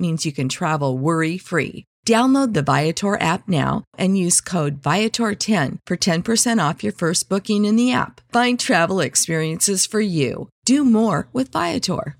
means 0.00 0.24
you 0.24 0.32
can 0.32 0.48
travel 0.48 0.96
worry 0.96 1.36
free. 1.36 1.84
Download 2.06 2.54
the 2.54 2.62
Viator 2.62 3.20
app 3.20 3.46
now 3.46 3.84
and 3.98 4.16
use 4.16 4.40
code 4.40 4.80
Viator10 4.80 5.78
for 5.86 5.96
10% 5.96 6.68
off 6.68 6.82
your 6.82 6.94
first 6.94 7.28
booking 7.28 7.66
in 7.66 7.76
the 7.76 7.92
app. 7.92 8.20
Find 8.32 8.58
travel 8.58 9.00
experiences 9.00 9.84
for 9.86 10.00
you. 10.00 10.48
Do 10.64 10.84
more 10.84 11.28
with 11.32 11.52
Viator. 11.52 12.16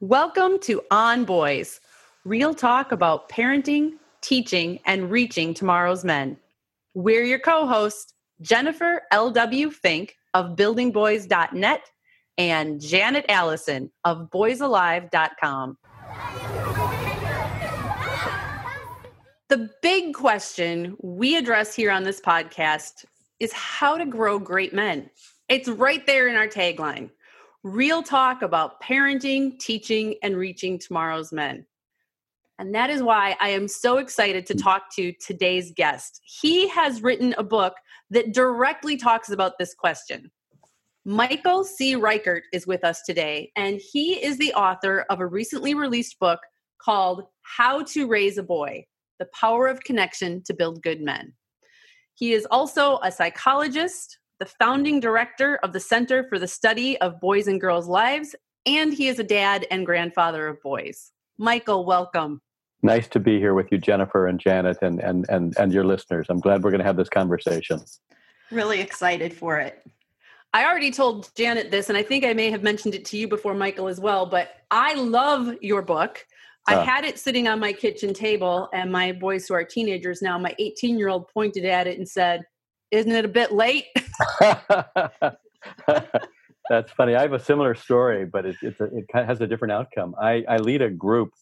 Welcome 0.00 0.60
to 0.60 0.82
On 0.90 1.24
Boys, 1.24 1.80
real 2.24 2.54
talk 2.54 2.90
about 2.92 3.28
parenting, 3.28 3.94
teaching, 4.22 4.78
and 4.86 5.10
reaching 5.10 5.52
tomorrow's 5.52 6.04
men. 6.04 6.38
We're 6.94 7.24
your 7.24 7.38
co 7.38 7.66
host, 7.66 8.14
Jennifer 8.40 9.02
L.W. 9.10 9.70
Fink 9.70 10.16
of 10.32 10.56
BuildingBoys.net 10.56 11.90
and 12.40 12.80
Janet 12.80 13.26
Allison 13.28 13.90
of 14.04 14.30
BoysAlive.com. 14.30 15.76
The 19.50 19.68
big 19.82 20.14
question 20.14 20.96
we 21.02 21.36
address 21.36 21.74
here 21.74 21.90
on 21.90 22.02
this 22.02 22.18
podcast 22.18 23.04
is 23.40 23.52
how 23.52 23.98
to 23.98 24.06
grow 24.06 24.38
great 24.38 24.72
men. 24.72 25.10
It's 25.50 25.68
right 25.68 26.06
there 26.06 26.28
in 26.28 26.36
our 26.36 26.48
tagline 26.48 27.10
real 27.62 28.02
talk 28.02 28.40
about 28.40 28.82
parenting, 28.82 29.58
teaching, 29.58 30.14
and 30.22 30.34
reaching 30.34 30.78
tomorrow's 30.78 31.30
men. 31.30 31.66
And 32.58 32.74
that 32.74 32.88
is 32.88 33.02
why 33.02 33.36
I 33.38 33.50
am 33.50 33.68
so 33.68 33.98
excited 33.98 34.46
to 34.46 34.54
talk 34.54 34.84
to 34.96 35.12
today's 35.20 35.70
guest. 35.76 36.22
He 36.24 36.68
has 36.68 37.02
written 37.02 37.34
a 37.36 37.44
book 37.44 37.74
that 38.08 38.32
directly 38.32 38.96
talks 38.96 39.28
about 39.28 39.58
this 39.58 39.74
question. 39.74 40.30
Michael 41.06 41.64
C. 41.64 41.96
Reichert 41.96 42.42
is 42.52 42.66
with 42.66 42.84
us 42.84 43.00
today, 43.06 43.50
and 43.56 43.80
he 43.80 44.22
is 44.22 44.36
the 44.36 44.52
author 44.52 45.06
of 45.08 45.20
a 45.20 45.26
recently 45.26 45.72
released 45.72 46.18
book 46.18 46.40
called 46.78 47.22
How 47.40 47.82
to 47.84 48.06
Raise 48.06 48.36
a 48.36 48.42
Boy 48.42 48.84
the 49.18 49.28
Power 49.38 49.66
of 49.68 49.80
Connection 49.80 50.42
to 50.44 50.54
Build 50.54 50.82
Good 50.82 51.02
Men. 51.02 51.34
He 52.14 52.32
is 52.32 52.46
also 52.50 52.98
a 53.02 53.12
psychologist, 53.12 54.18
the 54.38 54.46
founding 54.46 54.98
director 54.98 55.58
of 55.62 55.74
the 55.74 55.80
Center 55.80 56.26
for 56.28 56.38
the 56.38 56.48
Study 56.48 56.98
of 57.02 57.20
Boys 57.20 57.46
and 57.46 57.60
Girls' 57.60 57.86
Lives, 57.86 58.34
and 58.64 58.94
he 58.94 59.08
is 59.08 59.18
a 59.18 59.24
dad 59.24 59.66
and 59.70 59.84
grandfather 59.84 60.48
of 60.48 60.62
boys. 60.62 61.12
Michael, 61.36 61.84
welcome. 61.84 62.40
Nice 62.82 63.08
to 63.08 63.20
be 63.20 63.38
here 63.38 63.52
with 63.52 63.70
you, 63.70 63.76
Jennifer 63.76 64.26
and 64.26 64.40
Janet, 64.40 64.78
and 64.80 65.00
and 65.00 65.26
and, 65.28 65.54
and 65.58 65.72
your 65.72 65.84
listeners. 65.84 66.26
I'm 66.30 66.40
glad 66.40 66.62
we're 66.62 66.70
going 66.70 66.80
to 66.80 66.86
have 66.86 66.96
this 66.96 67.10
conversation. 67.10 67.80
Really 68.50 68.80
excited 68.80 69.34
for 69.34 69.58
it. 69.58 69.82
I 70.52 70.64
already 70.64 70.90
told 70.90 71.30
Janet 71.36 71.70
this, 71.70 71.88
and 71.88 71.96
I 71.96 72.02
think 72.02 72.24
I 72.24 72.32
may 72.32 72.50
have 72.50 72.62
mentioned 72.62 72.94
it 72.94 73.04
to 73.06 73.16
you 73.16 73.28
before, 73.28 73.54
Michael, 73.54 73.86
as 73.86 74.00
well. 74.00 74.26
But 74.26 74.50
I 74.70 74.94
love 74.94 75.54
your 75.60 75.82
book. 75.82 76.26
I 76.66 76.74
uh, 76.74 76.84
had 76.84 77.04
it 77.04 77.18
sitting 77.18 77.46
on 77.46 77.60
my 77.60 77.72
kitchen 77.72 78.12
table, 78.12 78.68
and 78.72 78.90
my 78.90 79.12
boys 79.12 79.46
who 79.46 79.54
are 79.54 79.64
teenagers 79.64 80.22
now, 80.22 80.38
my 80.38 80.54
18 80.58 80.98
year 80.98 81.08
old 81.08 81.28
pointed 81.28 81.64
at 81.64 81.86
it 81.86 81.98
and 81.98 82.08
said, 82.08 82.42
Isn't 82.90 83.12
it 83.12 83.24
a 83.24 83.28
bit 83.28 83.52
late? 83.52 83.86
That's 86.70 86.92
funny. 86.92 87.14
I 87.16 87.22
have 87.22 87.32
a 87.32 87.40
similar 87.40 87.74
story, 87.74 88.26
but 88.26 88.46
it, 88.46 88.56
it's 88.62 88.80
a, 88.80 88.84
it 88.84 89.06
has 89.12 89.40
a 89.40 89.46
different 89.46 89.72
outcome. 89.72 90.14
I, 90.20 90.44
I 90.48 90.58
lead 90.58 90.82
a 90.82 90.90
group 90.90 91.32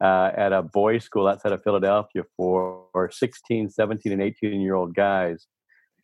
uh, 0.00 0.30
at 0.36 0.52
a 0.52 0.62
boys' 0.62 1.04
school 1.04 1.26
outside 1.26 1.52
of 1.52 1.62
Philadelphia 1.62 2.22
for 2.36 3.10
16, 3.10 3.70
17, 3.70 4.12
and 4.12 4.22
18 4.22 4.60
year 4.60 4.74
old 4.74 4.94
guys. 4.94 5.46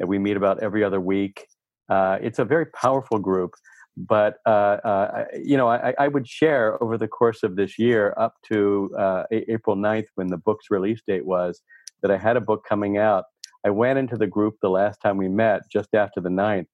And 0.00 0.08
we 0.08 0.18
meet 0.18 0.36
about 0.36 0.62
every 0.62 0.82
other 0.82 1.00
week. 1.00 1.46
Uh, 1.88 2.18
it's 2.22 2.38
a 2.38 2.44
very 2.44 2.66
powerful 2.66 3.18
group 3.18 3.52
but 3.96 4.38
uh, 4.46 4.78
uh, 4.84 5.24
you 5.40 5.56
know 5.56 5.68
I, 5.68 5.94
I, 5.98 6.08
would 6.08 6.26
share 6.26 6.82
over 6.82 6.98
the 6.98 7.06
course 7.06 7.44
of 7.44 7.54
this 7.54 7.78
year 7.78 8.12
up 8.16 8.34
to 8.50 8.90
uh, 8.98 9.22
april 9.30 9.76
9th 9.76 10.06
when 10.16 10.26
the 10.26 10.38
book's 10.38 10.66
release 10.70 11.00
date 11.06 11.24
was 11.24 11.62
that 12.02 12.10
i 12.10 12.16
had 12.16 12.36
a 12.36 12.40
book 12.40 12.64
coming 12.68 12.98
out. 12.98 13.24
I 13.64 13.70
went 13.70 13.98
into 13.98 14.16
the 14.16 14.26
group 14.26 14.56
the 14.60 14.68
last 14.68 15.00
time 15.00 15.16
we 15.16 15.28
met 15.28 15.62
just 15.70 15.94
after 15.94 16.20
the 16.20 16.28
9th 16.28 16.66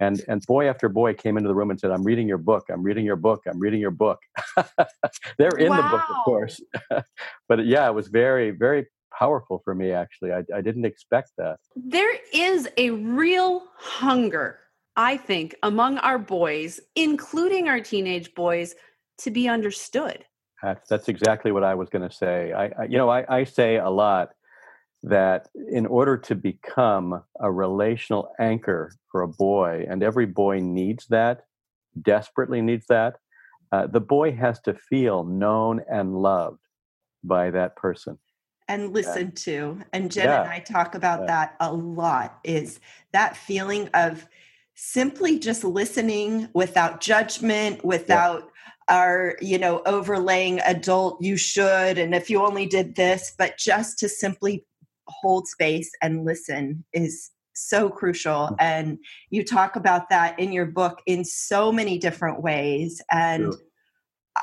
and 0.00 0.22
and 0.28 0.42
boy 0.46 0.68
after 0.68 0.88
boy 0.88 1.14
came 1.14 1.36
into 1.36 1.48
the 1.48 1.54
room 1.54 1.70
and 1.70 1.78
said 1.78 1.90
i'm 1.90 2.02
reading 2.02 2.26
your 2.26 2.38
book 2.38 2.64
i'm 2.70 2.82
reading 2.82 3.04
your 3.04 3.16
book 3.16 3.42
i'm 3.48 3.58
reading 3.58 3.80
your 3.80 3.90
book. 3.90 4.18
They're 5.38 5.58
in 5.58 5.70
wow. 5.70 5.76
the 5.76 5.88
book 5.88 6.04
of 6.10 6.16
course. 6.24 6.60
But 7.48 7.66
yeah 7.66 7.86
it 7.88 7.94
was 7.94 8.08
very 8.08 8.50
very 8.50 8.86
powerful 9.18 9.60
for 9.64 9.74
me 9.74 9.92
actually 9.92 10.32
I, 10.32 10.42
I 10.54 10.60
didn't 10.60 10.84
expect 10.84 11.32
that 11.38 11.58
there 11.76 12.16
is 12.32 12.68
a 12.76 12.90
real 12.90 13.62
hunger 13.76 14.58
I 14.96 15.16
think, 15.16 15.56
among 15.62 15.98
our 15.98 16.18
boys, 16.18 16.80
including 16.94 17.68
our 17.68 17.80
teenage 17.80 18.34
boys, 18.34 18.74
to 19.18 19.30
be 19.30 19.48
understood. 19.48 20.24
That's, 20.62 20.88
that's 20.88 21.08
exactly 21.08 21.52
what 21.52 21.64
I 21.64 21.74
was 21.74 21.88
going 21.88 22.08
to 22.08 22.14
say. 22.14 22.52
I, 22.52 22.66
I, 22.66 22.84
you 22.88 22.96
know, 22.96 23.10
I, 23.10 23.40
I 23.40 23.44
say 23.44 23.76
a 23.76 23.90
lot 23.90 24.30
that 25.02 25.48
in 25.70 25.84
order 25.86 26.16
to 26.16 26.34
become 26.34 27.22
a 27.40 27.52
relational 27.52 28.32
anchor 28.38 28.92
for 29.10 29.22
a 29.22 29.28
boy, 29.28 29.84
and 29.88 30.02
every 30.02 30.26
boy 30.26 30.60
needs 30.60 31.06
that, 31.08 31.42
desperately 32.00 32.62
needs 32.62 32.86
that, 32.86 33.16
uh, 33.72 33.86
the 33.86 34.00
boy 34.00 34.32
has 34.32 34.60
to 34.60 34.74
feel 34.74 35.24
known 35.24 35.82
and 35.90 36.14
loved 36.14 36.60
by 37.24 37.50
that 37.50 37.76
person 37.76 38.18
and 38.68 38.92
listen 38.92 39.30
to 39.32 39.80
and 39.92 40.10
jen 40.10 40.26
yeah. 40.26 40.42
and 40.42 40.50
i 40.50 40.58
talk 40.58 40.94
about 40.94 41.20
yeah. 41.20 41.26
that 41.26 41.56
a 41.60 41.72
lot 41.72 42.38
is 42.44 42.80
that 43.12 43.36
feeling 43.36 43.88
of 43.94 44.26
simply 44.74 45.38
just 45.38 45.64
listening 45.64 46.48
without 46.52 47.00
judgment, 47.00 47.84
without 47.84 48.42
yeah. 48.88 48.94
our, 48.96 49.36
you 49.40 49.58
know, 49.58 49.82
overlaying 49.86 50.60
adult, 50.60 51.22
you 51.22 51.36
should, 51.36 51.98
and 51.98 52.14
if 52.14 52.28
you 52.28 52.44
only 52.44 52.66
did 52.66 52.96
this, 52.96 53.34
but 53.38 53.56
just 53.56 53.98
to 53.98 54.08
simply 54.08 54.66
hold 55.06 55.46
space 55.46 55.90
and 56.02 56.24
listen 56.24 56.84
is 56.92 57.30
so 57.56 57.88
crucial 57.88 58.48
mm. 58.48 58.56
and 58.58 58.98
you 59.30 59.44
talk 59.44 59.76
about 59.76 60.08
that 60.10 60.36
in 60.40 60.50
your 60.50 60.66
book 60.66 61.00
in 61.06 61.24
so 61.24 61.70
many 61.70 61.98
different 61.98 62.42
ways 62.42 63.00
and 63.12 63.44
yeah. 63.44 63.58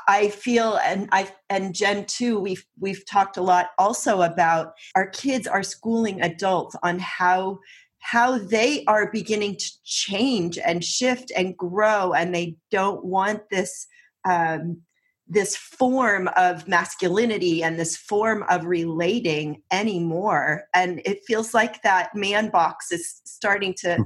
I 0.08 0.30
feel 0.30 0.78
and 0.78 1.08
I 1.12 1.30
and 1.50 1.74
Jen 1.74 2.06
too 2.06 2.38
we've 2.38 2.64
we've 2.78 3.04
talked 3.06 3.36
a 3.36 3.42
lot 3.42 3.70
also 3.78 4.22
about 4.22 4.72
our 4.94 5.06
kids 5.06 5.46
are 5.46 5.62
schooling 5.62 6.22
adults 6.22 6.76
on 6.82 6.98
how 6.98 7.58
how 7.98 8.36
they 8.36 8.84
are 8.86 9.10
beginning 9.12 9.56
to 9.56 9.70
change 9.84 10.58
and 10.58 10.84
shift 10.84 11.30
and 11.36 11.56
grow 11.56 12.12
and 12.12 12.34
they 12.34 12.56
don't 12.70 13.04
want 13.04 13.42
this 13.50 13.86
um, 14.24 14.80
this 15.28 15.56
form 15.56 16.28
of 16.36 16.66
masculinity 16.66 17.62
and 17.62 17.78
this 17.78 17.96
form 17.96 18.44
of 18.48 18.64
relating 18.64 19.62
anymore 19.70 20.64
and 20.74 21.00
it 21.04 21.20
feels 21.26 21.54
like 21.54 21.82
that 21.82 22.14
man 22.14 22.48
box 22.50 22.90
is 22.90 23.20
starting 23.24 23.74
to 23.78 23.96
hmm. 23.96 24.02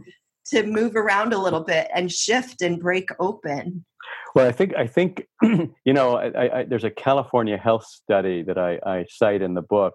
to 0.47 0.65
move 0.65 0.97
around 0.97 1.33
a 1.33 1.39
little 1.39 1.65
bit 1.65 1.89
and 1.95 2.13
shift 2.13 2.61
and 2.61 2.81
break 2.81 3.09
open 3.19 3.85
well 4.37 4.47
i 4.47 4.53
think 4.53 4.73
i 4.77 4.87
think 4.87 5.27
you 5.43 5.93
know 5.93 6.17
I, 6.17 6.61
I, 6.61 6.65
there's 6.65 6.85
a 6.85 6.91
california 6.91 7.57
health 7.57 7.85
study 7.85 8.43
that 8.43 8.59
I, 8.59 8.79
I 8.87 9.07
cite 9.09 9.43
in 9.43 9.55
the 9.55 9.63
book 9.63 9.95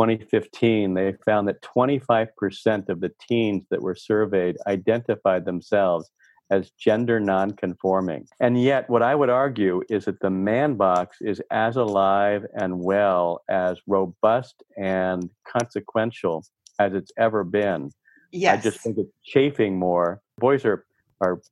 2015, 0.00 0.94
they 0.94 1.12
found 1.26 1.46
that 1.46 1.60
25% 1.60 2.88
of 2.88 3.00
the 3.00 3.12
teens 3.28 3.66
that 3.70 3.82
were 3.82 3.94
surveyed 3.94 4.56
identified 4.66 5.44
themselves 5.44 6.10
as 6.50 6.70
gender 6.70 7.20
nonconforming. 7.20 8.26
And 8.40 8.60
yet, 8.60 8.88
what 8.88 9.02
I 9.02 9.14
would 9.14 9.28
argue 9.28 9.82
is 9.90 10.06
that 10.06 10.20
the 10.20 10.30
man 10.30 10.74
box 10.74 11.18
is 11.20 11.40
as 11.50 11.76
alive 11.76 12.44
and 12.54 12.80
well, 12.80 13.42
as 13.48 13.78
robust 13.86 14.62
and 14.76 15.30
consequential 15.46 16.44
as 16.78 16.94
it's 16.94 17.12
ever 17.18 17.44
been. 17.44 17.90
Yes. 18.32 18.58
I 18.58 18.62
just 18.62 18.80
think 18.80 18.98
it's 18.98 19.12
chafing 19.24 19.78
more. 19.78 20.20
Boys 20.38 20.64
are 20.64 20.86
are 21.20 21.42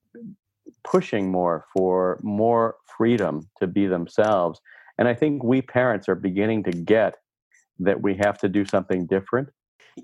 pushing 0.85 1.31
more 1.31 1.65
for 1.73 2.19
more 2.23 2.77
freedom 2.97 3.49
to 3.61 3.67
be 3.67 3.87
themselves 3.87 4.61
And 4.99 5.07
I 5.07 5.15
think 5.15 5.45
we 5.45 5.63
parents 5.63 6.09
are 6.09 6.17
beginning 6.17 6.65
to 6.65 6.73
get 6.73 7.15
that 7.79 8.03
we 8.03 8.15
have 8.17 8.39
to 8.39 8.49
do 8.49 8.65
something 8.65 9.07
different. 9.07 9.49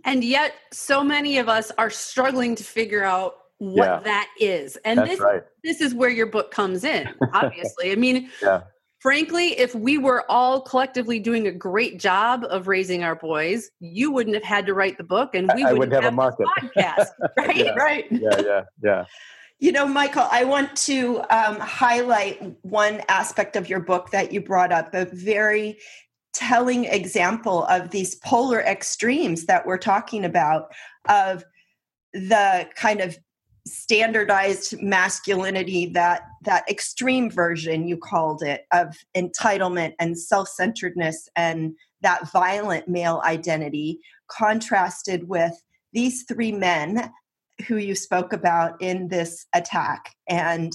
And 0.05 0.25
yet, 0.25 0.55
so 0.73 1.05
many 1.05 1.39
of 1.39 1.49
us 1.49 1.71
are 1.79 1.91
struggling 1.91 2.55
to 2.57 2.65
figure 2.65 3.05
out 3.05 3.35
what 3.59 3.87
yeah. 3.87 4.01
that 4.01 4.29
is. 4.41 4.77
And 4.85 4.99
That's 4.99 5.11
this 5.11 5.21
right. 5.21 5.43
this 5.63 5.81
is 5.81 5.95
where 5.95 6.11
your 6.11 6.27
book 6.27 6.51
comes 6.51 6.85
in, 6.85 7.09
obviously. 7.33 7.93
I 7.93 7.97
mean, 7.97 8.31
yeah. 8.43 8.63
frankly, 9.01 9.59
if 9.59 9.75
we 9.75 9.99
were 9.99 10.29
all 10.31 10.61
collectively 10.61 11.19
doing 11.19 11.47
a 11.47 11.53
great 11.53 11.99
job 11.99 12.45
of 12.49 12.69
raising 12.69 13.05
our 13.05 13.15
boys, 13.15 13.71
you 13.81 14.11
wouldn't 14.11 14.35
have 14.35 14.45
had 14.45 14.67
to 14.67 14.75
write 14.75 14.99
the 14.99 15.05
book 15.05 15.35
and 15.35 15.51
we 15.55 15.65
I 15.65 15.73
wouldn't 15.73 15.79
would 15.79 15.93
have, 15.93 16.05
have 16.05 16.13
a 16.13 16.17
market. 16.17 16.47
podcast. 16.59 17.07
Right? 17.39 17.57
yeah. 17.57 17.75
Right. 17.75 18.07
Yeah, 18.11 18.41
yeah, 18.41 18.63
yeah. 18.83 19.05
You 19.61 19.73
know, 19.73 19.87
Michael, 19.87 20.27
I 20.31 20.45
want 20.45 20.77
to 20.79 21.21
um, 21.31 21.59
highlight 21.59 22.43
one 22.63 23.03
aspect 23.09 23.57
of 23.57 23.69
your 23.69 23.81
book 23.81 24.11
that 24.11 24.33
you 24.33 24.41
brought 24.41 24.73
up, 24.73 24.93
a 24.93 25.07
very 25.07 25.79
telling 26.35 26.85
example 26.85 27.65
of 27.67 27.91
these 27.91 28.17
polar 28.17 28.61
extremes 28.61 29.47
that 29.47 29.65
we're 29.67 29.79
talking 29.79 30.25
about 30.25 30.73
of 31.09 31.45
the 32.13 32.69
kind 32.75 33.01
of 33.01 33.17
standardized 33.67 34.81
masculinity 34.83 35.87
that 35.87 36.23
that 36.43 36.69
extreme 36.69 37.31
version 37.31 37.89
you 37.89 37.97
called 37.97 38.43
it 38.43 38.67
of 38.73 38.95
entitlement 39.17 39.95
and 39.99 40.19
self-centeredness 40.19 41.29
and 41.35 41.75
that 42.03 42.31
violent 42.31 42.87
male 42.89 43.23
identity 43.25 43.99
contrasted 44.29 45.29
with 45.29 45.55
these 45.95 46.25
three 46.25 46.53
men 46.53 47.11
who 47.67 47.77
you 47.77 47.95
spoke 47.95 48.33
about 48.33 48.81
in 48.81 49.09
this 49.09 49.47
attack 49.55 50.11
and 50.29 50.73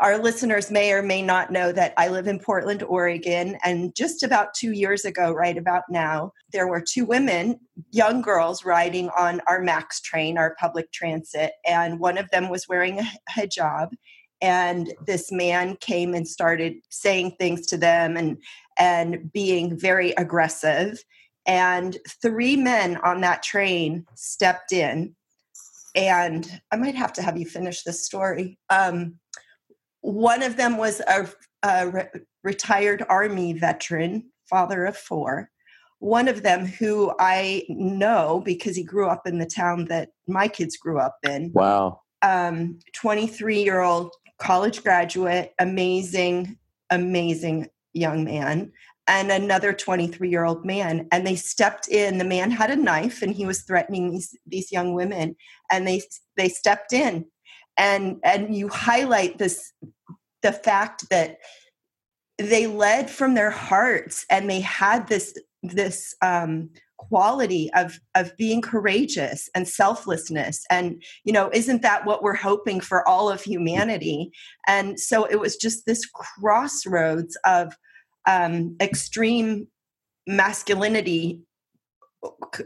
our 0.00 0.18
listeners 0.18 0.70
may 0.70 0.92
or 0.92 1.02
may 1.02 1.22
not 1.22 1.52
know 1.52 1.70
that 1.70 1.94
I 1.96 2.08
live 2.08 2.26
in 2.26 2.40
Portland, 2.40 2.82
Oregon. 2.82 3.56
And 3.64 3.94
just 3.94 4.24
about 4.24 4.54
two 4.54 4.72
years 4.72 5.04
ago, 5.04 5.32
right 5.32 5.56
about 5.56 5.84
now, 5.88 6.32
there 6.52 6.66
were 6.66 6.82
two 6.82 7.04
women, 7.04 7.60
young 7.92 8.20
girls, 8.20 8.64
riding 8.64 9.08
on 9.10 9.40
our 9.46 9.60
MAX 9.60 10.00
train, 10.00 10.36
our 10.36 10.56
public 10.58 10.90
transit. 10.90 11.52
And 11.64 12.00
one 12.00 12.18
of 12.18 12.28
them 12.30 12.48
was 12.48 12.68
wearing 12.68 12.98
a 12.98 13.08
hijab. 13.30 13.90
And 14.42 14.92
this 15.06 15.30
man 15.30 15.76
came 15.76 16.12
and 16.12 16.26
started 16.26 16.74
saying 16.90 17.36
things 17.38 17.66
to 17.68 17.76
them 17.76 18.16
and, 18.16 18.36
and 18.76 19.32
being 19.32 19.78
very 19.78 20.10
aggressive. 20.18 21.04
And 21.46 21.98
three 22.20 22.56
men 22.56 22.96
on 22.96 23.20
that 23.20 23.44
train 23.44 24.06
stepped 24.16 24.72
in. 24.72 25.14
And 25.94 26.60
I 26.70 26.76
might 26.76 26.94
have 26.94 27.12
to 27.14 27.22
have 27.22 27.36
you 27.36 27.46
finish 27.46 27.82
this 27.82 28.04
story. 28.04 28.58
Um, 28.70 29.16
one 30.00 30.42
of 30.42 30.56
them 30.56 30.76
was 30.76 31.00
a, 31.00 31.28
a 31.62 31.88
re- 31.88 32.08
retired 32.42 33.04
army 33.08 33.52
veteran, 33.52 34.30
father 34.50 34.84
of 34.84 34.96
four. 34.96 35.50
One 36.00 36.28
of 36.28 36.42
them, 36.42 36.66
who 36.66 37.14
I 37.18 37.64
know 37.68 38.42
because 38.44 38.76
he 38.76 38.84
grew 38.84 39.08
up 39.08 39.26
in 39.26 39.38
the 39.38 39.46
town 39.46 39.86
that 39.86 40.10
my 40.26 40.48
kids 40.48 40.76
grew 40.76 40.98
up 40.98 41.16
in. 41.22 41.52
Wow. 41.54 42.00
Um, 42.22 42.78
23 42.94 43.62
year 43.62 43.80
old 43.80 44.10
college 44.38 44.82
graduate, 44.82 45.52
amazing, 45.58 46.58
amazing 46.90 47.68
young 47.94 48.24
man, 48.24 48.72
and 49.06 49.30
another 49.30 49.72
23 49.72 50.30
year 50.30 50.44
old 50.44 50.64
man. 50.64 51.08
And 51.12 51.26
they 51.26 51.36
stepped 51.36 51.88
in. 51.88 52.18
The 52.18 52.24
man 52.24 52.50
had 52.50 52.70
a 52.70 52.76
knife 52.76 53.22
and 53.22 53.34
he 53.34 53.46
was 53.46 53.62
threatening 53.62 54.12
these, 54.12 54.36
these 54.46 54.72
young 54.72 54.94
women. 54.94 55.36
And 55.70 55.86
they, 55.86 56.02
they 56.36 56.48
stepped 56.48 56.92
in 56.92 57.26
and 57.76 58.20
and 58.22 58.54
you 58.54 58.68
highlight 58.68 59.38
this 59.38 59.72
the 60.42 60.52
fact 60.52 61.08
that 61.10 61.38
they 62.38 62.66
led 62.66 63.10
from 63.10 63.34
their 63.34 63.50
hearts 63.50 64.26
and 64.30 64.48
they 64.48 64.60
had 64.60 65.06
this 65.08 65.36
this 65.62 66.14
um, 66.22 66.70
quality 66.98 67.70
of 67.74 67.98
of 68.14 68.36
being 68.36 68.60
courageous 68.60 69.48
and 69.54 69.68
selflessness 69.68 70.64
and 70.70 71.02
you 71.24 71.32
know 71.32 71.50
isn't 71.52 71.82
that 71.82 72.06
what 72.06 72.22
we're 72.22 72.34
hoping 72.34 72.80
for 72.80 73.06
all 73.08 73.30
of 73.30 73.42
humanity 73.42 74.30
and 74.66 74.98
so 74.98 75.24
it 75.24 75.36
was 75.36 75.56
just 75.56 75.84
this 75.86 76.06
crossroads 76.06 77.36
of 77.44 77.76
um, 78.26 78.76
extreme 78.80 79.68
masculinity 80.26 81.42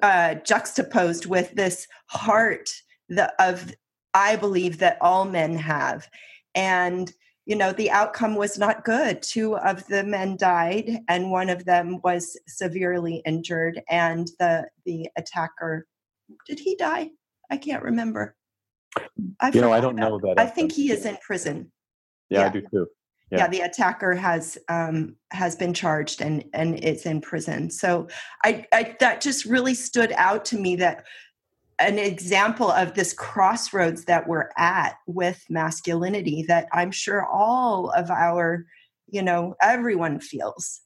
uh, 0.02 0.34
juxtaposed 0.36 1.26
with 1.26 1.52
this 1.54 1.86
heart 2.06 2.70
the, 3.08 3.32
of 3.42 3.72
I 4.14 4.36
believe 4.36 4.78
that 4.78 4.98
all 5.00 5.24
men 5.24 5.56
have. 5.56 6.08
And, 6.54 7.12
you 7.46 7.56
know, 7.56 7.72
the 7.72 7.90
outcome 7.90 8.34
was 8.34 8.58
not 8.58 8.84
good. 8.84 9.22
Two 9.22 9.56
of 9.56 9.86
the 9.86 10.04
men 10.04 10.36
died, 10.36 10.98
and 11.08 11.30
one 11.30 11.48
of 11.48 11.64
them 11.64 12.00
was 12.02 12.38
severely 12.46 13.22
injured. 13.24 13.80
And 13.88 14.28
the 14.38 14.68
the 14.84 15.08
attacker, 15.16 15.86
did 16.46 16.58
he 16.58 16.76
die? 16.76 17.10
I 17.50 17.56
can't 17.56 17.82
remember. 17.82 18.34
I 19.40 19.50
you 19.52 19.60
know, 19.60 19.72
I 19.72 19.80
don't 19.80 19.96
know 19.96 20.18
that. 20.18 20.34
I 20.38 20.46
think 20.46 20.72
he 20.72 20.90
is 20.90 21.06
in 21.06 21.16
prison. 21.24 21.72
Yeah, 22.28 22.40
yeah. 22.40 22.46
I 22.46 22.48
do 22.50 22.62
too. 22.70 22.86
Yeah. 23.30 23.38
yeah. 23.38 23.48
the 23.48 23.60
attacker 23.60 24.14
has 24.14 24.56
um, 24.68 25.16
has 25.30 25.56
been 25.56 25.74
charged 25.74 26.20
and 26.20 26.44
and 26.52 26.78
is 26.78 27.04
in 27.06 27.20
prison. 27.20 27.70
So 27.70 28.08
I, 28.44 28.66
I 28.72 28.96
that 29.00 29.20
just 29.20 29.44
really 29.44 29.74
stood 29.74 30.12
out 30.16 30.44
to 30.46 30.58
me 30.58 30.76
that 30.76 31.04
an 31.78 31.98
example 31.98 32.70
of 32.70 32.94
this 32.94 33.12
crossroads 33.12 34.04
that 34.06 34.26
we're 34.26 34.50
at 34.56 34.96
with 35.06 35.44
masculinity 35.48 36.44
that 36.48 36.66
I'm 36.72 36.90
sure 36.90 37.24
all 37.24 37.90
of 37.90 38.10
our, 38.10 38.66
you 39.08 39.22
know, 39.22 39.54
everyone 39.60 40.18
feels. 40.18 40.80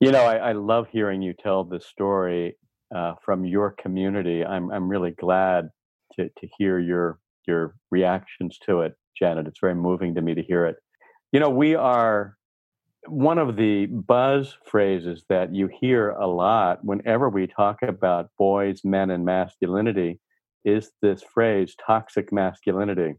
You 0.00 0.10
know, 0.10 0.24
I, 0.24 0.50
I 0.50 0.52
love 0.52 0.88
hearing 0.90 1.22
you 1.22 1.32
tell 1.32 1.62
this 1.62 1.86
story 1.86 2.56
uh, 2.94 3.14
from 3.24 3.44
your 3.44 3.70
community. 3.70 4.44
I'm 4.44 4.70
I'm 4.72 4.88
really 4.88 5.12
glad 5.12 5.70
to 6.16 6.28
to 6.28 6.48
hear 6.58 6.78
your 6.78 7.20
your 7.46 7.76
reactions 7.90 8.58
to 8.66 8.80
it, 8.80 8.94
Janet. 9.18 9.46
It's 9.46 9.60
very 9.60 9.74
moving 9.74 10.14
to 10.14 10.22
me 10.22 10.34
to 10.34 10.42
hear 10.42 10.66
it. 10.66 10.76
You 11.32 11.40
know, 11.40 11.50
we 11.50 11.74
are 11.74 12.36
one 13.08 13.38
of 13.38 13.56
the 13.56 13.86
buzz 13.86 14.56
phrases 14.64 15.24
that 15.28 15.54
you 15.54 15.68
hear 15.80 16.10
a 16.10 16.26
lot 16.26 16.84
whenever 16.84 17.28
we 17.28 17.46
talk 17.46 17.82
about 17.82 18.30
boys, 18.38 18.82
men, 18.84 19.10
and 19.10 19.24
masculinity 19.24 20.20
is 20.64 20.92
this 21.00 21.22
phrase 21.22 21.74
toxic 21.84 22.32
masculinity. 22.32 23.14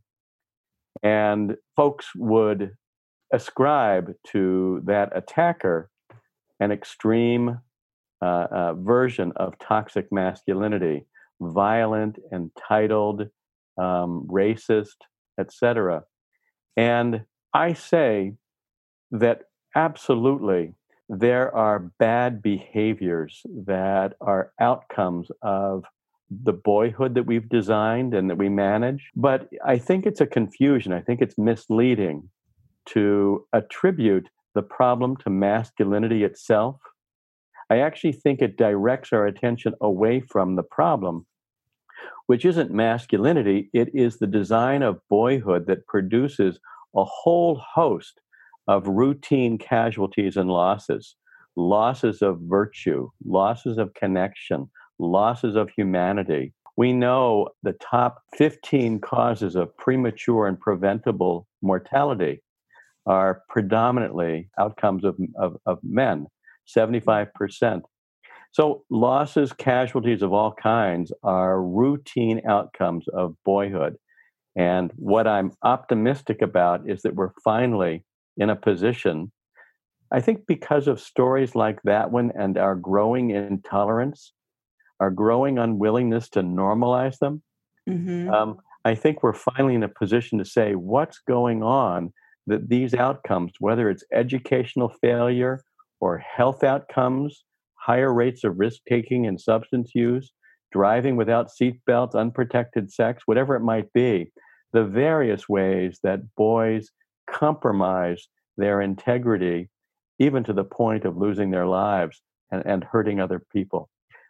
And 1.01 1.57
folks 1.75 2.07
would 2.15 2.71
ascribe 3.33 4.13
to 4.27 4.81
that 4.85 5.11
attacker 5.15 5.89
an 6.59 6.71
extreme 6.71 7.59
uh, 8.21 8.47
uh, 8.51 8.73
version 8.75 9.33
of 9.35 9.57
toxic 9.59 10.07
masculinity 10.11 11.05
violent, 11.41 12.19
entitled, 12.31 13.23
um, 13.77 14.27
racist, 14.31 14.95
etc. 15.39 16.03
And 16.75 17.25
I 17.53 17.73
say 17.73 18.33
that 19.11 19.43
Absolutely. 19.75 20.75
There 21.09 21.53
are 21.55 21.91
bad 21.99 22.41
behaviors 22.41 23.41
that 23.65 24.13
are 24.21 24.51
outcomes 24.59 25.29
of 25.41 25.85
the 26.29 26.53
boyhood 26.53 27.15
that 27.15 27.25
we've 27.25 27.49
designed 27.49 28.13
and 28.13 28.29
that 28.29 28.37
we 28.37 28.49
manage. 28.49 29.11
But 29.15 29.49
I 29.65 29.77
think 29.77 30.05
it's 30.05 30.21
a 30.21 30.25
confusion. 30.25 30.93
I 30.93 31.01
think 31.01 31.21
it's 31.21 31.37
misleading 31.37 32.29
to 32.87 33.45
attribute 33.53 34.29
the 34.55 34.61
problem 34.61 35.17
to 35.17 35.29
masculinity 35.29 36.23
itself. 36.23 36.77
I 37.69 37.79
actually 37.79 38.13
think 38.13 38.41
it 38.41 38.57
directs 38.57 39.11
our 39.11 39.25
attention 39.25 39.73
away 39.81 40.21
from 40.21 40.55
the 40.55 40.63
problem, 40.63 41.25
which 42.27 42.45
isn't 42.45 42.71
masculinity, 42.71 43.69
it 43.73 43.89
is 43.93 44.17
the 44.17 44.27
design 44.27 44.81
of 44.81 44.99
boyhood 45.09 45.67
that 45.67 45.85
produces 45.87 46.59
a 46.95 47.03
whole 47.03 47.55
host 47.55 48.21
of 48.67 48.87
routine 48.87 49.57
casualties 49.57 50.37
and 50.37 50.49
losses, 50.49 51.15
losses 51.55 52.21
of 52.21 52.39
virtue, 52.41 53.09
losses 53.25 53.77
of 53.77 53.93
connection, 53.93 54.69
losses 54.99 55.55
of 55.55 55.69
humanity. 55.75 56.53
We 56.77 56.93
know 56.93 57.49
the 57.61 57.73
top 57.73 58.21
15 58.37 58.99
causes 59.01 59.55
of 59.55 59.75
premature 59.77 60.47
and 60.47 60.59
preventable 60.59 61.47
mortality 61.61 62.41
are 63.05 63.43
predominantly 63.49 64.49
outcomes 64.57 65.03
of, 65.03 65.17
of, 65.37 65.57
of 65.65 65.79
men, 65.83 66.27
75%. 66.75 67.81
So, 68.53 68.83
losses, 68.91 69.51
casualties 69.51 70.21
of 70.21 70.31
all 70.31 70.53
kinds 70.53 71.11
are 71.23 71.61
routine 71.61 72.39
outcomes 72.47 73.07
of 73.07 73.35
boyhood. 73.43 73.97
And 74.55 74.91
what 74.95 75.25
I'm 75.25 75.53
optimistic 75.63 76.43
about 76.43 76.87
is 76.87 77.01
that 77.01 77.15
we're 77.15 77.31
finally 77.43 78.05
in 78.37 78.51
a 78.51 78.55
position, 78.55 79.31
I 80.11 80.21
think 80.21 80.45
because 80.47 80.87
of 80.87 80.99
stories 80.99 81.55
like 81.55 81.81
that 81.83 82.11
one 82.11 82.31
and 82.37 82.59
our 82.59 82.75
growing 82.75 83.31
intolerance, 83.31 84.33
our 84.99 85.09
growing 85.09 85.57
unwillingness 85.57 86.29
to 86.29 86.43
normalize 86.43 87.17
them, 87.17 87.41
mm-hmm. 87.89 88.29
um, 88.29 88.57
I 88.85 88.93
think 88.93 89.23
we're 89.23 89.33
finally 89.33 89.73
in 89.73 89.81
a 89.81 89.89
position 89.89 90.37
to 90.37 90.45
say 90.45 90.75
what's 90.75 91.17
going 91.27 91.63
on 91.63 92.13
that 92.45 92.69
these 92.69 92.93
outcomes, 92.93 93.53
whether 93.59 93.89
it's 93.89 94.03
educational 94.13 94.89
failure 95.01 95.63
or 95.99 96.19
health 96.19 96.63
outcomes, 96.63 97.43
higher 97.83 98.13
rates 98.13 98.43
of 98.43 98.59
risk 98.59 98.79
taking 98.87 99.27
and 99.27 99.39
substance 99.39 99.91
use, 99.93 100.31
driving 100.71 101.17
without 101.17 101.49
seatbelts, 101.49 102.15
unprotected 102.15 102.91
sex, 102.91 103.23
whatever 103.25 103.55
it 103.55 103.61
might 103.61 103.91
be, 103.93 104.31
the 104.71 104.85
various 104.85 105.49
ways 105.49 105.99
that 106.01 106.21
boys 106.35 106.89
compromise 107.29 108.27
their 108.57 108.81
integrity, 108.81 109.69
even 110.17 110.43
to 110.43 110.53
the 110.53 110.63
point 110.63 111.03
of 111.03 111.17
losing 111.17 111.51
their 111.51 111.67
lives 111.67 112.21
and, 112.51 112.65
and 112.65 112.83
hurting 112.85 113.19
other 113.19 113.43
people. 113.51 113.89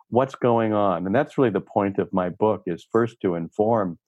What's 0.10 0.36
going 0.36 0.74
on? 0.74 1.06
And 1.06 1.14
that's 1.16 1.38
really 1.38 1.50
the 1.52 1.62
point 1.62 2.00
of 2.00 2.12
my 2.12 2.30
book 2.30 2.64
is 2.66 2.88
first 2.92 3.18
to 3.22 3.36
inform 3.36 4.00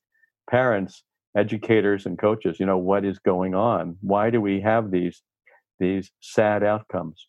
parents, 0.50 1.04
educators, 1.38 2.06
and 2.06 2.18
coaches, 2.18 2.60
you 2.60 2.66
know, 2.66 2.78
what 2.78 3.06
is 3.06 3.20
going 3.20 3.54
on? 3.54 3.98
Why 4.02 4.30
do 4.30 4.42
we 4.42 4.62
have 4.62 4.92
these 4.92 5.22
these 5.80 6.12
sad 6.22 6.64
outcomes? 6.64 7.28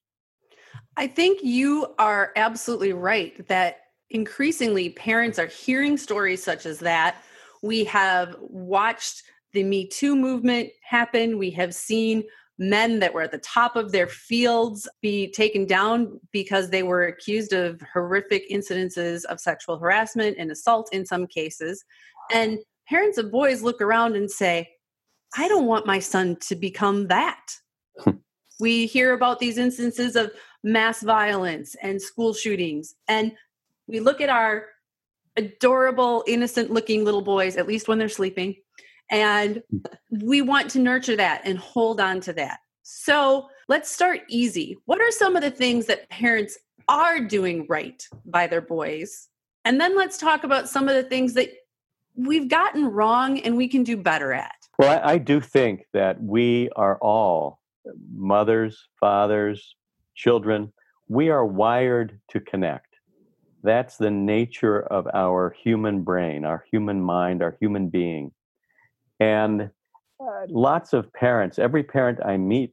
I 0.97 1.07
think 1.07 1.41
you 1.43 1.95
are 1.99 2.33
absolutely 2.37 2.93
right 2.93 3.47
that 3.49 3.79
increasingly 4.11 4.91
parents 4.91 5.39
are 5.39 5.47
hearing 5.47 5.97
stories 5.97 6.43
such 6.43 6.67
as 6.67 6.79
that. 6.81 7.17
We 7.63 7.85
have 7.85 8.37
watched 8.41 9.23
the 9.53 9.65
Me 9.65 9.89
Too 9.89 10.15
movement 10.15 10.71
happen. 10.83 11.39
We 11.39 11.51
have 11.53 11.75
seen 11.75 12.25
men 12.59 13.01
that 13.01 13.13
were 13.13 13.23
at 13.23 13.33
the 13.33 13.39
top 13.39 13.77
of 13.77 13.93
their 13.93 14.07
fields 14.07 14.89
be 15.03 15.31
taken 15.33 15.67
down 15.67 16.19
because 16.33 16.71
they 16.71 16.83
were 16.83 17.05
accused 17.05 17.53
of 17.53 17.81
horrific 17.93 18.49
incidences 18.51 19.25
of 19.25 19.41
sexual 19.41 19.79
harassment 19.79 20.37
and 20.39 20.51
assault 20.51 20.89
in 20.93 21.05
some 21.05 21.27
cases. 21.27 21.85
And 22.33 22.59
parents 22.89 23.19
of 23.19 23.31
boys 23.31 23.63
look 23.63 23.81
around 23.83 24.17
and 24.17 24.31
say, 24.31 24.69
I 25.37 25.49
don't 25.49 25.67
want 25.67 25.87
my 25.87 25.99
son 25.99 26.37
to 26.49 26.57
become 26.57 27.09
that. 27.09 27.41
Hmm. 28.03 28.11
we 28.61 28.87
hear 28.87 29.15
about 29.15 29.39
these 29.39 29.59
instances 29.59 30.17
of 30.17 30.31
mass 30.67 31.01
violence 31.01 31.77
and 31.81 32.03
school 32.03 32.35
shootings. 32.35 32.97
And 33.07 33.33
we 33.87 34.01
look 34.01 34.21
at 34.21 34.29
our 34.29 34.67
adorable, 35.37 36.25
innocent 36.27 36.73
looking 36.73 37.05
little 37.05 37.23
boys, 37.23 37.57
at 37.57 37.69
least 37.69 37.87
when 37.87 37.99
they're 37.99 38.09
sleeping, 38.09 38.57
and 39.09 39.63
we 40.11 40.43
want 40.43 40.69
to 40.71 40.81
nurture 40.81 41.15
that 41.17 41.43
and 41.45 41.57
hold 41.57 42.01
on 42.01 42.21
to 42.23 42.33
that. 42.33 42.59
So 42.83 43.49
let's 43.69 43.91
start 43.91 44.23
easy. 44.29 44.77
What 44.87 45.01
are 45.01 45.13
some 45.13 45.37
of 45.37 45.43
the 45.43 45.53
things 45.53 45.87
that 45.87 46.11
parents 46.11 46.59
are 46.89 47.21
doing 47.21 47.67
right 47.69 48.03
by 48.25 48.49
their 48.49 48.61
boys? 48.61 49.29
And 49.65 49.81
then 49.81 49.97
let's 49.97 50.19
talk 50.19 50.43
about 50.43 50.69
some 50.69 50.89
of 50.89 50.97
the 50.97 51.05
things 51.05 51.35
that 51.35 51.51
we've 52.17 52.49
gotten 52.49 52.87
wrong 52.87 53.39
and 53.39 53.57
we 53.57 53.69
can 53.69 53.85
do 53.85 53.97
better 53.97 54.33
at. 54.33 54.55
Well, 54.81 54.99
I, 54.99 55.13
I 55.13 55.19
do 55.19 55.41
think 55.41 55.85
that 55.93 56.21
we 56.21 56.71
are 56.75 56.99
all 56.99 57.61
mothers, 58.13 58.89
fathers, 58.99 59.77
children, 60.17 60.73
we 61.09 61.29
are 61.29 61.47
wired 61.47 62.19
to 62.31 62.41
connect. 62.41 62.89
That's 63.63 63.97
the 63.97 64.11
nature 64.11 64.81
of 64.81 65.07
our 65.13 65.55
human 65.63 66.03
brain, 66.03 66.45
our 66.45 66.65
human 66.71 67.01
mind, 67.01 67.43
our 67.43 67.57
human 67.61 67.89
being. 67.89 68.33
And 69.21 69.71
uh, 70.21 70.47
lots 70.49 70.93
of 70.93 71.13
parents, 71.13 71.59
every 71.59 71.83
parent 71.83 72.19
I 72.25 72.37
meet, 72.37 72.73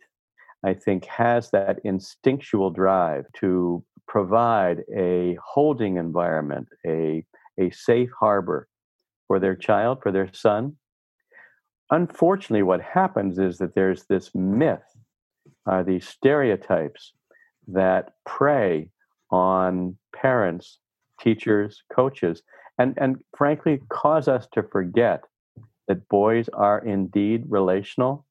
I 0.63 0.73
think, 0.73 1.05
has 1.05 1.51
that 1.51 1.79
instinctual 1.83 2.71
drive 2.71 3.25
to 3.39 3.83
provide 4.07 4.83
a 4.95 5.37
holding 5.43 5.97
environment, 5.97 6.67
a, 6.85 7.25
a 7.59 7.71
safe 7.71 8.09
harbor 8.19 8.67
for 9.27 9.39
their 9.39 9.55
child, 9.55 9.99
for 10.01 10.11
their 10.11 10.31
son. 10.33 10.77
Unfortunately, 11.91 12.63
what 12.63 12.81
happens 12.81 13.39
is 13.39 13.57
that 13.57 13.75
there's 13.75 14.05
this 14.05 14.31
myth, 14.33 14.83
uh, 15.65 15.83
these 15.83 16.07
stereotypes 16.07 17.13
that 17.67 18.13
prey 18.25 18.89
on 19.31 19.97
parents, 20.15 20.79
teachers, 21.19 21.83
coaches, 21.93 22.41
and, 22.77 22.93
and 22.97 23.17
frankly 23.37 23.81
cause 23.89 24.27
us 24.27 24.47
to 24.53 24.63
forget 24.63 25.23
that 25.87 26.07
boys 26.09 26.49
are 26.49 26.79
indeed 26.79 27.43
relational. 27.47 28.25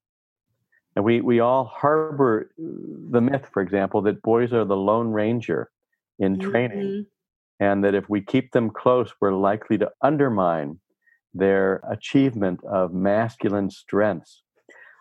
And 0.95 1.05
we, 1.05 1.21
we 1.21 1.41
all 1.41 1.65
harbor 1.65 2.51
the 2.59 3.21
myth, 3.21 3.49
for 3.53 3.63
example, 3.63 4.03
that 4.03 4.23
boys 4.23 4.53
are 4.53 4.65
the 4.65 4.77
Lone 4.77 5.09
Ranger 5.09 5.71
in 6.19 6.39
training, 6.39 6.79
mm-hmm. 6.79 7.65
and 7.65 7.85
that 7.85 7.95
if 7.95 8.09
we 8.09 8.21
keep 8.21 8.53
them 8.53 8.71
close, 8.71 9.13
we're 9.21 9.33
likely 9.33 9.79
to 9.79 9.91
undermine 10.03 10.79
their 11.35 11.83
achievement 11.89 12.61
of 12.65 12.93
masculine 12.93 13.71
strengths. 13.71 14.42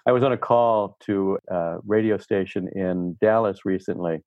I 0.07 0.11
was 0.11 0.23
on 0.23 0.31
a 0.31 0.37
call 0.37 0.97
to 1.01 1.37
a 1.49 1.77
radio 1.85 2.17
station 2.17 2.69
in 2.75 3.17
Dallas 3.21 3.65
recently, 3.65 4.23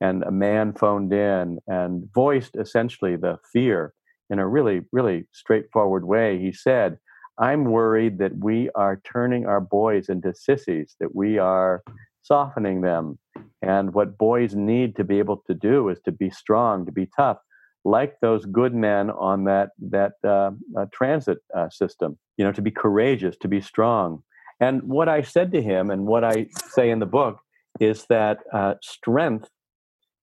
and 0.00 0.24
a 0.24 0.32
man 0.32 0.72
phoned 0.72 1.12
in 1.12 1.58
and 1.66 2.08
voiced 2.12 2.56
essentially 2.56 3.16
the 3.16 3.38
fear 3.52 3.94
in 4.30 4.38
a 4.38 4.48
really, 4.48 4.82
really 4.92 5.26
straightforward 5.32 6.04
way. 6.04 6.38
He 6.38 6.52
said, 6.52 6.98
I'm 7.38 7.64
worried 7.64 8.18
that 8.18 8.36
we 8.38 8.70
are 8.74 9.00
turning 9.04 9.46
our 9.46 9.60
boys 9.60 10.08
into 10.08 10.34
sissies, 10.34 10.96
that 11.00 11.14
we 11.14 11.38
are 11.38 11.82
softening 12.22 12.80
them. 12.80 13.18
And 13.62 13.94
what 13.94 14.18
boys 14.18 14.54
need 14.54 14.96
to 14.96 15.04
be 15.04 15.18
able 15.18 15.42
to 15.46 15.54
do 15.54 15.88
is 15.88 16.00
to 16.04 16.12
be 16.12 16.30
strong, 16.30 16.86
to 16.86 16.92
be 16.92 17.08
tough, 17.16 17.38
like 17.84 18.14
those 18.20 18.46
good 18.46 18.74
men 18.74 19.10
on 19.10 19.44
that 19.44 19.70
that 19.90 20.12
uh, 20.24 20.52
uh, 20.76 20.86
transit 20.92 21.38
uh, 21.54 21.68
system. 21.70 22.18
You 22.36 22.44
know, 22.44 22.52
to 22.52 22.62
be 22.62 22.70
courageous, 22.70 23.36
to 23.38 23.48
be 23.48 23.60
strong. 23.60 24.22
And 24.60 24.82
what 24.84 25.08
I 25.08 25.22
said 25.22 25.52
to 25.52 25.62
him, 25.62 25.90
and 25.90 26.06
what 26.06 26.24
I 26.24 26.46
say 26.70 26.90
in 26.90 26.98
the 27.00 27.06
book, 27.06 27.38
is 27.80 28.06
that 28.08 28.38
uh, 28.52 28.74
strength, 28.82 29.48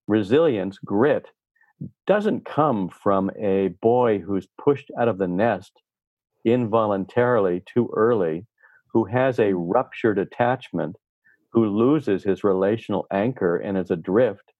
resilience, 0.07 0.77
grit, 0.83 1.27
doesn't 2.07 2.45
come 2.45 2.89
from 2.89 3.31
a 3.39 3.69
boy 3.81 4.19
who's 4.19 4.47
pushed 4.63 4.91
out 5.00 5.07
of 5.07 5.17
the 5.17 5.27
nest 5.27 5.71
involuntarily 6.45 7.63
too 7.65 7.89
early, 7.95 8.45
who 8.93 9.05
has 9.05 9.39
a 9.39 9.53
ruptured 9.53 10.19
attachment, 10.19 10.95
who 11.51 11.65
loses 11.65 12.23
his 12.23 12.43
relational 12.43 13.05
anchor 13.11 13.57
and 13.57 13.77
is 13.77 13.91
adrift. 13.91 14.53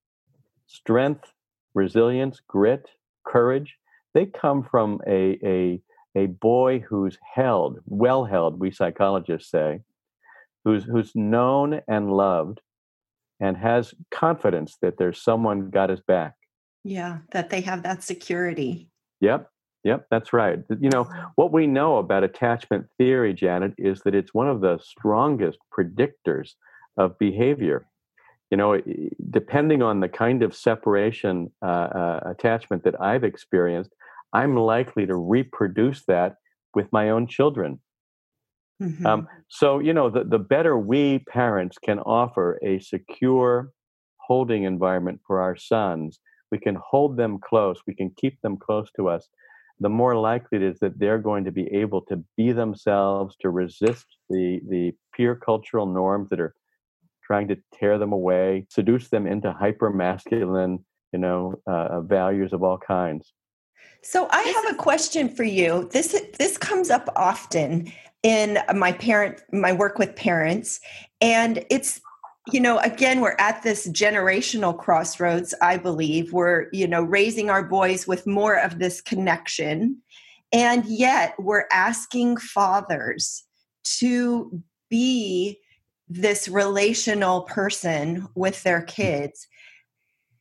Strength, 0.68 1.32
resilience, 1.74 2.42
grit, 2.48 2.90
courage, 3.26 3.78
they 4.14 4.26
come 4.26 4.64
from 4.64 5.00
a, 5.08 5.38
a, 5.44 5.82
a 6.16 6.26
boy 6.28 6.80
who's 6.80 7.18
held, 7.34 7.80
well 7.86 8.26
held, 8.26 8.60
we 8.60 8.72
psychologists 8.72 9.50
say, 9.50 9.82
who's, 10.66 10.84
who's 10.84 11.12
known 11.16 11.82
and 11.88 12.12
loved 12.12 12.62
and 13.40 13.58
has 13.58 13.94
confidence 14.12 14.78
that 14.82 14.98
there's 14.98 15.22
someone 15.22 15.70
got 15.70 15.90
his 15.90 16.02
back. 16.02 16.36
Yeah, 16.84 17.20
that 17.32 17.50
they 17.50 17.62
have 17.62 17.84
that 17.84 18.04
security. 18.04 18.90
Yep. 19.20 19.48
Yep, 19.84 20.06
that's 20.12 20.32
right. 20.32 20.60
You 20.80 20.90
know, 20.90 21.10
what 21.36 21.52
we 21.52 21.66
know 21.66 21.98
about 21.98 22.24
attachment 22.24 22.86
theory, 23.00 23.34
Janet, 23.34 23.74
is 23.80 24.02
that 24.02 24.14
it's 24.14 24.32
one 24.32 24.48
of 24.48 24.62
the 24.62 24.78
strongest 24.80 25.58
predictors 25.76 26.52
of 26.98 27.18
behavior. 27.18 27.88
You 28.52 28.58
know, 28.58 28.80
depending 29.32 29.82
on 29.82 30.00
the 30.00 30.10
kind 30.10 30.44
of 30.44 30.56
separation 30.56 31.52
uh, 31.64 31.66
uh, 31.66 32.20
attachment 32.26 32.84
that 32.84 33.02
I've 33.02 33.24
experienced, 33.24 33.92
I'm 34.34 34.56
likely 34.56 35.06
to 35.06 35.16
reproduce 35.16 36.04
that 36.06 36.36
with 36.74 36.92
my 36.92 37.10
own 37.10 37.28
children. 37.28 37.80
Mm-hmm. 38.82 39.06
Um, 39.06 39.28
so, 39.48 39.80
you 39.80 39.94
know, 39.94 40.10
the, 40.10 40.24
the 40.24 40.40
better 40.40 40.78
we 40.78 41.20
parents 41.30 41.78
can 41.78 42.00
offer 42.00 42.60
a 42.64 42.80
secure 42.80 43.72
holding 44.18 44.64
environment 44.64 45.20
for 45.28 45.42
our 45.42 45.56
sons, 45.56 46.20
we 46.52 46.58
can 46.58 46.76
hold 46.76 47.18
them 47.18 47.38
close, 47.40 47.82
we 47.86 47.94
can 47.94 48.12
keep 48.18 48.42
them 48.42 48.58
close 48.58 48.90
to 48.96 49.08
us, 49.08 49.28
the 49.80 49.90
more 49.90 50.16
likely 50.16 50.58
it 50.58 50.64
is 50.64 50.80
that 50.80 50.98
they're 51.00 51.20
going 51.20 51.44
to 51.44 51.52
be 51.52 51.68
able 51.74 52.02
to 52.02 52.24
be 52.38 52.52
themselves, 52.52 53.36
to 53.42 53.50
resist 53.50 54.06
the, 54.30 54.62
the 54.70 54.94
peer 55.16 55.36
cultural 55.36 55.86
norms 55.86 56.30
that 56.30 56.40
are 56.40 56.56
trying 57.24 57.48
to 57.48 57.58
tear 57.74 57.98
them 57.98 58.14
away, 58.14 58.66
seduce 58.70 59.10
them 59.10 59.26
into 59.28 59.52
hyper 59.52 59.90
masculine, 59.90 60.84
you 61.14 61.20
know, 61.20 61.56
uh, 61.68 62.02
values 62.02 62.54
of 62.54 62.64
all 62.64 62.78
kinds. 62.78 63.34
So 64.04 64.28
I 64.32 64.42
have 64.42 64.74
a 64.74 64.78
question 64.78 65.30
for 65.30 65.44
you. 65.44 65.90
This 65.92 66.20
this 66.40 66.58
comes 66.58 66.90
up 66.90 67.10
often 67.16 67.92
in 68.24 68.60
my 68.76 68.92
parent 68.92 69.42
my 69.52 69.72
work 69.72 69.98
with 69.98 70.16
parents 70.16 70.80
and 71.22 71.66
it's 71.70 72.02
you 72.52 72.60
know 72.60 72.78
again 72.80 73.20
we're 73.20 73.36
at 73.40 73.64
this 73.64 73.88
generational 73.90 74.78
crossroads 74.78 75.54
i 75.62 75.76
believe 75.76 76.32
we're 76.32 76.68
you 76.72 76.88
know 76.88 77.02
raising 77.02 77.50
our 77.50 77.64
boys 77.64 78.08
with 78.08 78.28
more 78.28 78.56
of 78.56 78.80
this 78.80 79.02
connection 79.02 79.98
and 80.52 80.86
yet 80.86 81.34
we're 81.40 81.66
asking 81.72 82.38
fathers 82.38 83.44
to 83.84 84.62
be 84.90 85.58
this 86.08 86.48
relational 86.48 87.42
person 87.44 88.28
with 88.36 88.62
their 88.64 88.82
kids 88.84 89.48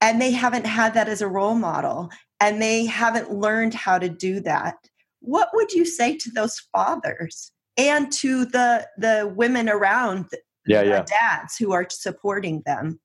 and 0.03 0.21
they 0.21 0.33
haven't 0.33 0.67
had 0.67 0.95
that 0.95 1.09
as 1.09 1.23
a 1.23 1.29
role 1.29 1.55
model 1.55 2.11
and 2.41 2.61
they 2.61 2.87
haven't 2.87 3.33
learned 3.33 3.75
how 3.75 3.99
to 3.99 4.09
do 4.09 4.41
that 4.41 4.77
what 5.21 5.51
would 5.53 5.73
you 5.73 5.85
say 5.85 6.17
to 6.17 6.31
those 6.31 6.59
fathers 6.73 7.53
and 7.77 8.13
to 8.13 8.45
the 8.47 8.87
the 8.99 9.33
women 9.37 9.69
around 9.69 10.27
yeah, 10.67 10.83
yeah. 10.83 11.05
dads 11.05 11.57
who 11.57 11.73
are 11.73 11.87
supporting 11.89 12.63
them. 12.67 13.01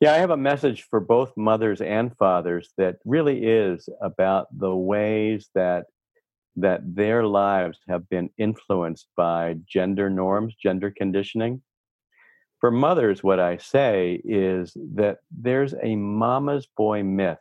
Yeah, 0.00 0.12
I 0.12 0.18
have 0.18 0.30
a 0.30 0.36
message 0.36 0.86
for 0.88 1.00
both 1.00 1.32
mothers 1.36 1.80
and 1.80 2.16
fathers 2.16 2.70
that 2.76 2.96
really 3.04 3.44
is 3.44 3.88
about 4.00 4.46
the 4.56 4.74
ways 4.74 5.48
that 5.54 5.86
that 6.56 6.80
their 6.84 7.24
lives 7.24 7.78
have 7.88 8.08
been 8.08 8.30
influenced 8.36 9.06
by 9.16 9.56
gender 9.68 10.10
norms, 10.10 10.56
gender 10.60 10.92
conditioning. 10.96 11.62
For 12.60 12.72
mothers, 12.72 13.22
what 13.22 13.38
I 13.38 13.58
say 13.58 14.20
is 14.24 14.76
that 14.94 15.18
there's 15.30 15.74
a 15.80 15.94
mama's 15.94 16.66
boy 16.76 17.04
myth 17.04 17.38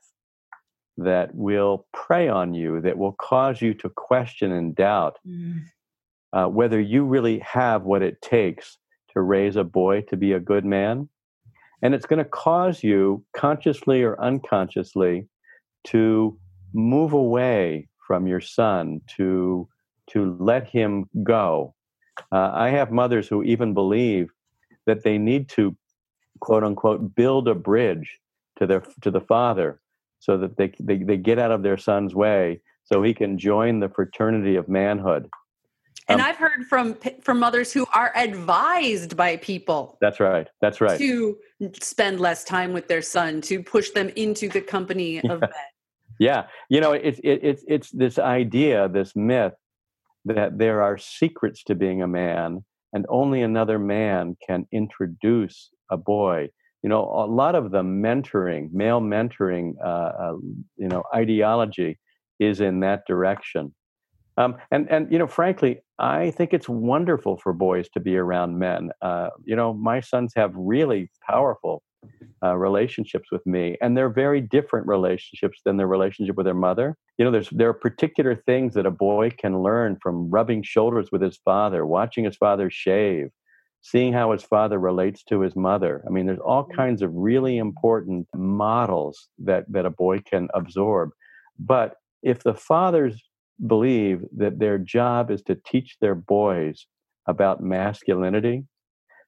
that 0.97 1.33
will 1.33 1.85
prey 1.93 2.27
on 2.27 2.53
you, 2.53 2.81
that 2.81 2.97
will 2.97 3.13
cause 3.13 3.61
you 3.61 3.73
to 3.75 3.89
question 3.89 4.51
and 4.51 4.75
doubt 4.75 5.17
mm. 5.27 5.61
uh, 6.33 6.47
whether 6.47 6.79
you 6.79 7.05
really 7.05 7.39
have 7.39 7.83
what 7.83 8.01
it 8.01 8.21
takes 8.21 8.77
to 9.13 9.21
raise 9.21 9.55
a 9.55 9.63
boy 9.63 10.01
to 10.01 10.17
be 10.17 10.33
a 10.33 10.39
good 10.39 10.65
man. 10.65 11.07
And 11.81 11.93
it's 11.93 12.07
going 12.07 12.23
to 12.23 12.29
cause 12.29 12.83
you, 12.83 13.23
consciously 13.35 14.01
or 14.01 14.19
unconsciously, 14.19 15.27
to 15.85 16.37
move 16.73 17.13
away 17.13 17.87
from 18.07 18.25
your 18.25 18.41
son, 18.41 19.01
to, 19.17 19.67
to 20.09 20.35
let 20.39 20.67
him 20.67 21.07
go. 21.23 21.75
Uh, 22.31 22.51
I 22.53 22.69
have 22.69 22.91
mothers 22.91 23.27
who 23.27 23.43
even 23.43 23.75
believe 23.75 24.31
that 24.87 25.03
they 25.03 25.19
need 25.19 25.49
to, 25.49 25.77
quote 26.39 26.63
unquote, 26.63 27.13
build 27.13 27.47
a 27.47 27.53
bridge 27.53 28.19
to 28.57 28.65
their 28.65 28.81
to 29.01 29.11
the 29.11 29.21
father 29.21 29.79
so 30.19 30.37
that 30.37 30.57
they, 30.57 30.73
they, 30.79 30.97
they 30.97 31.17
get 31.17 31.39
out 31.39 31.51
of 31.51 31.63
their 31.63 31.77
son's 31.77 32.15
way 32.15 32.61
so 32.83 33.03
he 33.03 33.13
can 33.13 33.37
join 33.37 33.79
the 33.79 33.89
fraternity 33.89 34.55
of 34.55 34.67
manhood. 34.69 35.29
And 36.07 36.21
um, 36.21 36.27
I've 36.27 36.37
heard 36.37 36.65
from 36.67 36.95
from 37.21 37.39
mothers 37.39 37.73
who 37.73 37.85
are 37.93 38.15
advised 38.15 39.17
by 39.17 39.37
people. 39.37 39.97
That's 39.99 40.19
right. 40.19 40.47
That's 40.61 40.79
right. 40.79 40.97
To 40.97 41.37
spend 41.81 42.19
less 42.19 42.43
time 42.43 42.71
with 42.71 42.87
their 42.87 43.01
son, 43.01 43.41
to 43.41 43.61
push 43.61 43.89
them 43.89 44.09
into 44.15 44.47
the 44.47 44.61
company 44.61 45.17
of 45.29 45.41
men. 45.41 45.49
Yeah, 46.19 46.47
you 46.69 46.79
know, 46.79 46.93
it's 46.93 47.19
it, 47.19 47.39
it's 47.43 47.63
it's 47.67 47.91
this 47.91 48.17
idea, 48.17 48.87
this 48.87 49.15
myth 49.15 49.53
that 50.25 50.57
there 50.57 50.81
are 50.81 50.97
secrets 50.97 51.63
to 51.63 51.75
being 51.75 52.01
a 52.01 52.07
man, 52.07 52.63
and 52.93 53.05
only 53.09 53.41
another 53.41 53.77
man 53.77 54.37
can 54.45 54.65
introduce 54.71 55.69
a 55.91 55.97
boy 55.97 56.49
you 56.83 56.89
know 56.89 57.03
a 57.03 57.25
lot 57.25 57.55
of 57.55 57.71
the 57.71 57.81
mentoring 57.81 58.71
male 58.71 59.01
mentoring 59.01 59.73
uh, 59.83 60.11
uh, 60.23 60.33
you 60.77 60.87
know 60.87 61.03
ideology 61.13 61.97
is 62.39 62.61
in 62.61 62.79
that 62.81 63.03
direction. 63.07 63.73
Um, 64.37 64.57
and 64.69 64.89
and 64.91 65.11
you 65.11 65.17
know 65.17 65.25
frankly 65.25 65.79
i 65.97 66.29
think 66.29 66.53
it's 66.53 66.69
wonderful 66.69 67.37
for 67.37 67.53
boys 67.53 67.89
to 67.89 67.99
be 67.99 68.15
around 68.17 68.59
men. 68.59 68.91
Uh, 69.01 69.29
you 69.43 69.55
know 69.55 69.73
my 69.73 69.99
sons 69.99 70.33
have 70.35 70.51
really 70.55 71.09
powerful 71.27 71.81
uh, 72.43 72.55
relationships 72.55 73.31
with 73.31 73.43
me 73.47 73.75
and 73.81 73.97
they're 73.97 74.09
very 74.09 74.39
different 74.39 74.85
relationships 74.87 75.59
than 75.65 75.77
their 75.77 75.87
relationship 75.87 76.35
with 76.35 76.45
their 76.45 76.53
mother. 76.53 76.95
You 77.17 77.25
know 77.25 77.31
there's 77.31 77.49
there 77.49 77.69
are 77.69 77.73
particular 77.73 78.35
things 78.35 78.75
that 78.75 78.85
a 78.85 78.91
boy 78.91 79.31
can 79.31 79.63
learn 79.63 79.97
from 80.03 80.29
rubbing 80.29 80.61
shoulders 80.61 81.09
with 81.11 81.23
his 81.23 81.37
father 81.43 81.87
watching 81.87 82.25
his 82.25 82.37
father 82.37 82.69
shave 82.69 83.29
seeing 83.81 84.13
how 84.13 84.31
his 84.31 84.43
father 84.43 84.79
relates 84.79 85.23
to 85.23 85.41
his 85.41 85.55
mother. 85.55 86.03
I 86.05 86.09
mean, 86.09 86.25
there's 86.25 86.39
all 86.39 86.63
mm-hmm. 86.63 86.77
kinds 86.77 87.01
of 87.01 87.11
really 87.13 87.57
important 87.57 88.27
models 88.35 89.29
that, 89.39 89.65
that 89.69 89.85
a 89.85 89.89
boy 89.89 90.19
can 90.19 90.47
absorb. 90.53 91.11
But 91.59 91.95
if 92.23 92.43
the 92.43 92.53
fathers 92.53 93.23
believe 93.65 94.23
that 94.35 94.59
their 94.59 94.77
job 94.77 95.31
is 95.31 95.41
to 95.43 95.57
teach 95.65 95.97
their 96.01 96.15
boys 96.15 96.85
about 97.27 97.61
masculinity, 97.61 98.65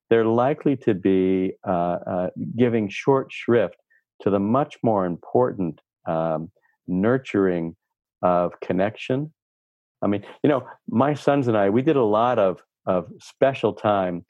they're 0.09 0.25
likely 0.25 0.75
to 0.77 0.93
be 0.93 1.53
uh, 1.67 1.97
uh, 2.05 2.29
giving 2.57 2.89
short 2.89 3.31
shrift 3.31 3.75
to 4.21 4.29
the 4.29 4.39
much 4.39 4.77
more 4.83 5.05
important 5.05 5.79
um, 6.07 6.51
nurturing 6.87 7.75
of 8.21 8.59
connection. 8.59 9.31
I 10.01 10.07
mean, 10.07 10.25
you 10.43 10.49
know, 10.49 10.67
my 10.89 11.13
sons 11.13 11.47
and 11.47 11.57
I, 11.57 11.69
we 11.69 11.81
did 11.81 11.95
a 11.95 12.03
lot 12.03 12.39
of, 12.39 12.61
of 12.85 13.09
special 13.19 13.73
time 13.73 14.25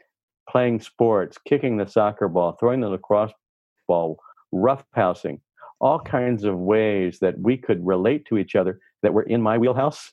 playing 0.49 0.79
sports, 0.79 1.37
kicking 1.45 1.77
the 1.77 1.85
soccer 1.85 2.27
ball, 2.27 2.57
throwing 2.59 2.81
the 2.81 2.89
lacrosse 2.89 3.31
ball, 3.87 4.19
roughhousing, 4.53 5.39
all 5.79 5.99
kinds 5.99 6.43
of 6.43 6.57
ways 6.57 7.19
that 7.19 7.39
we 7.39 7.55
could 7.55 7.85
relate 7.85 8.25
to 8.25 8.37
each 8.37 8.55
other 8.55 8.79
that 9.03 9.13
were 9.13 9.23
in 9.23 9.41
my 9.41 9.57
wheelhouse. 9.57 10.11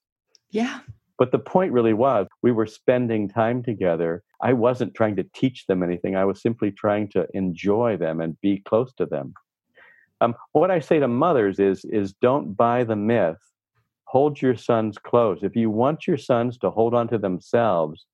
Yeah. 0.51 0.81
But 1.19 1.33
the 1.33 1.39
point 1.39 1.73
really 1.73 1.95
was 1.95 2.27
we 2.43 2.53
were 2.53 2.67
spending 2.67 3.29
time 3.29 3.63
together. 3.63 4.23
I 4.43 4.53
wasn't 4.53 4.95
trying 4.95 5.17
to 5.17 5.27
teach 5.35 5.67
them 5.67 5.83
anything. 5.83 6.15
I 6.15 6.27
was 6.27 6.43
simply 6.43 6.71
trying 6.71 7.09
to 7.11 7.27
enjoy 7.33 7.97
them 7.97 8.21
and 8.21 8.39
be 8.43 8.63
close 8.69 8.93
to 8.95 9.07
them. 9.07 9.33
Um, 10.21 10.35
what 10.53 10.71
I 10.71 10.81
say 10.81 10.99
to 10.99 11.09
mothers 11.09 11.59
is, 11.59 11.85
is 11.87 12.13
don't 12.21 12.55
buy 12.55 12.85
the 12.85 12.97
myth. 12.97 13.39
Hold 14.05 14.41
your 14.41 14.57
sons 14.57 14.99
close. 14.99 15.39
If 15.43 15.57
you 15.57 15.71
want 15.71 16.07
your 16.07 16.19
sons 16.19 16.59
to 16.59 16.71
hold 16.71 16.95
on 16.95 17.09
to 17.09 17.19
themselves, 17.19 18.07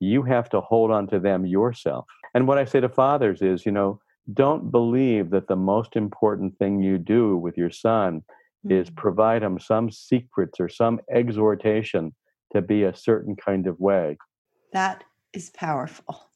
you 0.00 0.22
have 0.22 0.48
to 0.50 0.60
hold 0.60 0.90
on 0.90 1.06
to 1.08 1.18
them 1.18 1.46
yourself. 1.46 2.04
And 2.34 2.46
what 2.46 2.58
I 2.58 2.64
say 2.64 2.80
to 2.80 2.88
fathers 2.88 3.42
is, 3.42 3.64
you 3.64 3.72
know, 3.72 4.00
don't 4.32 4.70
believe 4.70 5.30
that 5.30 5.48
the 5.48 5.56
most 5.56 5.96
important 5.96 6.58
thing 6.58 6.82
you 6.82 6.98
do 6.98 7.36
with 7.36 7.56
your 7.56 7.70
son 7.70 8.22
mm-hmm. 8.66 8.72
is 8.72 8.90
provide 8.90 9.42
him 9.42 9.58
some 9.58 9.90
secrets 9.90 10.58
or 10.60 10.68
some 10.68 11.00
exhortation 11.10 12.14
to 12.52 12.62
be 12.62 12.84
a 12.84 12.94
certain 12.94 13.36
kind 13.36 13.66
of 13.66 13.78
way. 13.80 14.18
That 14.72 15.04
is 15.32 15.50
powerful. 15.50 16.30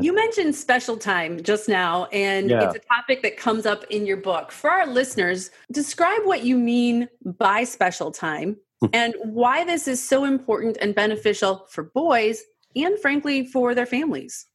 You 0.00 0.14
mentioned 0.14 0.54
special 0.54 0.96
time 0.96 1.42
just 1.42 1.68
now, 1.68 2.04
and 2.12 2.48
yeah. 2.48 2.62
it's 2.62 2.76
a 2.76 2.94
topic 2.94 3.24
that 3.24 3.36
comes 3.36 3.66
up 3.66 3.84
in 3.90 4.06
your 4.06 4.18
book. 4.18 4.52
For 4.52 4.70
our 4.70 4.86
listeners, 4.86 5.50
describe 5.72 6.20
what 6.22 6.44
you 6.44 6.56
mean 6.56 7.08
by 7.24 7.64
special 7.64 8.12
time 8.12 8.56
and 8.92 9.14
why 9.22 9.64
this 9.64 9.86
is 9.86 10.02
so 10.02 10.24
important 10.24 10.78
and 10.80 10.94
beneficial 10.94 11.66
for 11.70 11.84
boys 11.84 12.42
and, 12.76 12.98
frankly, 12.98 13.46
for 13.46 13.74
their 13.74 13.86
families. 13.86 14.46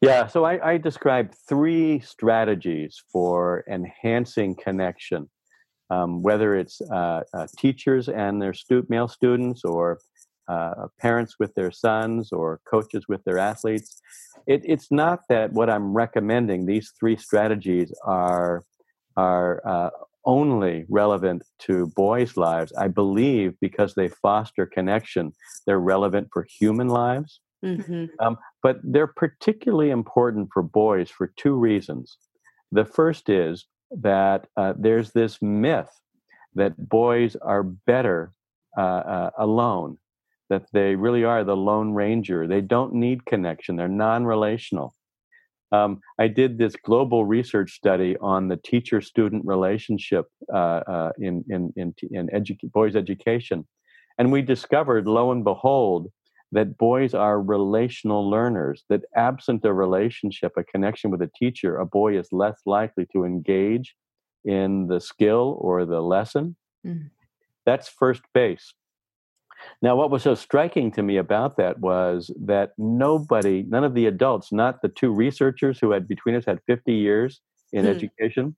Yeah, 0.00 0.26
so 0.26 0.44
I, 0.44 0.72
I 0.72 0.76
described 0.76 1.34
three 1.48 2.00
strategies 2.00 3.02
for 3.10 3.64
enhancing 3.70 4.54
connection, 4.54 5.30
um, 5.88 6.22
whether 6.22 6.56
it's 6.56 6.80
uh, 6.82 7.22
uh, 7.32 7.46
teachers 7.58 8.08
and 8.08 8.40
their 8.40 8.52
stu- 8.52 8.86
male 8.90 9.08
students, 9.08 9.64
or 9.64 9.98
uh, 10.46 10.88
parents 11.00 11.36
with 11.40 11.54
their 11.54 11.70
sons, 11.70 12.32
or 12.32 12.60
coaches 12.70 13.06
with 13.08 13.24
their 13.24 13.38
athletes. 13.38 13.98
It, 14.46 14.60
it's 14.64 14.92
not 14.92 15.20
that 15.30 15.54
what 15.54 15.70
I'm 15.70 15.94
recommending; 15.94 16.66
these 16.66 16.92
three 17.00 17.16
strategies 17.16 17.90
are 18.04 18.62
are 19.16 19.62
uh, 19.66 19.90
only 20.26 20.84
relevant 20.88 21.42
to 21.60 21.92
boys' 21.94 22.36
lives. 22.36 22.72
I 22.78 22.88
believe 22.88 23.54
because 23.60 23.94
they 23.94 24.08
foster 24.08 24.66
connection, 24.66 25.32
they're 25.66 25.80
relevant 25.80 26.28
for 26.32 26.46
human 26.58 26.88
lives. 26.88 27.40
Mm-hmm. 27.64 28.06
Um, 28.20 28.36
but 28.62 28.78
they're 28.82 29.06
particularly 29.06 29.90
important 29.90 30.48
for 30.52 30.62
boys 30.62 31.10
for 31.10 31.32
two 31.36 31.54
reasons. 31.54 32.18
The 32.72 32.84
first 32.84 33.28
is 33.28 33.66
that 33.90 34.46
uh, 34.56 34.74
there's 34.76 35.12
this 35.12 35.40
myth 35.40 35.88
that 36.54 36.88
boys 36.88 37.36
are 37.36 37.62
better 37.62 38.32
uh, 38.76 38.80
uh, 38.80 39.30
alone, 39.38 39.98
that 40.50 40.66
they 40.72 40.94
really 40.94 41.24
are 41.24 41.44
the 41.44 41.56
lone 41.56 41.92
ranger. 41.94 42.46
They 42.46 42.60
don't 42.60 42.92
need 42.92 43.24
connection, 43.26 43.76
they're 43.76 43.88
non 43.88 44.24
relational. 44.24 44.94
Um, 45.74 45.90
I 46.24 46.28
did 46.40 46.50
this 46.58 46.76
global 46.90 47.20
research 47.36 47.70
study 47.72 48.12
on 48.34 48.48
the 48.48 48.60
teacher-student 48.70 49.42
relationship 49.54 50.26
uh, 50.60 50.82
uh, 50.94 51.12
in 51.26 51.34
in 51.54 51.62
in, 51.80 51.88
in 52.18 52.24
edu- 52.38 52.72
boys' 52.78 52.96
education, 53.04 53.58
and 54.18 54.26
we 54.34 54.42
discovered, 54.54 55.04
lo 55.16 55.24
and 55.32 55.42
behold, 55.52 56.02
that 56.56 56.78
boys 56.88 57.12
are 57.14 57.50
relational 57.58 58.22
learners. 58.36 58.78
That 58.90 59.02
absent 59.28 59.64
a 59.64 59.72
relationship, 59.86 60.52
a 60.56 60.64
connection 60.74 61.08
with 61.12 61.22
a 61.28 61.30
teacher, 61.40 61.70
a 61.84 61.86
boy 62.00 62.10
is 62.20 62.28
less 62.42 62.58
likely 62.76 63.06
to 63.12 63.24
engage 63.32 63.88
in 64.44 64.70
the 64.92 65.00
skill 65.00 65.46
or 65.66 65.76
the 65.84 66.02
lesson. 66.14 66.46
Mm. 66.86 67.10
That's 67.66 67.88
first 67.88 68.22
base. 68.38 68.66
Now, 69.82 69.96
what 69.96 70.10
was 70.10 70.22
so 70.22 70.34
striking 70.34 70.90
to 70.92 71.02
me 71.02 71.16
about 71.16 71.56
that 71.56 71.78
was 71.80 72.30
that 72.44 72.72
nobody, 72.78 73.64
none 73.68 73.84
of 73.84 73.94
the 73.94 74.06
adults, 74.06 74.52
not 74.52 74.82
the 74.82 74.88
two 74.88 75.12
researchers 75.12 75.78
who 75.78 75.90
had 75.92 76.08
between 76.08 76.34
us 76.34 76.44
had 76.44 76.60
50 76.66 76.92
years 76.94 77.40
in 77.72 77.84
hmm. 77.84 77.90
education, 77.90 78.56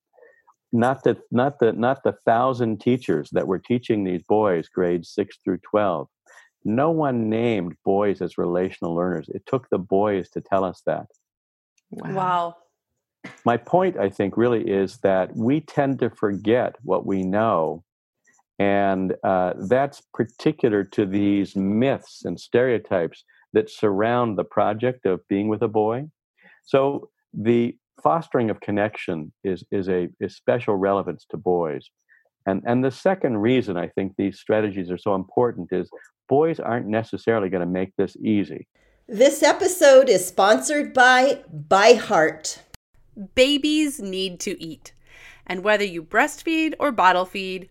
not 0.72 1.02
the 1.04 1.16
not 1.30 1.58
the 1.58 1.72
not 1.72 2.02
the 2.02 2.14
thousand 2.24 2.80
teachers 2.80 3.30
that 3.32 3.46
were 3.46 3.58
teaching 3.58 4.04
these 4.04 4.22
boys 4.28 4.68
grades 4.68 5.08
six 5.08 5.38
through 5.44 5.58
12 5.58 6.08
no 6.64 6.90
one 6.90 7.28
named 7.28 7.74
boys 7.84 8.20
as 8.20 8.38
relational 8.38 8.94
learners 8.94 9.28
it 9.28 9.42
took 9.46 9.68
the 9.70 9.78
boys 9.78 10.28
to 10.28 10.40
tell 10.40 10.64
us 10.64 10.82
that 10.86 11.06
wow. 11.90 12.14
wow. 12.14 12.56
my 13.44 13.56
point 13.56 13.96
i 13.96 14.08
think 14.08 14.36
really 14.36 14.68
is 14.68 14.98
that 14.98 15.34
we 15.36 15.60
tend 15.60 15.98
to 15.98 16.10
forget 16.10 16.76
what 16.82 17.06
we 17.06 17.22
know 17.22 17.82
and 18.58 19.14
uh, 19.22 19.52
that's 19.68 20.02
particular 20.14 20.82
to 20.84 21.04
these 21.04 21.56
myths 21.56 22.24
and 22.24 22.40
stereotypes 22.40 23.24
that 23.52 23.70
surround 23.70 24.38
the 24.38 24.44
project 24.44 25.06
of 25.06 25.20
being 25.28 25.48
with 25.48 25.62
a 25.62 25.68
boy. 25.68 26.04
So 26.64 27.10
the 27.32 27.76
fostering 28.02 28.50
of 28.50 28.60
connection 28.60 29.32
is 29.44 29.64
is 29.70 29.88
a 29.88 30.08
is 30.20 30.36
special 30.36 30.76
relevance 30.76 31.26
to 31.30 31.36
boys. 31.36 31.90
And 32.46 32.62
and 32.66 32.84
the 32.84 32.90
second 32.90 33.38
reason 33.38 33.76
I 33.76 33.88
think 33.88 34.14
these 34.16 34.38
strategies 34.38 34.90
are 34.90 34.98
so 34.98 35.14
important 35.14 35.68
is 35.72 35.88
boys 36.28 36.60
aren't 36.60 36.86
necessarily 36.86 37.48
going 37.48 37.66
to 37.66 37.72
make 37.80 37.92
this 37.96 38.16
easy. 38.16 38.66
This 39.08 39.42
episode 39.42 40.08
is 40.08 40.26
sponsored 40.26 40.92
by 40.92 41.44
ByHeart. 41.68 42.58
Babies 43.34 44.00
need 44.00 44.40
to 44.40 44.60
eat. 44.60 44.92
And 45.46 45.62
whether 45.62 45.84
you 45.84 46.02
breastfeed 46.02 46.74
or 46.80 46.90
bottle 46.90 47.24
feed, 47.24 47.70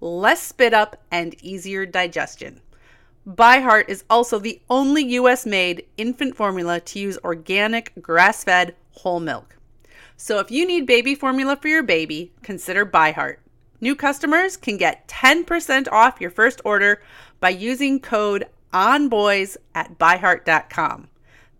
less 0.00 0.42
spit 0.42 0.74
up, 0.74 1.02
and 1.10 1.34
easier 1.42 1.86
digestion. 1.86 2.60
ByHeart 3.26 3.88
is 3.88 4.04
also 4.08 4.38
the 4.38 4.60
only 4.70 5.02
US 5.14 5.44
made 5.44 5.84
infant 5.96 6.36
formula 6.36 6.78
to 6.80 6.98
use 6.98 7.18
organic, 7.24 7.92
grass 8.00 8.44
fed 8.44 8.74
whole 8.92 9.20
milk. 9.20 9.56
So 10.16 10.38
if 10.38 10.50
you 10.50 10.66
need 10.66 10.86
baby 10.86 11.14
formula 11.14 11.56
for 11.56 11.68
your 11.68 11.82
baby, 11.82 12.32
consider 12.42 12.86
ByHeart. 12.86 13.36
New 13.80 13.94
customers 13.94 14.56
can 14.56 14.76
get 14.76 15.06
10% 15.08 15.88
off 15.90 16.20
your 16.20 16.30
first 16.30 16.60
order 16.64 17.02
by 17.40 17.50
using 17.50 18.00
code 18.00 18.46
ONBOYS 18.72 19.56
at 19.74 19.98
byheart.com. 19.98 21.08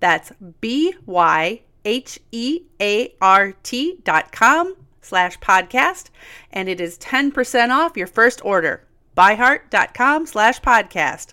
That's 0.00 0.32
B 0.60 0.94
Y 1.04 1.62
H 1.84 2.18
E 2.32 2.60
A 2.80 3.14
R 3.20 3.52
T 3.62 3.98
dot 4.04 4.32
com 4.32 4.76
slash 5.06 5.38
podcast, 5.38 6.10
and 6.50 6.68
it 6.68 6.80
is 6.80 6.98
10% 6.98 7.70
off 7.70 7.96
your 7.96 8.06
first 8.06 8.44
order. 8.44 8.86
Byheart.com 9.16 10.26
slash 10.26 10.60
podcast. 10.60 11.32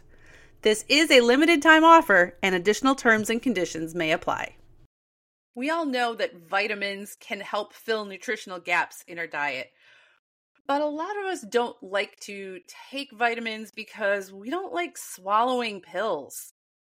This 0.62 0.86
is 0.88 1.12
a 1.12 1.20
limited 1.20 1.62
time 1.62 1.84
offer, 1.84 2.38
and 2.42 2.56
additional 2.56 2.96
terms 2.96 3.30
and 3.30 3.42
conditions 3.42 3.94
may 3.94 4.12
apply. 4.12 4.56
We 5.56 5.70
all 5.70 5.86
know 5.86 6.16
that 6.16 6.48
vitamins 6.50 7.18
can 7.20 7.42
help 7.42 7.74
fill 7.74 8.06
nutritional 8.06 8.60
gaps 8.60 9.04
in 9.08 9.20
our 9.20 9.28
diet. 9.28 9.72
But 10.66 10.82
a 10.82 10.86
lot 10.86 11.18
of 11.20 11.26
us 11.26 11.42
don't 11.42 11.76
like 11.84 12.18
to 12.22 12.60
take 12.90 13.12
vitamins 13.12 13.72
because 13.72 14.32
we 14.32 14.50
don't 14.50 14.74
like 14.74 14.98
swallowing 14.98 15.82
pills. 15.82 16.53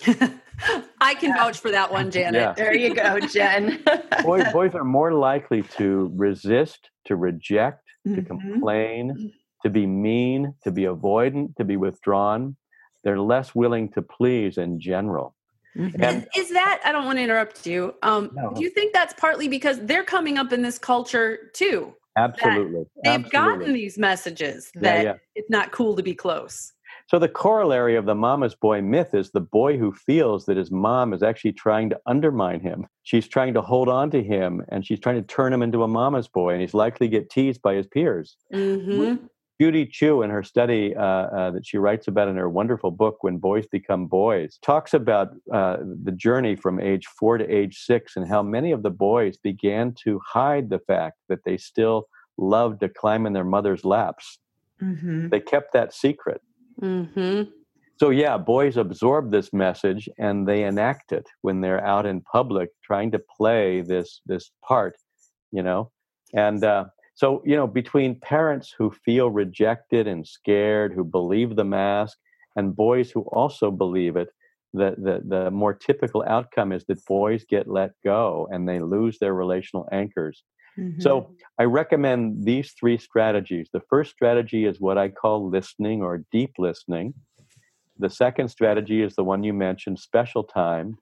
I 1.00 1.14
can 1.14 1.34
vouch 1.34 1.58
for 1.58 1.70
that 1.70 1.92
one, 1.92 2.10
Janet. 2.12 2.40
Yeah. 2.40 2.52
There 2.52 2.74
you 2.74 2.94
go, 2.94 3.20
Jen. 3.32 3.82
boys, 4.22 4.50
boys 4.52 4.74
are 4.74 4.84
more 4.84 5.12
likely 5.12 5.62
to 5.76 6.10
resist, 6.14 6.90
to 7.06 7.16
reject, 7.16 7.82
mm-hmm. 8.06 8.16
to 8.16 8.22
complain, 8.22 9.32
to 9.62 9.70
be 9.70 9.86
mean, 9.86 10.54
to 10.64 10.70
be 10.70 10.82
avoidant, 10.82 11.56
to 11.56 11.64
be 11.64 11.76
withdrawn. 11.76 12.56
They're 13.04 13.20
less 13.20 13.54
willing 13.54 13.90
to 13.92 14.02
please 14.02 14.58
in 14.58 14.80
general. 14.80 15.34
Mm-hmm. 15.76 16.02
And 16.02 16.28
is 16.36 16.50
that 16.50 16.80
I 16.84 16.92
don't 16.92 17.04
want 17.04 17.18
to 17.18 17.22
interrupt 17.22 17.66
you. 17.66 17.94
Um, 18.02 18.30
no. 18.32 18.52
Do 18.54 18.62
you 18.62 18.70
think 18.70 18.94
that's 18.94 19.12
partly 19.14 19.46
because 19.46 19.78
they're 19.82 20.04
coming 20.04 20.38
up 20.38 20.52
in 20.52 20.62
this 20.62 20.78
culture 20.78 21.50
too? 21.52 21.94
Absolutely. 22.16 22.84
They've 23.04 23.24
Absolutely. 23.24 23.30
gotten 23.30 23.72
these 23.74 23.98
messages 23.98 24.70
that 24.76 24.96
yeah, 24.96 25.02
yeah. 25.02 25.14
it's 25.34 25.50
not 25.50 25.70
cool 25.70 25.94
to 25.96 26.02
be 26.02 26.14
close. 26.14 26.72
So 27.08 27.20
the 27.20 27.28
corollary 27.28 27.94
of 27.94 28.04
the 28.04 28.16
mama's 28.16 28.56
boy 28.56 28.82
myth 28.82 29.14
is 29.14 29.30
the 29.30 29.40
boy 29.40 29.78
who 29.78 29.92
feels 29.92 30.46
that 30.46 30.56
his 30.56 30.72
mom 30.72 31.12
is 31.12 31.22
actually 31.22 31.52
trying 31.52 31.88
to 31.90 32.00
undermine 32.06 32.58
him. 32.58 32.86
She's 33.04 33.28
trying 33.28 33.54
to 33.54 33.62
hold 33.62 33.88
on 33.88 34.10
to 34.10 34.24
him 34.24 34.62
and 34.70 34.84
she's 34.84 34.98
trying 34.98 35.14
to 35.16 35.22
turn 35.22 35.52
him 35.52 35.62
into 35.62 35.84
a 35.84 35.88
mama's 35.88 36.26
boy, 36.26 36.52
and 36.52 36.60
he's 36.60 36.74
likely 36.74 37.06
to 37.06 37.10
get 37.10 37.30
teased 37.30 37.62
by 37.62 37.74
his 37.74 37.86
peers. 37.86 38.36
Mm-hmm. 38.52 39.24
Judy 39.60 39.86
Chu, 39.86 40.22
in 40.22 40.30
her 40.30 40.42
study 40.42 40.94
uh, 40.94 41.02
uh, 41.02 41.50
that 41.52 41.64
she 41.64 41.78
writes 41.78 42.08
about 42.08 42.28
in 42.28 42.36
her 42.36 42.48
wonderful 42.48 42.90
book, 42.90 43.22
When 43.22 43.38
Boys 43.38 43.66
Become 43.66 44.06
Boys, 44.06 44.58
talks 44.60 44.92
about 44.92 45.30
uh, 45.50 45.78
the 46.04 46.12
journey 46.12 46.56
from 46.56 46.78
age 46.78 47.06
four 47.06 47.38
to 47.38 47.48
age 47.48 47.78
six 47.78 48.16
and 48.16 48.28
how 48.28 48.42
many 48.42 48.72
of 48.72 48.82
the 48.82 48.90
boys 48.90 49.38
began 49.38 49.94
to 50.04 50.20
hide 50.26 50.68
the 50.68 50.80
fact 50.80 51.18
that 51.28 51.44
they 51.44 51.56
still 51.56 52.08
loved 52.36 52.80
to 52.80 52.88
climb 52.88 53.24
in 53.24 53.32
their 53.32 53.44
mother's 53.44 53.84
laps. 53.84 54.38
Mm-hmm. 54.82 55.28
They 55.28 55.40
kept 55.40 55.72
that 55.72 55.94
secret. 55.94 56.42
Mm-hmm. 56.80 57.50
So, 57.98 58.10
yeah, 58.10 58.36
boys 58.36 58.76
absorb 58.76 59.30
this 59.30 59.52
message 59.52 60.08
and 60.18 60.46
they 60.46 60.64
enact 60.64 61.12
it 61.12 61.26
when 61.40 61.60
they're 61.60 61.84
out 61.84 62.04
in 62.04 62.20
public 62.20 62.70
trying 62.84 63.10
to 63.12 63.20
play 63.36 63.80
this, 63.80 64.20
this 64.26 64.50
part, 64.66 64.96
you 65.50 65.62
know. 65.62 65.90
And 66.34 66.62
uh, 66.62 66.86
so, 67.14 67.42
you 67.46 67.56
know, 67.56 67.66
between 67.66 68.20
parents 68.20 68.74
who 68.76 68.90
feel 68.90 69.30
rejected 69.30 70.06
and 70.06 70.26
scared, 70.26 70.92
who 70.92 71.04
believe 71.04 71.56
the 71.56 71.64
mask, 71.64 72.18
and 72.56 72.76
boys 72.76 73.10
who 73.10 73.22
also 73.32 73.70
believe 73.70 74.16
it, 74.16 74.28
the, 74.74 74.94
the, 74.98 75.22
the 75.24 75.50
more 75.50 75.72
typical 75.72 76.22
outcome 76.28 76.72
is 76.72 76.84
that 76.88 77.04
boys 77.06 77.44
get 77.48 77.66
let 77.66 77.92
go 78.04 78.46
and 78.50 78.68
they 78.68 78.80
lose 78.80 79.18
their 79.18 79.32
relational 79.32 79.88
anchors. 79.90 80.42
Mm-hmm. 80.78 81.00
So 81.00 81.30
I 81.58 81.64
recommend 81.64 82.44
these 82.44 82.72
three 82.72 82.98
strategies. 82.98 83.68
The 83.72 83.82
first 83.88 84.10
strategy 84.10 84.66
is 84.66 84.80
what 84.80 84.98
I 84.98 85.08
call 85.08 85.48
listening 85.48 86.02
or 86.02 86.24
deep 86.30 86.52
listening. 86.58 87.14
The 87.98 88.10
second 88.10 88.48
strategy 88.48 89.02
is 89.02 89.14
the 89.14 89.24
one 89.24 89.42
you 89.42 89.54
mentioned, 89.54 89.98
special 89.98 90.44
time. 90.44 90.98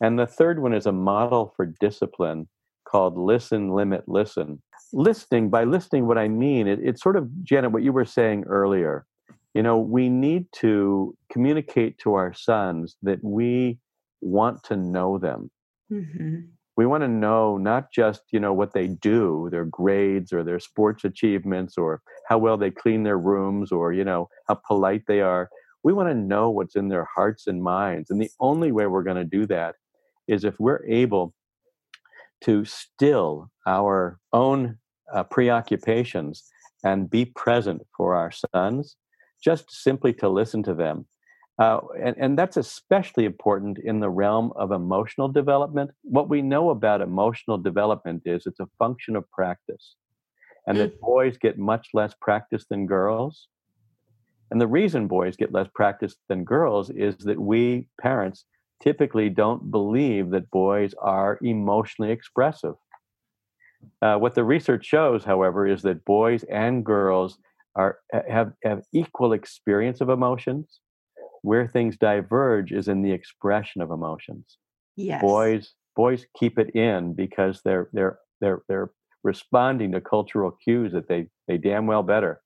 And 0.00 0.18
the 0.18 0.26
third 0.26 0.62
one 0.62 0.72
is 0.72 0.86
a 0.86 0.92
model 0.92 1.52
for 1.56 1.66
discipline 1.66 2.48
called 2.86 3.18
listen, 3.18 3.70
limit, 3.70 4.04
listen. 4.06 4.62
Listening, 4.94 5.50
by 5.50 5.64
listening, 5.64 6.06
what 6.06 6.16
I 6.16 6.28
mean, 6.28 6.66
it, 6.66 6.78
it's 6.82 7.02
sort 7.02 7.16
of, 7.16 7.28
Janet, 7.44 7.72
what 7.72 7.82
you 7.82 7.92
were 7.92 8.06
saying 8.06 8.44
earlier. 8.44 9.04
You 9.52 9.62
know, 9.62 9.78
we 9.78 10.08
need 10.08 10.46
to 10.56 11.14
communicate 11.30 11.98
to 11.98 12.14
our 12.14 12.32
sons 12.32 12.96
that 13.02 13.22
we 13.22 13.78
want 14.22 14.62
to 14.64 14.76
know 14.76 15.18
them. 15.18 15.50
Mm-hmm 15.92 16.38
We 16.78 16.86
want 16.86 17.02
to 17.02 17.08
know 17.08 17.58
not 17.58 17.90
just, 17.92 18.22
you 18.30 18.38
know, 18.38 18.52
what 18.52 18.72
they 18.72 18.86
do, 18.86 19.48
their 19.50 19.64
grades 19.64 20.32
or 20.32 20.44
their 20.44 20.60
sports 20.60 21.02
achievements 21.02 21.76
or 21.76 22.02
how 22.28 22.38
well 22.38 22.56
they 22.56 22.70
clean 22.70 23.02
their 23.02 23.18
rooms 23.18 23.72
or, 23.72 23.92
you 23.92 24.04
know, 24.04 24.28
how 24.46 24.60
polite 24.64 25.02
they 25.08 25.20
are. 25.20 25.50
We 25.82 25.92
want 25.92 26.08
to 26.08 26.14
know 26.14 26.50
what's 26.50 26.76
in 26.76 26.86
their 26.86 27.08
hearts 27.12 27.48
and 27.48 27.60
minds. 27.60 28.10
And 28.10 28.20
the 28.20 28.30
only 28.38 28.70
way 28.70 28.86
we're 28.86 29.02
going 29.02 29.16
to 29.16 29.24
do 29.24 29.44
that 29.46 29.74
is 30.28 30.44
if 30.44 30.54
we're 30.60 30.86
able 30.86 31.34
to 32.44 32.64
still 32.64 33.50
our 33.66 34.20
own 34.32 34.78
uh, 35.12 35.24
preoccupations 35.24 36.44
and 36.84 37.10
be 37.10 37.24
present 37.24 37.82
for 37.96 38.14
our 38.14 38.30
sons, 38.54 38.94
just 39.42 39.68
simply 39.72 40.12
to 40.12 40.28
listen 40.28 40.62
to 40.62 40.74
them. 40.74 41.08
Uh, 41.58 41.80
and, 42.00 42.14
and 42.18 42.38
that's 42.38 42.56
especially 42.56 43.24
important 43.24 43.78
in 43.78 43.98
the 43.98 44.08
realm 44.08 44.52
of 44.54 44.70
emotional 44.70 45.28
development. 45.28 45.90
What 46.02 46.28
we 46.28 46.40
know 46.40 46.70
about 46.70 47.00
emotional 47.00 47.58
development 47.58 48.22
is 48.24 48.46
it's 48.46 48.60
a 48.60 48.68
function 48.78 49.16
of 49.16 49.28
practice, 49.32 49.96
and 50.66 50.76
mm. 50.76 50.80
that 50.80 51.00
boys 51.00 51.36
get 51.36 51.58
much 51.58 51.88
less 51.94 52.14
practice 52.20 52.64
than 52.70 52.86
girls. 52.86 53.48
And 54.50 54.60
the 54.60 54.68
reason 54.68 55.08
boys 55.08 55.36
get 55.36 55.52
less 55.52 55.68
practice 55.74 56.14
than 56.28 56.44
girls 56.44 56.90
is 56.90 57.16
that 57.18 57.40
we 57.40 57.88
parents 58.00 58.44
typically 58.82 59.28
don't 59.28 59.70
believe 59.70 60.30
that 60.30 60.50
boys 60.50 60.94
are 61.00 61.38
emotionally 61.42 62.12
expressive. 62.12 62.74
Uh, 64.00 64.16
what 64.16 64.34
the 64.34 64.44
research 64.44 64.86
shows, 64.86 65.24
however, 65.24 65.66
is 65.66 65.82
that 65.82 66.04
boys 66.04 66.44
and 66.44 66.84
girls 66.84 67.38
are 67.74 67.98
have, 68.28 68.52
have 68.64 68.82
equal 68.92 69.32
experience 69.32 70.00
of 70.00 70.08
emotions. 70.08 70.80
Where 71.42 71.66
things 71.66 71.96
diverge 71.96 72.72
is 72.72 72.88
in 72.88 73.02
the 73.02 73.12
expression 73.12 73.80
of 73.80 73.90
emotions. 73.90 74.58
Yes. 74.96 75.20
Boys 75.20 75.74
boys 75.96 76.26
keep 76.38 76.58
it 76.58 76.70
in 76.74 77.14
because 77.14 77.60
they're 77.64 77.88
they're 77.92 78.18
they're 78.40 78.62
they're 78.68 78.90
responding 79.24 79.92
to 79.92 80.00
cultural 80.00 80.50
cues 80.50 80.92
that 80.92 81.08
they 81.08 81.26
they 81.46 81.58
damn 81.58 81.86
well 81.86 82.02
better. 82.02 82.40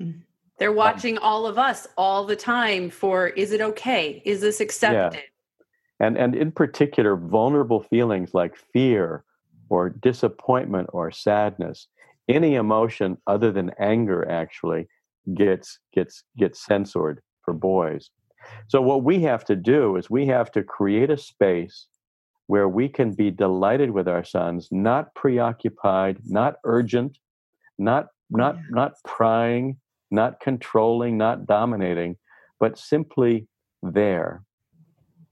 Mm. 0.00 0.22
They're 0.58 0.72
watching 0.72 1.16
um, 1.16 1.24
all 1.24 1.46
of 1.46 1.58
us 1.58 1.86
all 1.96 2.24
the 2.24 2.36
time 2.36 2.90
for 2.90 3.28
is 3.28 3.52
it 3.52 3.60
okay? 3.62 4.22
Is 4.24 4.40
this 4.40 4.60
accepted? 4.60 5.18
Yeah 5.18 5.26
and 6.00 6.16
and 6.16 6.34
in 6.34 6.50
particular 6.50 7.14
vulnerable 7.14 7.82
feelings 7.82 8.34
like 8.34 8.56
fear 8.72 9.24
or 9.68 9.90
disappointment 9.90 10.88
or 10.92 11.10
sadness 11.10 11.86
any 12.28 12.54
emotion 12.54 13.16
other 13.26 13.52
than 13.52 13.70
anger 13.78 14.28
actually 14.28 14.88
gets 15.34 15.78
gets 15.94 16.24
gets 16.36 16.64
censored 16.64 17.20
for 17.42 17.54
boys 17.54 18.10
so 18.68 18.80
what 18.80 19.04
we 19.04 19.20
have 19.20 19.44
to 19.44 19.56
do 19.56 19.96
is 19.96 20.10
we 20.10 20.26
have 20.26 20.50
to 20.52 20.62
create 20.62 21.10
a 21.10 21.16
space 21.16 21.86
where 22.46 22.68
we 22.68 22.88
can 22.88 23.12
be 23.12 23.30
delighted 23.30 23.90
with 23.90 24.08
our 24.08 24.24
sons 24.24 24.68
not 24.70 25.14
preoccupied 25.14 26.18
not 26.24 26.56
urgent 26.64 27.18
not 27.78 28.06
oh, 28.06 28.36
not 28.36 28.56
yeah. 28.56 28.62
not 28.70 28.92
prying 29.04 29.76
not 30.10 30.40
controlling 30.40 31.16
not 31.16 31.46
dominating 31.46 32.16
but 32.58 32.78
simply 32.78 33.46
there 33.82 34.42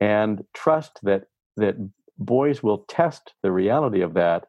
and 0.00 0.42
trust 0.54 0.98
that 1.02 1.24
that 1.56 1.74
boys 2.18 2.62
will 2.62 2.84
test 2.88 3.34
the 3.42 3.52
reality 3.52 4.00
of 4.00 4.14
that 4.14 4.46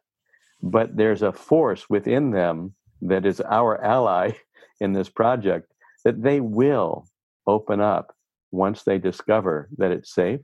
but 0.62 0.96
there's 0.96 1.22
a 1.22 1.32
force 1.32 1.88
within 1.88 2.30
them 2.30 2.74
that 3.00 3.24
is 3.24 3.40
our 3.42 3.82
ally 3.82 4.30
in 4.80 4.92
this 4.92 5.08
project 5.08 5.72
that 6.04 6.22
they 6.22 6.40
will 6.40 7.06
open 7.46 7.80
up 7.80 8.14
once 8.52 8.82
they 8.82 8.98
discover 8.98 9.68
that 9.78 9.90
it's 9.90 10.14
safe 10.14 10.40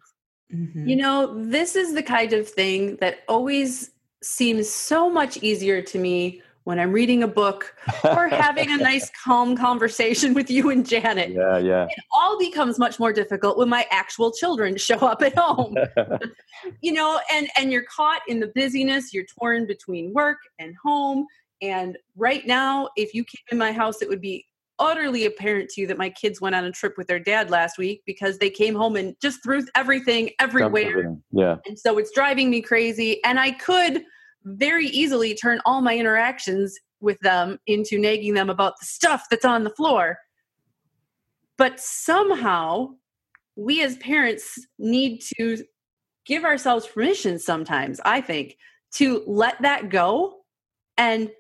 mm-hmm. 0.52 0.86
you 0.86 0.96
know 0.96 1.42
this 1.44 1.76
is 1.76 1.94
the 1.94 2.02
kind 2.02 2.32
of 2.32 2.48
thing 2.48 2.96
that 2.96 3.20
always 3.28 3.90
seems 4.22 4.68
so 4.68 5.10
much 5.10 5.36
easier 5.38 5.82
to 5.82 5.98
me 5.98 6.42
when 6.66 6.80
I'm 6.80 6.90
reading 6.90 7.22
a 7.22 7.28
book 7.28 7.76
or 8.02 8.28
having 8.28 8.72
a 8.72 8.76
nice 8.76 9.08
calm 9.24 9.56
conversation 9.56 10.34
with 10.34 10.50
you 10.50 10.70
and 10.70 10.84
Janet. 10.84 11.30
Yeah, 11.30 11.58
yeah. 11.58 11.84
It 11.84 12.04
all 12.12 12.36
becomes 12.40 12.76
much 12.76 12.98
more 12.98 13.12
difficult 13.12 13.56
when 13.56 13.68
my 13.68 13.86
actual 13.92 14.32
children 14.32 14.76
show 14.76 14.98
up 14.98 15.22
at 15.22 15.38
home. 15.38 15.76
you 16.80 16.92
know, 16.92 17.20
and 17.32 17.48
and 17.56 17.70
you're 17.70 17.84
caught 17.84 18.22
in 18.26 18.40
the 18.40 18.48
busyness, 18.48 19.14
you're 19.14 19.26
torn 19.38 19.64
between 19.64 20.12
work 20.12 20.38
and 20.58 20.74
home. 20.82 21.26
And 21.62 21.96
right 22.16 22.44
now, 22.44 22.88
if 22.96 23.14
you 23.14 23.22
came 23.22 23.44
in 23.52 23.58
my 23.58 23.70
house, 23.70 24.02
it 24.02 24.08
would 24.08 24.20
be 24.20 24.44
utterly 24.78 25.24
apparent 25.24 25.70
to 25.70 25.80
you 25.80 25.86
that 25.86 25.98
my 25.98 26.10
kids 26.10 26.40
went 26.40 26.54
on 26.54 26.64
a 26.64 26.70
trip 26.70 26.94
with 26.96 27.06
their 27.06 27.18
dad 27.18 27.50
last 27.50 27.78
week 27.78 28.02
because 28.06 28.38
they 28.38 28.50
came 28.50 28.74
home 28.74 28.96
and 28.96 29.14
just 29.20 29.42
threw 29.42 29.62
everything 29.74 30.30
everywhere. 30.38 30.90
Everything. 30.90 31.22
Yeah. 31.32 31.56
And 31.66 31.78
so 31.78 31.98
it's 31.98 32.12
driving 32.12 32.50
me 32.50 32.60
crazy. 32.60 33.22
And 33.24 33.40
I 33.40 33.52
could 33.52 34.02
very 34.44 34.86
easily 34.86 35.34
turn 35.34 35.60
all 35.64 35.80
my 35.80 35.96
interactions 35.96 36.78
with 37.00 37.18
them 37.20 37.58
into 37.66 37.98
nagging 37.98 38.34
them 38.34 38.50
about 38.50 38.74
the 38.80 38.86
stuff 38.86 39.24
that's 39.30 39.44
on 39.44 39.64
the 39.64 39.70
floor. 39.70 40.18
But 41.58 41.80
somehow, 41.80 42.90
we 43.56 43.82
as 43.82 43.96
parents 43.96 44.58
need 44.78 45.22
to 45.38 45.64
give 46.26 46.44
ourselves 46.44 46.86
permission 46.86 47.38
sometimes, 47.38 48.00
I 48.04 48.20
think, 48.20 48.56
to 48.94 49.22
let 49.26 49.60
that 49.62 49.88
go 49.88 50.34
and 50.96 51.30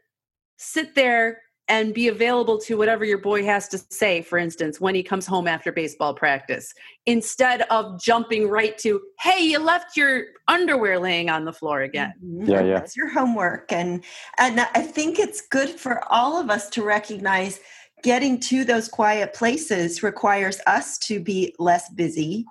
sit 0.56 0.94
there 0.94 1.42
and 1.68 1.92
be 1.92 2.08
available 2.08 2.58
to 2.58 2.76
whatever 2.76 3.04
your 3.04 3.18
boy 3.18 3.44
has 3.44 3.68
to 3.68 3.78
say, 3.90 4.22
for 4.22 4.38
instance, 4.38 4.80
when 4.80 4.94
he 4.94 5.02
comes 5.02 5.26
home 5.26 5.48
after 5.48 5.72
baseball 5.72 6.14
practice, 6.14 6.72
instead 7.06 7.62
of 7.62 8.00
jumping 8.00 8.48
right 8.48 8.78
to, 8.78 9.00
hey, 9.20 9.40
you 9.40 9.58
left 9.58 9.96
your 9.96 10.24
underwear 10.48 10.98
laying 10.98 11.28
on 11.28 11.44
the 11.44 11.52
floor 11.52 11.82
again. 11.82 12.14
Mm-hmm. 12.24 12.50
Yeah, 12.50 12.62
yeah. 12.62 12.74
That's 12.74 12.96
your 12.96 13.08
homework. 13.08 13.72
And 13.72 14.04
and 14.38 14.60
I 14.60 14.82
think 14.82 15.18
it's 15.18 15.40
good 15.40 15.70
for 15.70 16.02
all 16.12 16.40
of 16.40 16.50
us 16.50 16.68
to 16.70 16.84
recognize 16.84 17.60
getting 18.02 18.38
to 18.38 18.64
those 18.64 18.88
quiet 18.88 19.34
places 19.34 20.02
requires 20.02 20.60
us 20.66 20.98
to 20.98 21.18
be 21.18 21.54
less 21.58 21.88
busy 21.90 22.46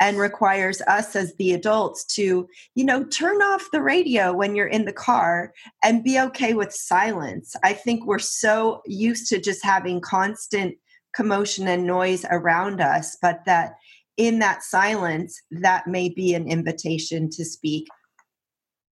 and 0.00 0.18
requires 0.18 0.80
us 0.82 1.14
as 1.14 1.34
the 1.36 1.52
adults 1.52 2.04
to 2.04 2.48
you 2.74 2.84
know 2.84 3.04
turn 3.04 3.36
off 3.42 3.70
the 3.72 3.82
radio 3.82 4.32
when 4.32 4.54
you're 4.56 4.66
in 4.66 4.84
the 4.84 4.92
car 4.92 5.52
and 5.82 6.04
be 6.04 6.18
okay 6.18 6.54
with 6.54 6.72
silence. 6.72 7.54
I 7.62 7.72
think 7.72 8.06
we're 8.06 8.18
so 8.18 8.82
used 8.86 9.28
to 9.28 9.40
just 9.40 9.64
having 9.64 10.00
constant 10.00 10.76
commotion 11.14 11.68
and 11.68 11.86
noise 11.86 12.24
around 12.30 12.80
us 12.80 13.16
but 13.22 13.40
that 13.46 13.74
in 14.16 14.38
that 14.40 14.62
silence 14.62 15.40
that 15.50 15.86
may 15.86 16.08
be 16.08 16.34
an 16.34 16.48
invitation 16.48 17.28
to 17.30 17.44
speak. 17.44 17.86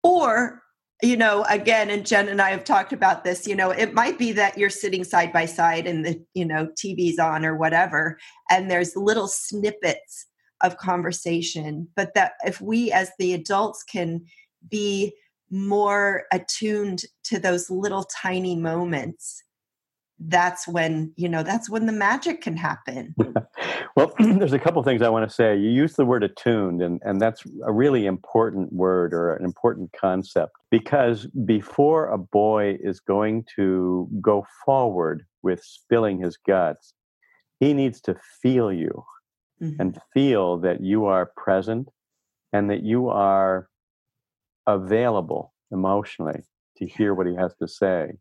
Or 0.04 0.62
you 1.02 1.16
know 1.16 1.46
again 1.50 1.90
and 1.90 2.06
jen 2.06 2.28
and 2.28 2.42
i 2.42 2.50
have 2.50 2.64
talked 2.64 2.92
about 2.92 3.24
this 3.24 3.48
you 3.48 3.56
know 3.56 3.72
it 3.72 3.94
might 3.94 4.18
be 4.18 4.32
that 4.34 4.58
you're 4.58 4.70
sitting 4.70 5.04
side 5.04 5.32
by 5.32 5.46
side 5.46 5.88
and 5.88 6.06
the 6.06 6.22
you 6.34 6.46
know 6.46 6.68
tv's 6.78 7.20
on 7.20 7.46
or 7.46 7.56
whatever 7.56 8.18
and 8.50 8.70
there's 8.70 8.96
little 8.96 9.28
snippets 9.28 10.26
of 10.62 10.78
conversation 10.78 11.88
but 11.96 12.14
that 12.14 12.34
if 12.46 12.62
we 12.62 12.92
as 12.92 13.12
the 13.20 13.34
adults 13.34 13.84
can 13.84 14.22
be 14.70 15.14
more 15.52 16.24
attuned 16.32 17.04
to 17.24 17.40
those 17.40 17.70
little 17.70 18.04
tiny 18.04 18.56
moments 18.56 19.44
that's 20.28 20.68
when 20.68 21.14
you 21.16 21.30
know 21.30 21.44
that's 21.44 21.70
when 21.70 21.86
the 21.86 21.94
magic 21.94 22.42
can 22.42 22.58
happen. 22.58 23.16
Well 23.96 24.14
there's 24.20 24.54
a 24.54 24.60
couple 24.60 24.82
things 24.84 25.02
i 25.02 25.10
want 25.10 25.28
to 25.28 25.34
say. 25.34 25.58
You 25.58 25.70
use 25.70 25.96
the 25.96 26.06
word 26.06 26.24
attuned 26.24 26.82
and, 26.82 27.02
and 27.04 27.20
that's 27.20 27.44
a 27.66 27.72
really 27.72 28.06
important 28.06 28.72
word 28.72 29.14
or 29.14 29.34
an 29.34 29.44
important 29.44 29.90
concept 30.00 30.54
because 30.70 31.26
before 31.46 32.08
a 32.08 32.18
boy 32.18 32.78
is 32.82 33.00
going 33.00 33.46
to 33.56 34.08
go 34.22 34.46
forward 34.64 35.26
with 35.42 35.62
spilling 35.64 36.22
his 36.22 36.38
guts 36.38 36.94
he 37.60 37.74
needs 37.74 38.00
to 38.02 38.16
feel 38.42 38.72
you 38.72 39.04
mm-hmm. 39.62 39.82
and 39.82 40.00
feel 40.14 40.58
that 40.58 40.82
you 40.82 41.06
are 41.06 41.32
present 41.38 41.90
and 42.54 42.70
that 42.70 42.84
you 42.84 43.10
are 43.10 43.68
available 44.68 45.54
emotionally 45.72 46.42
to 46.78 46.86
hear 46.86 47.14
what 47.14 47.28
he 47.28 47.36
has 47.36 47.54
to 47.56 47.68
say. 47.68 48.14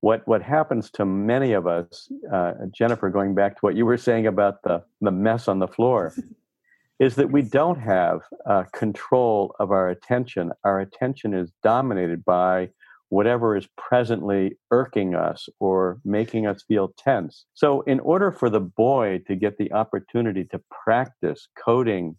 What 0.00 0.26
what 0.28 0.42
happens 0.42 0.90
to 0.92 1.04
many 1.04 1.52
of 1.52 1.66
us, 1.66 2.08
uh, 2.32 2.52
Jennifer, 2.70 3.08
going 3.10 3.34
back 3.34 3.54
to 3.54 3.60
what 3.60 3.76
you 3.76 3.86
were 3.86 3.96
saying 3.96 4.26
about 4.26 4.62
the 4.62 4.82
the 5.00 5.10
mess 5.10 5.48
on 5.48 5.58
the 5.58 5.68
floor, 5.68 6.14
is 7.00 7.16
that 7.16 7.30
we 7.30 7.42
don't 7.42 7.80
have 7.80 8.20
uh, 8.48 8.64
control 8.72 9.54
of 9.58 9.70
our 9.70 9.88
attention. 9.88 10.52
Our 10.64 10.80
attention 10.80 11.34
is 11.34 11.50
dominated 11.62 12.24
by 12.24 12.70
whatever 13.08 13.56
is 13.56 13.68
presently 13.76 14.56
irking 14.70 15.14
us 15.14 15.48
or 15.60 16.00
making 16.04 16.46
us 16.46 16.64
feel 16.66 16.92
tense. 16.98 17.46
So, 17.54 17.82
in 17.82 18.00
order 18.00 18.32
for 18.32 18.50
the 18.50 18.60
boy 18.60 19.22
to 19.26 19.36
get 19.36 19.58
the 19.58 19.72
opportunity 19.72 20.44
to 20.50 20.60
practice 20.70 21.48
coding 21.62 22.16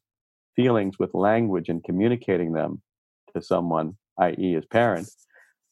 feelings 0.55 0.97
with 0.99 1.13
language 1.13 1.69
and 1.69 1.83
communicating 1.83 2.53
them 2.53 2.81
to 3.33 3.41
someone, 3.41 3.97
i.e., 4.19 4.53
his 4.53 4.65
parent, 4.65 5.09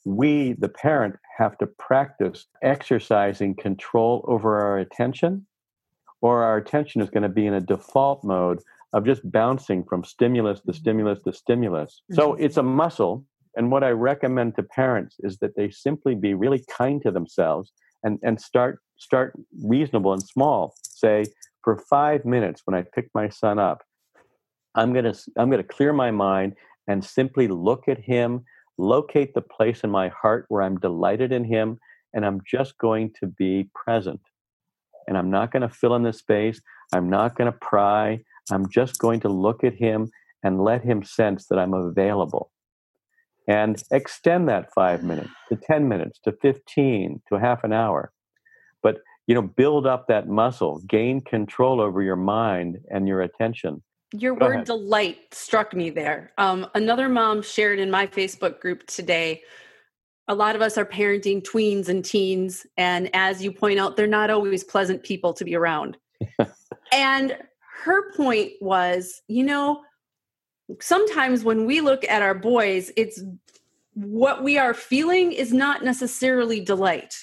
we, 0.05 0.53
the 0.53 0.69
parent, 0.69 1.15
have 1.37 1.57
to 1.57 1.67
practice 1.67 2.45
exercising 2.61 3.55
control 3.55 4.23
over 4.27 4.61
our 4.61 4.77
attention, 4.77 5.45
or 6.21 6.43
our 6.43 6.57
attention 6.57 7.01
is 7.01 7.09
going 7.09 7.23
to 7.23 7.29
be 7.29 7.47
in 7.47 7.53
a 7.53 7.61
default 7.61 8.23
mode 8.23 8.59
of 8.93 9.05
just 9.05 9.29
bouncing 9.29 9.83
from 9.83 10.03
stimulus 10.03 10.61
to 10.61 10.73
stimulus 10.73 11.19
to 11.23 11.33
stimulus. 11.33 12.01
Mm-hmm. 12.11 12.15
So 12.15 12.33
it's 12.35 12.57
a 12.57 12.63
muscle. 12.63 13.25
And 13.55 13.71
what 13.71 13.83
I 13.83 13.89
recommend 13.91 14.55
to 14.55 14.63
parents 14.63 15.15
is 15.19 15.37
that 15.37 15.55
they 15.55 15.69
simply 15.69 16.15
be 16.15 16.33
really 16.33 16.63
kind 16.69 17.01
to 17.03 17.11
themselves 17.11 17.71
and, 18.03 18.19
and 18.23 18.39
start 18.39 18.79
start 18.97 19.33
reasonable 19.63 20.13
and 20.13 20.23
small. 20.23 20.73
Say, 20.83 21.25
for 21.63 21.77
five 21.89 22.25
minutes 22.25 22.61
when 22.65 22.75
I 22.75 22.83
pick 22.93 23.09
my 23.13 23.29
son 23.29 23.59
up, 23.59 23.83
I'm 24.75 24.93
gonna 24.93 25.13
I'm 25.37 25.49
gonna 25.49 25.63
clear 25.63 25.93
my 25.93 26.11
mind 26.11 26.53
and 26.87 27.03
simply 27.03 27.47
look 27.47 27.87
at 27.87 27.99
him, 27.99 28.43
locate 28.77 29.33
the 29.33 29.41
place 29.41 29.81
in 29.81 29.89
my 29.89 30.09
heart 30.09 30.45
where 30.49 30.61
I'm 30.61 30.79
delighted 30.79 31.31
in 31.31 31.43
him, 31.43 31.79
and 32.13 32.25
I'm 32.25 32.41
just 32.45 32.77
going 32.77 33.11
to 33.19 33.27
be 33.27 33.69
present. 33.73 34.21
And 35.07 35.17
I'm 35.17 35.29
not 35.29 35.51
to 35.61 35.69
fill 35.69 35.95
in 35.95 36.03
the 36.03 36.13
space. 36.13 36.59
I'm 36.93 37.09
not 37.09 37.35
to 37.51 37.57
pry. 37.57 38.19
I'm 38.51 38.69
just 38.69 38.99
going 38.99 39.19
to 39.21 39.29
look 39.29 39.63
at 39.63 39.75
him 39.75 40.09
and 40.43 40.63
let 40.63 40.83
him 40.83 41.03
sense 41.03 41.47
that 41.47 41.59
I'm 41.59 41.73
available. 41.73 42.51
And 43.47 43.81
extend 43.91 44.49
that 44.49 44.73
five 44.73 45.03
minutes 45.03 45.29
to 45.49 45.55
10 45.55 45.87
minutes 45.87 46.19
to 46.23 46.31
15 46.41 47.21
to 47.29 47.35
half 47.35 47.63
an 47.63 47.73
hour. 47.73 48.11
But, 48.81 48.97
you 49.27 49.35
know, 49.35 49.41
build 49.43 49.85
up 49.85 50.07
that 50.07 50.27
muscle, 50.27 50.81
gain 50.87 51.21
control 51.21 51.79
over 51.79 52.01
your 52.01 52.15
mind 52.15 52.79
and 52.89 53.07
your 53.07 53.21
attention. 53.21 53.83
Your 54.13 54.35
Go 54.35 54.47
word 54.47 54.53
ahead. 54.53 54.65
delight 54.65 55.17
struck 55.31 55.73
me 55.73 55.89
there. 55.89 56.31
Um, 56.37 56.67
another 56.75 57.09
mom 57.09 57.41
shared 57.41 57.79
in 57.79 57.91
my 57.91 58.07
Facebook 58.07 58.59
group 58.59 58.85
today. 58.87 59.43
A 60.27 60.33
lot 60.33 60.55
of 60.55 60.61
us 60.61 60.77
are 60.77 60.85
parenting 60.85 61.43
tweens 61.43 61.87
and 61.87 62.03
teens. 62.03 62.65
And 62.77 63.09
as 63.13 63.43
you 63.43 63.51
point 63.51 63.79
out, 63.79 63.95
they're 63.95 64.07
not 64.07 64.29
always 64.31 64.63
pleasant 64.63 65.03
people 65.03 65.33
to 65.33 65.45
be 65.45 65.55
around. 65.55 65.97
and 66.91 67.37
her 67.83 68.11
point 68.13 68.53
was, 68.61 69.21
you 69.27 69.43
know, 69.43 69.81
sometimes 70.79 71.43
when 71.43 71.65
we 71.65 71.81
look 71.81 72.03
at 72.05 72.21
our 72.21 72.33
boys, 72.33 72.91
it's 72.97 73.21
what 73.93 74.43
we 74.43 74.57
are 74.57 74.73
feeling 74.73 75.31
is 75.31 75.53
not 75.53 75.83
necessarily 75.83 76.59
delight. 76.59 77.15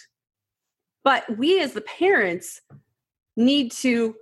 But 1.04 1.36
we 1.36 1.60
as 1.60 1.72
the 1.72 1.82
parents 1.82 2.60
need 3.36 3.72
to 3.72 4.14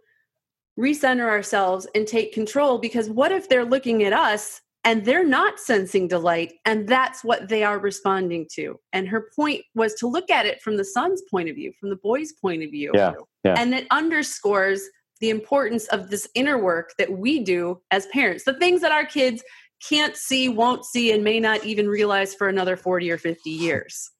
recenter 0.78 1.28
ourselves 1.28 1.86
and 1.94 2.06
take 2.06 2.32
control 2.32 2.78
because 2.78 3.10
what 3.10 3.32
if 3.32 3.48
they're 3.48 3.64
looking 3.64 4.02
at 4.04 4.12
us 4.12 4.62
and 4.84 5.04
they're 5.04 5.26
not 5.26 5.58
sensing 5.58 6.08
delight 6.08 6.54
and 6.64 6.88
that's 6.88 7.22
what 7.22 7.48
they 7.48 7.62
are 7.62 7.78
responding 7.78 8.46
to 8.50 8.78
and 8.94 9.06
her 9.08 9.28
point 9.36 9.62
was 9.74 9.94
to 9.94 10.06
look 10.06 10.30
at 10.30 10.46
it 10.46 10.62
from 10.62 10.76
the 10.78 10.84
son's 10.84 11.22
point 11.30 11.50
of 11.50 11.56
view 11.56 11.72
from 11.78 11.90
the 11.90 11.96
boy's 11.96 12.32
point 12.32 12.62
of 12.62 12.70
view 12.70 12.90
yeah, 12.94 13.12
yeah. 13.44 13.54
and 13.58 13.74
it 13.74 13.86
underscores 13.90 14.82
the 15.20 15.30
importance 15.30 15.86
of 15.88 16.10
this 16.10 16.28
inner 16.34 16.58
work 16.58 16.94
that 16.98 17.12
we 17.12 17.40
do 17.40 17.80
as 17.90 18.06
parents, 18.06 18.44
the 18.44 18.54
things 18.54 18.80
that 18.80 18.92
our 18.92 19.04
kids 19.04 19.42
can't 19.86 20.16
see, 20.16 20.48
won't 20.48 20.84
see, 20.84 21.12
and 21.12 21.24
may 21.24 21.40
not 21.40 21.64
even 21.64 21.88
realize 21.88 22.34
for 22.34 22.48
another 22.48 22.76
40 22.76 23.10
or 23.10 23.18
50 23.18 23.50
years. 23.50 24.10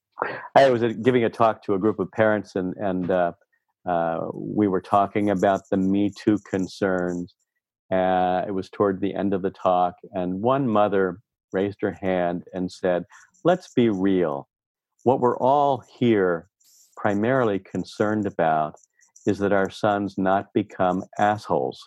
I 0.55 0.71
was 0.71 0.83
giving 1.03 1.25
a 1.25 1.31
talk 1.31 1.63
to 1.65 1.75
a 1.75 1.79
group 1.79 1.99
of 1.99 2.11
parents, 2.13 2.57
and, 2.57 2.75
and 2.77 3.11
uh, 3.11 3.33
uh, 3.89 4.29
we 4.35 4.69
were 4.69 4.81
talking 4.81 5.31
about 5.31 5.63
the 5.71 5.77
Me 5.77 6.11
Too 6.11 6.39
concerns. 6.51 7.35
Uh, 7.91 8.43
it 8.47 8.53
was 8.53 8.69
toward 8.71 9.01
the 9.01 9.15
end 9.15 9.35
of 9.35 9.43
the 9.43 9.51
talk, 9.51 9.95
and 10.13 10.41
one 10.41 10.67
mother 10.67 11.21
raised 11.53 11.79
her 11.81 11.93
hand 11.93 12.45
and 12.53 12.71
said, 12.71 13.05
Let's 13.43 13.73
be 13.73 13.89
real. 13.89 14.49
What 15.05 15.21
we're 15.21 15.39
all 15.39 15.83
here 15.99 16.49
primarily 16.97 17.59
concerned 17.59 18.27
about 18.27 18.77
is 19.27 19.39
that 19.39 19.53
our 19.53 19.71
sons 19.71 20.17
not 20.17 20.53
become 20.55 21.05
assholes. 21.19 21.85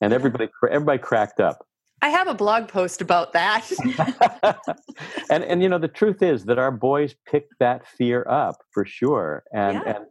And 0.00 0.12
everybody, 0.12 0.48
everybody 0.70 0.98
cracked 0.98 1.40
up. 1.40 1.66
I 2.02 2.08
have 2.08 2.28
a 2.28 2.34
blog 2.34 2.68
post 2.68 3.02
about 3.02 3.32
that. 3.34 3.70
and 5.30 5.44
and 5.44 5.62
you 5.62 5.68
know 5.68 5.78
the 5.78 5.88
truth 5.88 6.22
is 6.22 6.46
that 6.46 6.58
our 6.58 6.70
boys 6.70 7.14
pick 7.26 7.46
that 7.58 7.86
fear 7.86 8.26
up 8.28 8.56
for 8.72 8.86
sure, 8.86 9.42
and 9.52 9.74
yeah. 9.74 9.96
and 9.96 10.06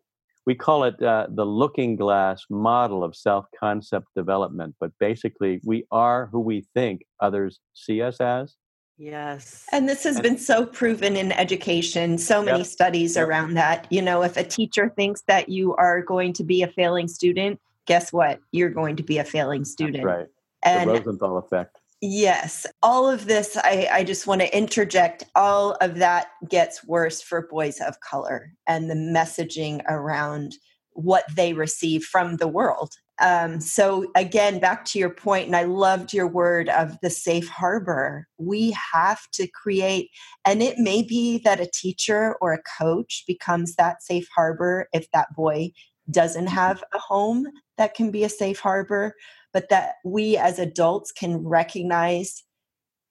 we 0.45 0.53
call 0.53 0.83
it 0.83 1.01
uh, 1.01 1.27
the 1.29 1.45
looking 1.45 1.95
glass 1.95 2.43
model 2.49 3.03
of 3.03 3.15
self 3.15 3.45
concept 3.59 4.07
development. 4.15 4.75
But 4.79 4.91
basically, 4.99 5.61
we 5.63 5.85
are 5.91 6.27
who 6.31 6.39
we 6.39 6.67
think 6.75 7.01
others 7.19 7.59
see 7.73 8.03
us 8.03 8.21
as, 8.21 8.55
Yes. 8.99 9.65
And 9.71 9.87
this 9.87 10.03
has 10.03 10.19
been 10.19 10.37
so 10.37 10.65
proven 10.65 11.15
in 11.15 11.31
education, 11.31 12.17
so 12.17 12.43
many 12.43 12.59
yep. 12.59 12.67
studies 12.67 13.15
yep. 13.15 13.27
around 13.27 13.53
that. 13.53 13.87
You 13.89 14.01
know, 14.01 14.23
if 14.23 14.35
a 14.35 14.43
teacher 14.43 14.91
thinks 14.93 15.21
that 15.27 15.47
you 15.47 15.73
are 15.75 16.01
going 16.01 16.33
to 16.33 16.43
be 16.43 16.63
a 16.63 16.67
failing 16.67 17.07
student, 17.07 17.61
guess 17.85 18.11
what? 18.11 18.41
You're 18.51 18.69
going 18.69 18.97
to 18.97 19.03
be 19.03 19.17
a 19.17 19.23
failing 19.23 19.63
student. 19.63 20.03
That's 20.03 20.05
right. 20.05 20.27
And 20.63 20.89
the 20.89 20.95
Rosenthal 20.95 21.37
effect. 21.37 21.79
Yes. 22.01 22.65
All 22.83 23.09
of 23.09 23.25
this, 23.25 23.55
I, 23.55 23.87
I 23.89 24.03
just 24.03 24.27
want 24.27 24.41
to 24.41 24.57
interject, 24.57 25.23
all 25.33 25.77
of 25.79 25.95
that 25.95 26.31
gets 26.49 26.85
worse 26.85 27.21
for 27.21 27.47
boys 27.47 27.79
of 27.79 28.01
color 28.01 28.51
and 28.67 28.89
the 28.89 28.95
messaging 28.95 29.81
around 29.87 30.57
what 30.91 31.23
they 31.35 31.53
receive 31.53 32.03
from 32.03 32.35
the 32.35 32.47
world 32.47 32.91
um, 33.21 33.59
so 33.59 34.11
again 34.15 34.59
back 34.59 34.85
to 34.85 34.99
your 34.99 35.09
point 35.09 35.47
and 35.47 35.55
i 35.55 35.63
loved 35.63 36.13
your 36.13 36.27
word 36.27 36.69
of 36.69 36.97
the 37.01 37.09
safe 37.09 37.47
harbor. 37.47 38.27
We 38.37 38.75
have 38.93 39.21
to 39.33 39.47
create 39.47 40.09
and 40.45 40.61
it 40.61 40.77
may 40.77 41.03
be 41.03 41.39
that 41.39 41.59
a 41.59 41.69
teacher 41.71 42.35
or 42.41 42.53
a 42.53 42.63
coach 42.79 43.23
becomes 43.27 43.75
that 43.75 44.01
safe 44.03 44.27
harbor 44.35 44.87
if 44.93 45.09
that 45.11 45.33
boy 45.35 45.71
doesn't 46.09 46.47
have 46.47 46.83
a 46.93 46.99
home 46.99 47.45
that 47.77 47.93
can 47.93 48.11
be 48.11 48.23
a 48.23 48.29
safe 48.29 48.59
harbor 48.59 49.13
but 49.53 49.69
that 49.69 49.95
we 50.05 50.37
as 50.37 50.59
adults 50.59 51.11
can 51.11 51.37
recognize 51.45 52.43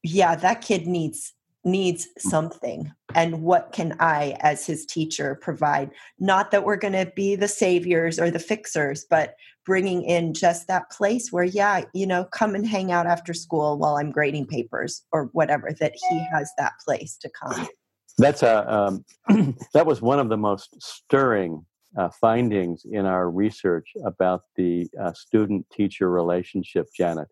yeah 0.02 0.34
that 0.34 0.62
kid 0.62 0.86
needs 0.86 1.34
needs 1.64 2.08
something 2.18 2.92
and 3.14 3.42
what 3.42 3.72
can 3.72 3.94
i 4.00 4.36
as 4.40 4.66
his 4.66 4.86
teacher 4.86 5.34
provide? 5.34 5.90
Not 6.18 6.50
that 6.50 6.64
we're 6.64 6.76
going 6.76 6.94
to 6.94 7.12
be 7.14 7.36
the 7.36 7.48
saviors 7.48 8.18
or 8.18 8.30
the 8.30 8.38
fixers 8.38 9.04
but 9.08 9.34
bringing 9.68 10.02
in 10.02 10.32
just 10.32 10.66
that 10.66 10.90
place 10.90 11.30
where 11.30 11.44
yeah 11.44 11.84
you 11.92 12.06
know 12.06 12.24
come 12.24 12.54
and 12.54 12.66
hang 12.66 12.90
out 12.90 13.06
after 13.06 13.34
school 13.34 13.76
while 13.78 13.96
i'm 13.96 14.10
grading 14.10 14.46
papers 14.46 15.02
or 15.12 15.26
whatever 15.32 15.70
that 15.78 15.92
he 16.08 16.18
has 16.32 16.50
that 16.56 16.72
place 16.84 17.16
to 17.18 17.28
come. 17.28 17.68
That's 18.16 18.42
a 18.42 18.72
um, 18.72 19.04
that 19.74 19.86
was 19.86 20.00
one 20.00 20.18
of 20.18 20.28
the 20.28 20.36
most 20.36 20.74
stirring 20.82 21.64
uh, 21.96 22.08
findings 22.20 22.84
in 22.90 23.06
our 23.06 23.30
research 23.30 23.92
about 24.04 24.42
the 24.56 24.88
uh, 25.00 25.12
student 25.12 25.66
teacher 25.70 26.10
relationship 26.10 26.86
janet. 26.96 27.28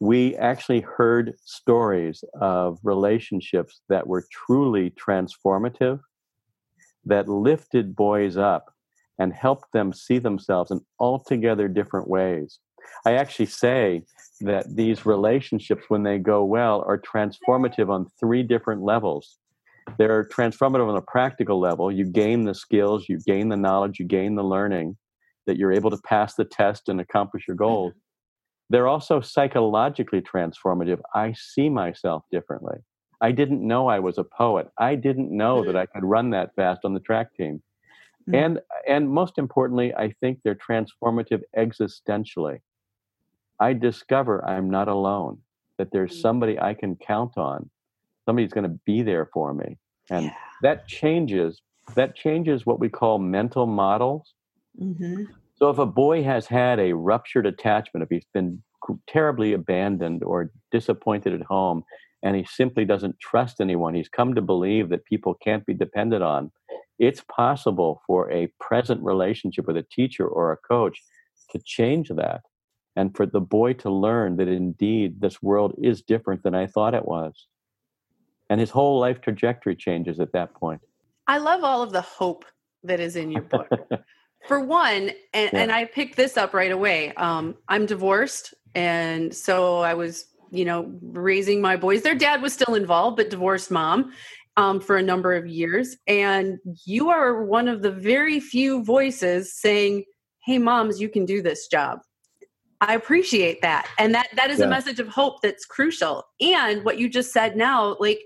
We 0.00 0.36
actually 0.36 0.80
heard 0.80 1.34
stories 1.44 2.24
of 2.40 2.78
relationships 2.82 3.82
that 3.88 4.06
were 4.06 4.24
truly 4.32 4.90
transformative, 4.90 6.00
that 7.04 7.28
lifted 7.28 7.94
boys 7.94 8.36
up 8.36 8.71
and 9.22 9.32
help 9.32 9.70
them 9.72 9.92
see 9.92 10.18
themselves 10.18 10.72
in 10.72 10.80
altogether 10.98 11.68
different 11.68 12.08
ways. 12.08 12.58
I 13.06 13.14
actually 13.14 13.46
say 13.46 14.02
that 14.40 14.74
these 14.74 15.06
relationships, 15.06 15.84
when 15.86 16.02
they 16.02 16.18
go 16.18 16.44
well, 16.44 16.82
are 16.88 17.00
transformative 17.00 17.88
on 17.88 18.10
three 18.18 18.42
different 18.42 18.82
levels. 18.82 19.38
They're 19.96 20.24
transformative 20.24 20.88
on 20.88 20.96
a 20.96 21.02
practical 21.02 21.60
level. 21.60 21.92
You 21.92 22.04
gain 22.04 22.44
the 22.44 22.54
skills, 22.54 23.08
you 23.08 23.20
gain 23.24 23.48
the 23.48 23.56
knowledge, 23.56 24.00
you 24.00 24.06
gain 24.06 24.34
the 24.34 24.42
learning, 24.42 24.96
that 25.46 25.56
you're 25.56 25.72
able 25.72 25.90
to 25.90 25.98
pass 25.98 26.34
the 26.34 26.44
test 26.44 26.88
and 26.88 27.00
accomplish 27.00 27.46
your 27.46 27.56
goals. 27.56 27.92
Mm-hmm. 27.92 27.98
They're 28.70 28.88
also 28.88 29.20
psychologically 29.20 30.20
transformative. 30.20 31.00
I 31.14 31.34
see 31.34 31.68
myself 31.68 32.24
differently. 32.32 32.78
I 33.20 33.30
didn't 33.30 33.64
know 33.64 33.86
I 33.86 34.00
was 34.00 34.18
a 34.18 34.24
poet. 34.24 34.66
I 34.78 34.96
didn't 34.96 35.30
know 35.30 35.62
that 35.62 35.76
mm-hmm. 35.76 35.78
I 35.78 35.86
could 35.86 36.04
run 36.04 36.30
that 36.30 36.56
fast 36.56 36.80
on 36.84 36.94
the 36.94 37.00
track 37.00 37.36
team. 37.36 37.62
Mm-hmm. 38.28 38.34
And 38.34 38.60
and 38.88 39.10
most 39.10 39.38
importantly, 39.38 39.94
I 39.94 40.14
think 40.20 40.40
they're 40.42 40.54
transformative 40.54 41.42
existentially. 41.56 42.60
I 43.58 43.72
discover 43.72 44.44
I'm 44.44 44.70
not 44.70 44.88
alone, 44.88 45.38
that 45.78 45.88
there's 45.92 46.16
mm. 46.16 46.20
somebody 46.20 46.58
I 46.58 46.74
can 46.74 46.96
count 46.96 47.36
on. 47.36 47.70
Somebody's 48.26 48.52
going 48.52 48.68
to 48.70 48.78
be 48.86 49.02
there 49.02 49.28
for 49.32 49.52
me. 49.52 49.78
And 50.10 50.26
yeah. 50.26 50.34
that 50.62 50.86
changes 50.86 51.60
that 51.96 52.14
changes 52.14 52.64
what 52.64 52.80
we 52.80 52.88
call 52.88 53.18
mental 53.18 53.66
models. 53.66 54.34
Mm-hmm. 54.80 55.24
So 55.56 55.70
if 55.70 55.78
a 55.78 55.86
boy 55.86 56.22
has 56.22 56.46
had 56.46 56.78
a 56.78 56.92
ruptured 56.92 57.46
attachment, 57.46 58.02
if 58.04 58.08
he's 58.10 58.26
been 58.32 58.62
terribly 59.06 59.52
abandoned 59.52 60.22
or 60.24 60.50
disappointed 60.70 61.34
at 61.34 61.42
home, 61.42 61.84
and 62.22 62.36
he 62.36 62.44
simply 62.44 62.84
doesn't 62.84 63.18
trust 63.20 63.60
anyone, 63.60 63.94
he's 63.94 64.08
come 64.08 64.34
to 64.34 64.40
believe 64.40 64.88
that 64.90 65.04
people 65.04 65.34
can't 65.34 65.66
be 65.66 65.74
depended 65.74 66.22
on. 66.22 66.50
It's 66.98 67.22
possible 67.28 68.02
for 68.06 68.30
a 68.30 68.52
present 68.60 69.02
relationship 69.02 69.66
with 69.66 69.76
a 69.76 69.86
teacher 69.90 70.26
or 70.26 70.52
a 70.52 70.56
coach 70.56 71.00
to 71.50 71.60
change 71.64 72.08
that 72.10 72.42
and 72.96 73.16
for 73.16 73.26
the 73.26 73.40
boy 73.40 73.72
to 73.72 73.90
learn 73.90 74.36
that 74.36 74.48
indeed 74.48 75.20
this 75.20 75.42
world 75.42 75.74
is 75.82 76.02
different 76.02 76.42
than 76.42 76.54
I 76.54 76.66
thought 76.66 76.94
it 76.94 77.06
was. 77.06 77.46
And 78.50 78.60
his 78.60 78.70
whole 78.70 78.98
life 79.00 79.20
trajectory 79.20 79.76
changes 79.76 80.20
at 80.20 80.32
that 80.32 80.54
point. 80.54 80.80
I 81.26 81.38
love 81.38 81.64
all 81.64 81.82
of 81.82 81.92
the 81.92 82.02
hope 82.02 82.44
that 82.84 83.00
is 83.00 83.16
in 83.16 83.30
your 83.30 83.42
book. 83.42 83.68
For 84.48 84.60
one, 84.60 85.12
and, 85.32 85.50
yeah. 85.52 85.60
and 85.60 85.72
I 85.72 85.84
picked 85.84 86.16
this 86.16 86.36
up 86.36 86.52
right 86.52 86.72
away. 86.72 87.12
Um, 87.14 87.54
I'm 87.68 87.86
divorced, 87.86 88.54
and 88.74 89.32
so 89.32 89.78
I 89.78 89.94
was, 89.94 90.26
you 90.50 90.64
know, 90.64 90.92
raising 91.00 91.60
my 91.62 91.76
boys. 91.76 92.02
Their 92.02 92.16
dad 92.16 92.42
was 92.42 92.52
still 92.52 92.74
involved, 92.74 93.16
but 93.16 93.30
divorced 93.30 93.70
mom 93.70 94.12
um, 94.56 94.80
for 94.80 94.96
a 94.96 95.02
number 95.02 95.34
of 95.34 95.46
years. 95.46 95.96
And 96.06 96.58
you 96.84 97.10
are 97.10 97.44
one 97.44 97.68
of 97.68 97.82
the 97.82 97.90
very 97.90 98.40
few 98.40 98.84
voices 98.84 99.54
saying, 99.54 100.04
"Hey, 100.44 100.58
moms, 100.58 101.00
you 101.00 101.08
can 101.08 101.24
do 101.24 101.42
this 101.42 101.66
job." 101.68 102.00
I 102.82 102.94
appreciate 102.94 103.62
that. 103.62 103.86
And 103.96 104.12
that 104.14 104.28
that 104.34 104.50
is 104.50 104.58
yeah. 104.58 104.66
a 104.66 104.68
message 104.68 104.98
of 104.98 105.06
hope 105.08 105.40
that's 105.40 105.64
crucial. 105.64 106.24
And 106.40 106.84
what 106.84 106.98
you 106.98 107.08
just 107.08 107.32
said 107.32 107.56
now, 107.56 107.96
like 108.00 108.20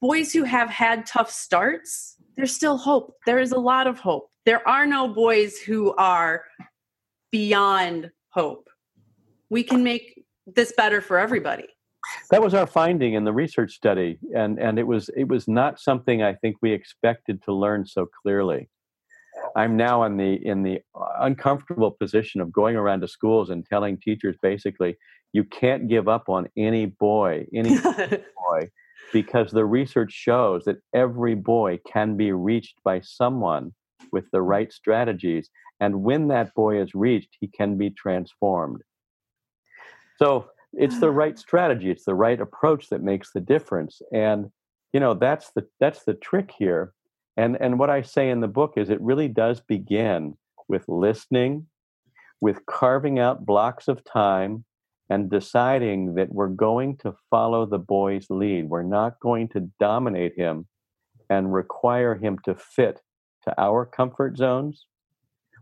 boys 0.00 0.32
who 0.32 0.44
have 0.44 0.70
had 0.70 1.06
tough 1.06 1.30
starts, 1.30 2.16
there's 2.36 2.54
still 2.54 2.76
hope. 2.76 3.14
There 3.26 3.40
is 3.40 3.50
a 3.50 3.58
lot 3.58 3.88
of 3.88 3.98
hope. 3.98 4.30
There 4.44 4.66
are 4.68 4.86
no 4.86 5.08
boys 5.08 5.58
who 5.58 5.92
are 5.96 6.44
beyond 7.32 8.12
hope. 8.28 8.68
We 9.50 9.64
can 9.64 9.82
make 9.82 10.24
this 10.46 10.72
better 10.76 11.00
for 11.00 11.18
everybody. 11.18 11.66
That 12.30 12.42
was 12.42 12.54
our 12.54 12.66
finding 12.66 13.14
in 13.14 13.24
the 13.24 13.32
research 13.32 13.72
study 13.72 14.18
and 14.34 14.58
and 14.58 14.78
it 14.78 14.86
was 14.86 15.10
it 15.16 15.28
was 15.28 15.48
not 15.48 15.80
something 15.80 16.22
I 16.22 16.34
think 16.34 16.56
we 16.62 16.72
expected 16.72 17.42
to 17.44 17.52
learn 17.52 17.86
so 17.86 18.06
clearly. 18.22 18.68
I'm 19.54 19.76
now 19.76 20.04
in 20.04 20.16
the 20.16 20.34
in 20.46 20.62
the 20.62 20.80
uncomfortable 21.20 21.90
position 21.90 22.40
of 22.40 22.52
going 22.52 22.76
around 22.76 23.00
to 23.00 23.08
schools 23.08 23.50
and 23.50 23.64
telling 23.64 23.98
teachers 23.98 24.36
basically 24.42 24.96
you 25.32 25.44
can't 25.44 25.88
give 25.88 26.08
up 26.08 26.28
on 26.28 26.48
any 26.56 26.86
boy, 26.86 27.46
any 27.54 27.78
boy, 27.78 28.70
because 29.12 29.50
the 29.50 29.64
research 29.64 30.12
shows 30.12 30.64
that 30.64 30.78
every 30.94 31.34
boy 31.34 31.78
can 31.90 32.16
be 32.16 32.32
reached 32.32 32.76
by 32.84 33.00
someone 33.00 33.72
with 34.12 34.24
the 34.30 34.40
right 34.40 34.72
strategies, 34.72 35.50
and 35.80 36.02
when 36.02 36.28
that 36.28 36.54
boy 36.54 36.80
is 36.80 36.94
reached, 36.94 37.36
he 37.40 37.48
can 37.48 37.76
be 37.76 37.90
transformed. 37.90 38.80
So 40.18 40.48
it's 40.72 41.00
the 41.00 41.10
right 41.10 41.38
strategy, 41.38 41.90
it's 41.90 42.04
the 42.04 42.14
right 42.14 42.40
approach 42.40 42.88
that 42.90 43.02
makes 43.02 43.32
the 43.32 43.40
difference, 43.40 44.02
and 44.12 44.50
you 44.92 45.00
know 45.00 45.14
that's 45.14 45.50
the 45.52 45.66
that's 45.80 46.04
the 46.04 46.14
trick 46.14 46.52
here 46.58 46.92
and 47.36 47.56
and 47.60 47.78
what 47.78 47.90
I 47.90 48.02
say 48.02 48.30
in 48.30 48.40
the 48.40 48.48
book 48.48 48.74
is 48.76 48.88
it 48.88 49.00
really 49.00 49.28
does 49.28 49.60
begin 49.60 50.36
with 50.68 50.84
listening, 50.88 51.66
with 52.40 52.64
carving 52.66 53.18
out 53.18 53.44
blocks 53.44 53.88
of 53.88 54.02
time 54.04 54.64
and 55.10 55.30
deciding 55.30 56.14
that 56.14 56.32
we're 56.32 56.48
going 56.48 56.96
to 56.98 57.14
follow 57.30 57.66
the 57.66 57.78
boy's 57.78 58.26
lead. 58.30 58.68
We're 58.68 58.82
not 58.82 59.20
going 59.20 59.48
to 59.50 59.70
dominate 59.78 60.34
him 60.36 60.66
and 61.30 61.52
require 61.52 62.16
him 62.16 62.38
to 62.44 62.54
fit 62.56 63.00
to 63.44 63.54
our 63.60 63.84
comfort 63.86 64.36
zones. 64.36 64.86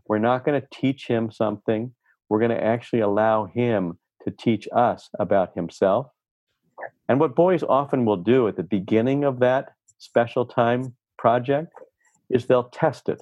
We're 0.07 0.17
not 0.17 0.45
going 0.45 0.59
to 0.59 0.67
teach 0.73 1.07
him 1.07 1.29
something. 1.29 1.93
We're 2.29 2.39
going 2.39 2.51
to 2.51 2.63
actually 2.63 3.01
allow 3.01 3.45
him 3.45 3.99
to 4.25 4.31
teach 4.31 4.67
us 4.75 5.09
about 5.19 5.55
himself. 5.55 6.07
And 7.07 7.19
what 7.19 7.35
boys 7.35 7.63
often 7.63 8.05
will 8.05 8.17
do 8.17 8.47
at 8.47 8.57
the 8.57 8.63
beginning 8.63 9.23
of 9.23 9.39
that 9.39 9.73
special 9.97 10.45
time 10.45 10.95
project 11.17 11.71
is 12.29 12.45
they'll 12.45 12.69
test 12.69 13.07
it. 13.09 13.21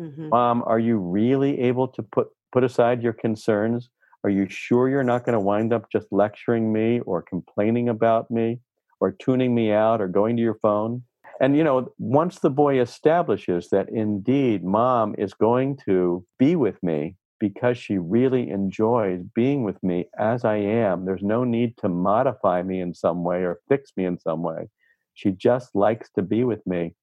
Mm-hmm. 0.00 0.28
Mom, 0.28 0.62
are 0.66 0.78
you 0.78 0.98
really 0.98 1.60
able 1.60 1.88
to 1.88 2.02
put 2.02 2.28
put 2.52 2.64
aside 2.64 3.02
your 3.02 3.12
concerns? 3.12 3.90
Are 4.24 4.30
you 4.30 4.48
sure 4.48 4.88
you're 4.88 5.04
not 5.04 5.24
going 5.24 5.34
to 5.34 5.40
wind 5.40 5.72
up 5.72 5.90
just 5.90 6.06
lecturing 6.10 6.72
me 6.72 7.00
or 7.00 7.22
complaining 7.22 7.88
about 7.88 8.30
me 8.30 8.60
or 9.00 9.12
tuning 9.12 9.54
me 9.54 9.72
out 9.72 10.00
or 10.00 10.08
going 10.08 10.36
to 10.36 10.42
your 10.42 10.58
phone? 10.62 11.02
And 11.40 11.56
you 11.56 11.64
know, 11.64 11.92
once 11.98 12.40
the 12.40 12.50
boy 12.50 12.80
establishes 12.80 13.70
that 13.70 13.88
indeed 13.90 14.64
mom 14.64 15.14
is 15.18 15.34
going 15.34 15.78
to 15.86 16.24
be 16.38 16.56
with 16.56 16.82
me 16.82 17.16
because 17.40 17.78
she 17.78 17.98
really 17.98 18.50
enjoys 18.50 19.22
being 19.34 19.64
with 19.64 19.82
me 19.82 20.08
as 20.18 20.44
I 20.44 20.56
am, 20.56 21.04
there's 21.04 21.22
no 21.22 21.44
need 21.44 21.76
to 21.78 21.88
modify 21.88 22.62
me 22.62 22.80
in 22.80 22.94
some 22.94 23.24
way 23.24 23.44
or 23.44 23.60
fix 23.68 23.92
me 23.96 24.04
in 24.04 24.18
some 24.18 24.42
way. 24.42 24.68
She 25.14 25.30
just 25.32 25.74
likes 25.74 26.10
to 26.16 26.22
be 26.22 26.44
with 26.44 26.66
me. 26.66 26.94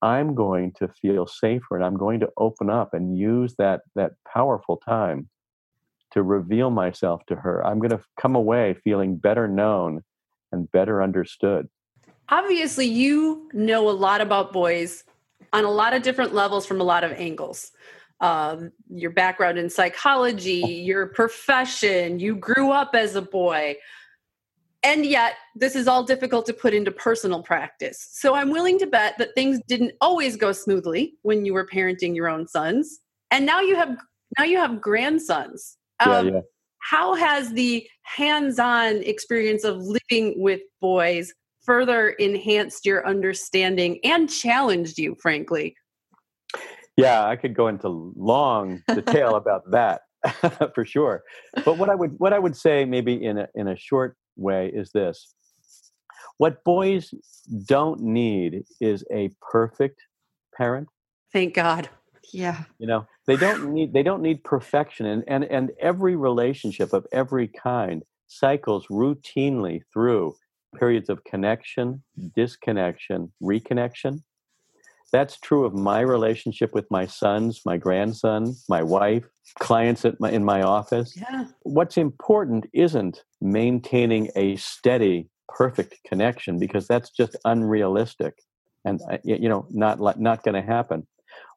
I'm 0.00 0.34
going 0.34 0.72
to 0.78 0.88
feel 0.88 1.26
safer 1.26 1.76
and 1.76 1.84
I'm 1.84 1.96
going 1.96 2.20
to 2.20 2.30
open 2.36 2.70
up 2.70 2.94
and 2.94 3.18
use 3.18 3.54
that 3.58 3.80
that 3.94 4.12
powerful 4.32 4.76
time 4.76 5.28
to 6.12 6.22
reveal 6.22 6.70
myself 6.70 7.22
to 7.26 7.36
her. 7.36 7.64
I'm 7.66 7.78
going 7.78 7.90
to 7.90 8.00
come 8.18 8.36
away 8.36 8.76
feeling 8.84 9.16
better 9.16 9.48
known 9.48 10.02
and 10.52 10.70
better 10.72 11.02
understood. 11.02 11.68
Obviously, 12.30 12.86
you 12.86 13.48
know 13.52 13.88
a 13.88 13.92
lot 13.92 14.20
about 14.20 14.52
boys 14.52 15.04
on 15.52 15.64
a 15.64 15.70
lot 15.70 15.94
of 15.94 16.02
different 16.02 16.34
levels 16.34 16.66
from 16.66 16.80
a 16.80 16.84
lot 16.84 17.04
of 17.04 17.12
angles. 17.12 17.72
Um, 18.20 18.72
your 18.90 19.12
background 19.12 19.58
in 19.58 19.70
psychology, 19.70 20.60
your 20.60 21.06
profession, 21.06 22.18
you 22.18 22.34
grew 22.34 22.72
up 22.72 22.90
as 22.94 23.14
a 23.14 23.22
boy. 23.22 23.76
And 24.82 25.04
yet 25.04 25.34
this 25.54 25.74
is 25.74 25.88
all 25.88 26.04
difficult 26.04 26.46
to 26.46 26.52
put 26.52 26.72
into 26.72 26.90
personal 26.90 27.42
practice. 27.42 28.08
So 28.12 28.34
i'm 28.34 28.50
willing 28.50 28.78
to 28.78 28.86
bet 28.86 29.18
that 29.18 29.34
things 29.34 29.60
didn't 29.66 29.92
always 30.00 30.36
go 30.36 30.52
smoothly 30.52 31.14
when 31.22 31.44
you 31.44 31.52
were 31.52 31.66
parenting 31.66 32.14
your 32.14 32.28
own 32.28 32.46
sons. 32.46 33.00
And 33.30 33.44
now 33.44 33.60
you 33.60 33.76
have 33.76 33.96
now 34.38 34.44
you 34.44 34.58
have 34.58 34.80
grandsons. 34.80 35.76
Um, 36.00 36.28
yeah, 36.28 36.34
yeah. 36.34 36.40
how 36.80 37.14
has 37.14 37.52
the 37.52 37.86
hands-on 38.02 39.02
experience 39.02 39.64
of 39.64 39.78
living 39.78 40.34
with 40.40 40.60
boys 40.80 41.32
further 41.64 42.10
enhanced 42.10 42.86
your 42.86 43.06
understanding 43.06 43.98
and 44.04 44.30
challenged 44.30 44.98
you 44.98 45.16
frankly 45.20 45.74
yeah 46.98 47.26
i 47.26 47.34
could 47.34 47.54
go 47.54 47.68
into 47.68 47.88
long 48.16 48.82
detail 48.94 49.36
about 49.42 49.70
that 49.70 50.02
for 50.74 50.84
sure. 50.84 51.22
But 51.64 51.78
what 51.78 51.88
i 51.88 51.94
would 51.94 52.18
what 52.18 52.32
i 52.32 52.38
would 52.38 52.56
say 52.56 52.84
maybe 52.84 53.22
in 53.22 53.38
a 53.38 53.48
in 53.54 53.68
a 53.68 53.76
short 53.76 54.16
way 54.36 54.70
is 54.74 54.90
this. 54.92 55.34
What 56.38 56.62
boys 56.64 57.12
don't 57.66 58.00
need 58.00 58.64
is 58.80 59.04
a 59.12 59.30
perfect 59.50 60.02
parent. 60.56 60.88
Thank 61.32 61.54
god. 61.54 61.88
Yeah. 62.32 62.64
You 62.78 62.86
know 62.86 63.06
they 63.26 63.36
don't 63.36 63.72
need 63.74 63.92
they 63.92 64.02
don't 64.02 64.22
need 64.22 64.44
perfection 64.44 65.06
and 65.06 65.24
and, 65.28 65.44
and 65.44 65.70
every 65.80 66.16
relationship 66.16 66.92
of 66.92 67.06
every 67.12 67.48
kind 67.48 68.02
cycles 68.26 68.86
routinely 68.88 69.82
through 69.92 70.34
periods 70.78 71.08
of 71.08 71.24
connection 71.24 72.02
disconnection 72.36 73.32
reconnection 73.42 74.22
that's 75.12 75.38
true 75.40 75.64
of 75.64 75.74
my 75.74 76.00
relationship 76.00 76.74
with 76.74 76.86
my 76.90 77.06
sons 77.06 77.62
my 77.64 77.76
grandson 77.76 78.54
my 78.68 78.82
wife 78.82 79.24
clients 79.58 80.04
at 80.04 80.18
my, 80.20 80.30
in 80.30 80.44
my 80.44 80.62
office 80.62 81.16
yeah. 81.16 81.46
what's 81.62 81.96
important 81.96 82.66
isn't 82.72 83.22
maintaining 83.40 84.30
a 84.36 84.56
steady 84.56 85.28
perfect 85.48 85.96
connection 86.06 86.58
because 86.58 86.86
that's 86.86 87.10
just 87.10 87.36
unrealistic 87.44 88.34
and 88.84 89.00
uh, 89.10 89.18
you 89.24 89.48
know 89.48 89.66
not 89.70 89.98
not 90.20 90.42
going 90.42 90.54
to 90.54 90.62
happen 90.62 91.06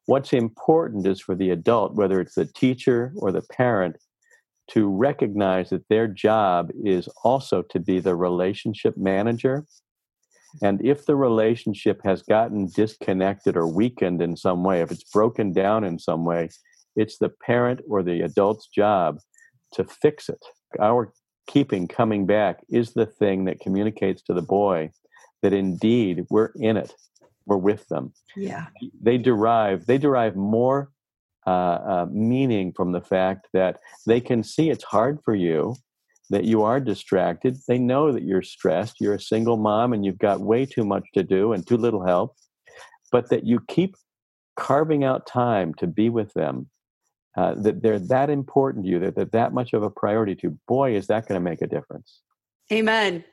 what's 0.06 0.32
important 0.32 1.06
is 1.06 1.20
for 1.20 1.34
the 1.34 1.50
adult 1.50 1.94
whether 1.94 2.20
it's 2.20 2.34
the 2.34 2.46
teacher 2.46 3.12
or 3.16 3.30
the 3.30 3.42
parent 3.52 3.96
to 4.70 4.88
recognize 4.88 5.70
that 5.70 5.86
their 5.88 6.06
job 6.06 6.70
is 6.84 7.08
also 7.24 7.62
to 7.62 7.78
be 7.78 8.00
the 8.00 8.14
relationship 8.14 8.96
manager 8.96 9.66
and 10.60 10.84
if 10.84 11.06
the 11.06 11.16
relationship 11.16 12.00
has 12.04 12.22
gotten 12.22 12.68
disconnected 12.74 13.56
or 13.56 13.66
weakened 13.66 14.20
in 14.20 14.36
some 14.36 14.62
way, 14.64 14.82
if 14.82 14.90
it's 14.90 15.04
broken 15.04 15.52
down 15.52 15.84
in 15.84 15.98
some 15.98 16.24
way, 16.24 16.50
it's 16.96 17.18
the 17.18 17.30
parent 17.30 17.80
or 17.88 18.02
the 18.02 18.20
adult's 18.20 18.66
job 18.66 19.18
to 19.72 19.84
fix 19.84 20.28
it. 20.28 20.44
Our 20.80 21.12
keeping 21.46 21.88
coming 21.88 22.26
back 22.26 22.60
is 22.68 22.92
the 22.92 23.06
thing 23.06 23.46
that 23.46 23.60
communicates 23.60 24.22
to 24.22 24.34
the 24.34 24.42
boy 24.42 24.90
that 25.42 25.52
indeed 25.52 26.26
we're 26.30 26.52
in 26.56 26.76
it, 26.76 26.94
we're 27.46 27.56
with 27.56 27.88
them. 27.88 28.12
Yeah, 28.36 28.66
they 29.00 29.18
derive 29.18 29.86
they 29.86 29.98
derive 29.98 30.36
more 30.36 30.90
uh, 31.46 31.50
uh, 31.50 32.06
meaning 32.10 32.72
from 32.72 32.92
the 32.92 33.00
fact 33.00 33.48
that 33.52 33.80
they 34.06 34.20
can 34.20 34.42
see 34.42 34.70
it's 34.70 34.84
hard 34.84 35.18
for 35.24 35.34
you 35.34 35.74
that 36.32 36.44
you 36.44 36.62
are 36.62 36.80
distracted. 36.80 37.58
They 37.68 37.78
know 37.78 38.10
that 38.10 38.22
you're 38.22 38.42
stressed. 38.42 38.96
You're 39.00 39.14
a 39.14 39.20
single 39.20 39.58
mom 39.58 39.92
and 39.92 40.02
you've 40.04 40.18
got 40.18 40.40
way 40.40 40.64
too 40.64 40.82
much 40.82 41.04
to 41.12 41.22
do 41.22 41.52
and 41.52 41.64
too 41.64 41.76
little 41.76 42.04
help, 42.04 42.34
but 43.12 43.28
that 43.28 43.46
you 43.46 43.60
keep 43.68 43.94
carving 44.56 45.04
out 45.04 45.26
time 45.26 45.74
to 45.74 45.86
be 45.86 46.08
with 46.08 46.32
them. 46.32 46.68
Uh, 47.36 47.54
that 47.54 47.82
they're 47.82 47.98
that 47.98 48.28
important 48.28 48.84
to 48.84 48.90
you, 48.90 48.98
that 48.98 49.14
they're 49.14 49.24
that 49.26 49.54
much 49.54 49.72
of 49.72 49.82
a 49.82 49.88
priority 49.88 50.34
to. 50.34 50.48
you. 50.48 50.58
Boy, 50.68 50.94
is 50.96 51.06
that 51.06 51.26
going 51.26 51.40
to 51.40 51.50
make 51.50 51.62
a 51.62 51.66
difference. 51.66 52.20
Amen. 52.70 53.24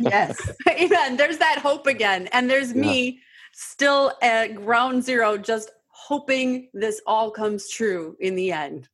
yes. 0.00 0.36
Amen. 0.68 1.16
There's 1.16 1.38
that 1.38 1.58
hope 1.58 1.86
again. 1.86 2.28
And 2.32 2.50
there's 2.50 2.72
yeah. 2.72 2.80
me 2.80 3.20
still 3.52 4.12
at 4.22 4.56
ground 4.56 5.04
zero, 5.04 5.36
just 5.36 5.70
hoping 5.88 6.68
this 6.72 7.00
all 7.06 7.30
comes 7.30 7.68
true 7.68 8.16
in 8.18 8.34
the 8.34 8.50
end. 8.50 8.88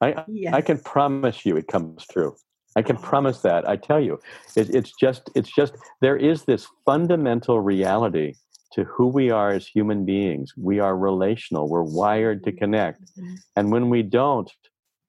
I 0.00 0.24
yes. 0.28 0.54
I 0.54 0.60
can 0.60 0.78
promise 0.78 1.44
you 1.44 1.56
it 1.56 1.66
comes 1.68 2.06
true. 2.06 2.36
I 2.76 2.82
can 2.82 2.96
promise 2.96 3.40
that. 3.40 3.68
I 3.68 3.76
tell 3.76 4.00
you, 4.00 4.20
it, 4.56 4.70
it's 4.74 4.92
just 4.98 5.30
it's 5.34 5.52
just 5.52 5.74
there 6.00 6.16
is 6.16 6.44
this 6.44 6.66
fundamental 6.84 7.60
reality 7.60 8.34
to 8.72 8.84
who 8.84 9.08
we 9.08 9.30
are 9.30 9.50
as 9.50 9.66
human 9.66 10.04
beings. 10.04 10.52
We 10.56 10.78
are 10.78 10.96
relational, 10.96 11.68
we're 11.68 11.82
wired 11.82 12.44
to 12.44 12.52
connect. 12.52 13.02
Mm-hmm. 13.02 13.34
And 13.56 13.72
when 13.72 13.90
we 13.90 14.02
don't 14.02 14.50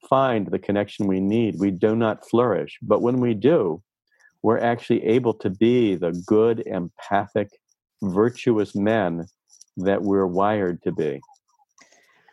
find 0.09 0.47
the 0.47 0.59
connection 0.59 1.07
we 1.07 1.19
need, 1.19 1.59
we 1.59 1.71
do 1.71 1.95
not 1.95 2.27
flourish. 2.27 2.79
But 2.81 3.01
when 3.01 3.19
we 3.19 3.33
do, 3.33 3.83
we're 4.41 4.59
actually 4.59 5.05
able 5.05 5.35
to 5.35 5.49
be 5.49 5.95
the 5.95 6.11
good, 6.25 6.63
empathic, 6.65 7.49
virtuous 8.01 8.75
men 8.75 9.27
that 9.77 10.01
we're 10.01 10.25
wired 10.25 10.81
to 10.83 10.91
be. 10.91 11.21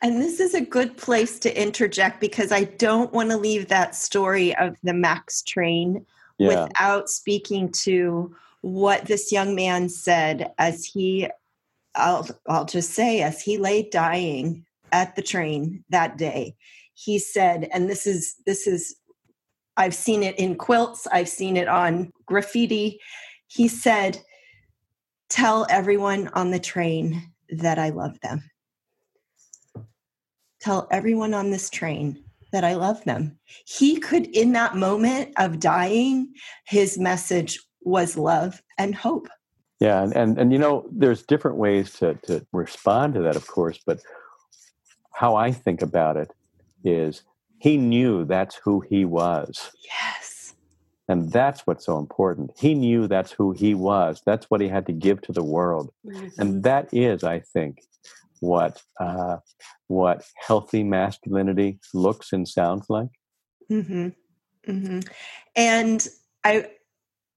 And 0.02 0.20
this 0.22 0.38
is 0.38 0.54
a 0.54 0.60
good 0.60 0.96
place 0.96 1.38
to 1.40 1.60
interject 1.60 2.20
because 2.20 2.52
I 2.52 2.64
don't 2.64 3.12
want 3.12 3.30
to 3.30 3.36
leave 3.36 3.68
that 3.68 3.96
story 3.96 4.54
of 4.56 4.76
the 4.82 4.94
Max 4.94 5.42
train 5.42 6.06
yeah. 6.38 6.66
without 6.66 7.08
speaking 7.08 7.70
to 7.82 8.34
what 8.60 9.06
this 9.06 9.32
young 9.32 9.54
man 9.54 9.88
said 9.88 10.52
as 10.58 10.84
he 10.84 11.28
I'll 11.94 12.28
I'll 12.48 12.64
just 12.64 12.90
say 12.90 13.22
as 13.22 13.42
he 13.42 13.58
lay 13.58 13.88
dying 13.88 14.64
at 14.92 15.16
the 15.16 15.22
train 15.22 15.84
that 15.90 16.16
day. 16.16 16.54
He 16.94 17.18
said 17.18 17.68
and 17.72 17.88
this 17.88 18.06
is 18.06 18.36
this 18.46 18.66
is 18.66 18.96
I've 19.76 19.94
seen 19.94 20.22
it 20.22 20.38
in 20.38 20.56
quilts 20.56 21.06
I've 21.08 21.28
seen 21.28 21.56
it 21.56 21.68
on 21.68 22.12
graffiti. 22.26 23.00
He 23.48 23.68
said 23.68 24.20
tell 25.28 25.66
everyone 25.70 26.28
on 26.28 26.50
the 26.50 26.60
train 26.60 27.32
that 27.50 27.78
I 27.78 27.90
love 27.90 28.20
them 28.20 28.48
tell 30.60 30.88
everyone 30.90 31.34
on 31.34 31.50
this 31.50 31.70
train 31.70 32.22
that 32.52 32.64
I 32.64 32.74
love 32.74 33.04
them. 33.04 33.38
He 33.66 33.98
could, 33.98 34.26
in 34.28 34.52
that 34.52 34.76
moment 34.76 35.32
of 35.36 35.60
dying, 35.60 36.32
his 36.66 36.98
message 36.98 37.60
was 37.82 38.16
love 38.16 38.62
and 38.78 38.94
hope. 38.94 39.28
Yeah, 39.80 40.02
and, 40.02 40.12
and, 40.16 40.38
and 40.38 40.52
you 40.52 40.58
know, 40.58 40.88
there's 40.90 41.22
different 41.22 41.56
ways 41.56 41.92
to, 41.94 42.14
to 42.24 42.44
respond 42.52 43.14
to 43.14 43.20
that, 43.22 43.36
of 43.36 43.46
course, 43.46 43.78
but 43.86 44.00
how 45.12 45.36
I 45.36 45.52
think 45.52 45.82
about 45.82 46.16
it 46.16 46.32
is 46.84 47.22
he 47.58 47.76
knew 47.76 48.24
that's 48.24 48.56
who 48.56 48.80
he 48.80 49.04
was. 49.04 49.70
Yes. 49.84 50.54
And 51.08 51.32
that's 51.32 51.66
what's 51.66 51.86
so 51.86 51.98
important. 51.98 52.52
He 52.58 52.74
knew 52.74 53.06
that's 53.06 53.32
who 53.32 53.52
he 53.52 53.74
was. 53.74 54.22
That's 54.26 54.46
what 54.50 54.60
he 54.60 54.68
had 54.68 54.86
to 54.86 54.92
give 54.92 55.20
to 55.22 55.32
the 55.32 55.42
world. 55.42 55.90
Mm-hmm. 56.06 56.40
And 56.40 56.62
that 56.64 56.88
is, 56.92 57.24
I 57.24 57.40
think, 57.40 57.82
what 58.40 58.82
uh, 59.00 59.38
what 59.86 60.24
healthy 60.46 60.84
masculinity 60.84 61.78
looks 61.94 62.32
and 62.32 62.46
sounds 62.46 62.86
like. 62.88 63.10
Mm-hmm. 63.70 64.08
Mm-hmm. 64.68 65.00
And 65.56 66.08
I 66.44 66.68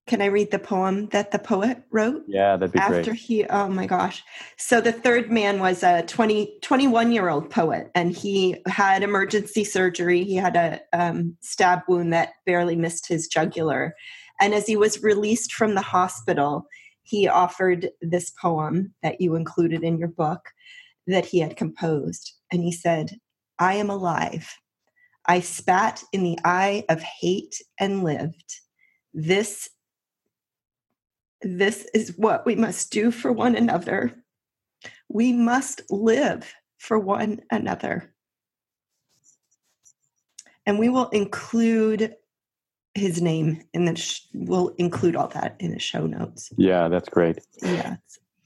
can 0.08 0.22
I 0.22 0.26
read 0.26 0.52
the 0.52 0.60
poem 0.60 1.08
that 1.08 1.32
the 1.32 1.40
poet 1.40 1.84
wrote? 1.92 2.24
Yeah, 2.28 2.58
that'd 2.58 2.74
be 2.74 2.80
after 2.80 3.12
great. 3.12 3.16
he 3.16 3.46
oh 3.46 3.70
my 3.70 3.86
gosh. 3.86 4.24
So 4.58 4.82
the 4.82 4.92
third 4.92 5.32
man 5.32 5.60
was 5.60 5.84
a 5.84 6.02
20 6.04 6.60
21 6.62 7.12
year 7.12 7.30
old 7.30 7.50
poet 7.50 7.92
and 7.96 8.12
he 8.12 8.62
had 8.68 9.04
emergency 9.04 9.64
surgery. 9.64 10.24
He 10.24 10.36
had 10.36 10.56
a 10.56 10.82
um, 10.94 11.38
stab 11.42 11.82
wound 11.88 12.12
that 12.14 12.34
barely 12.46 12.76
missed 12.76 13.08
his 13.08 13.28
jugular. 13.28 13.96
And 14.40 14.54
as 14.54 14.66
he 14.66 14.76
was 14.76 15.04
released 15.04 15.54
from 15.54 15.76
the 15.76 15.82
hospital, 15.82 16.66
he 17.04 17.28
offered 17.28 17.90
this 18.02 18.32
poem 18.32 18.94
that 19.04 19.22
you 19.22 19.36
included 19.36 19.84
in 19.84 19.98
your 19.98 20.08
book 20.08 20.42
that 21.12 21.26
he 21.26 21.40
had 21.40 21.56
composed. 21.56 22.34
And 22.52 22.64
he 22.64 22.72
said, 22.72 23.18
I 23.60 23.76
am 23.76 23.90
alive. 23.90 24.54
I 25.26 25.40
spat 25.40 26.04
in 26.12 26.24
the 26.24 26.40
eye 26.44 26.84
of 26.90 27.02
hate 27.02 27.62
and 27.80 28.04
lived. 28.04 28.60
This, 29.14 29.70
this 31.42 31.88
is 31.94 32.18
what 32.18 32.46
we 32.46 32.56
must 32.56 32.92
do 32.92 33.12
for 33.12 33.32
one 33.32 33.56
another. 33.56 34.12
We 35.10 35.32
must 35.32 35.84
live 35.90 36.54
for 36.80 36.98
one 36.98 37.42
another. 37.52 38.14
And 40.66 40.80
we 40.80 40.90
will 40.90 41.10
include 41.10 42.16
his 42.94 43.22
name 43.22 43.62
in 43.74 43.86
the 43.86 43.96
sh- 43.96 44.28
we'll 44.34 44.70
include 44.78 45.16
all 45.16 45.28
that 45.30 45.56
in 45.60 45.72
the 45.72 45.80
show 45.80 46.06
notes 46.06 46.52
yeah 46.58 46.90
that's 46.90 47.10
great 47.10 47.40
yeah 47.62 47.96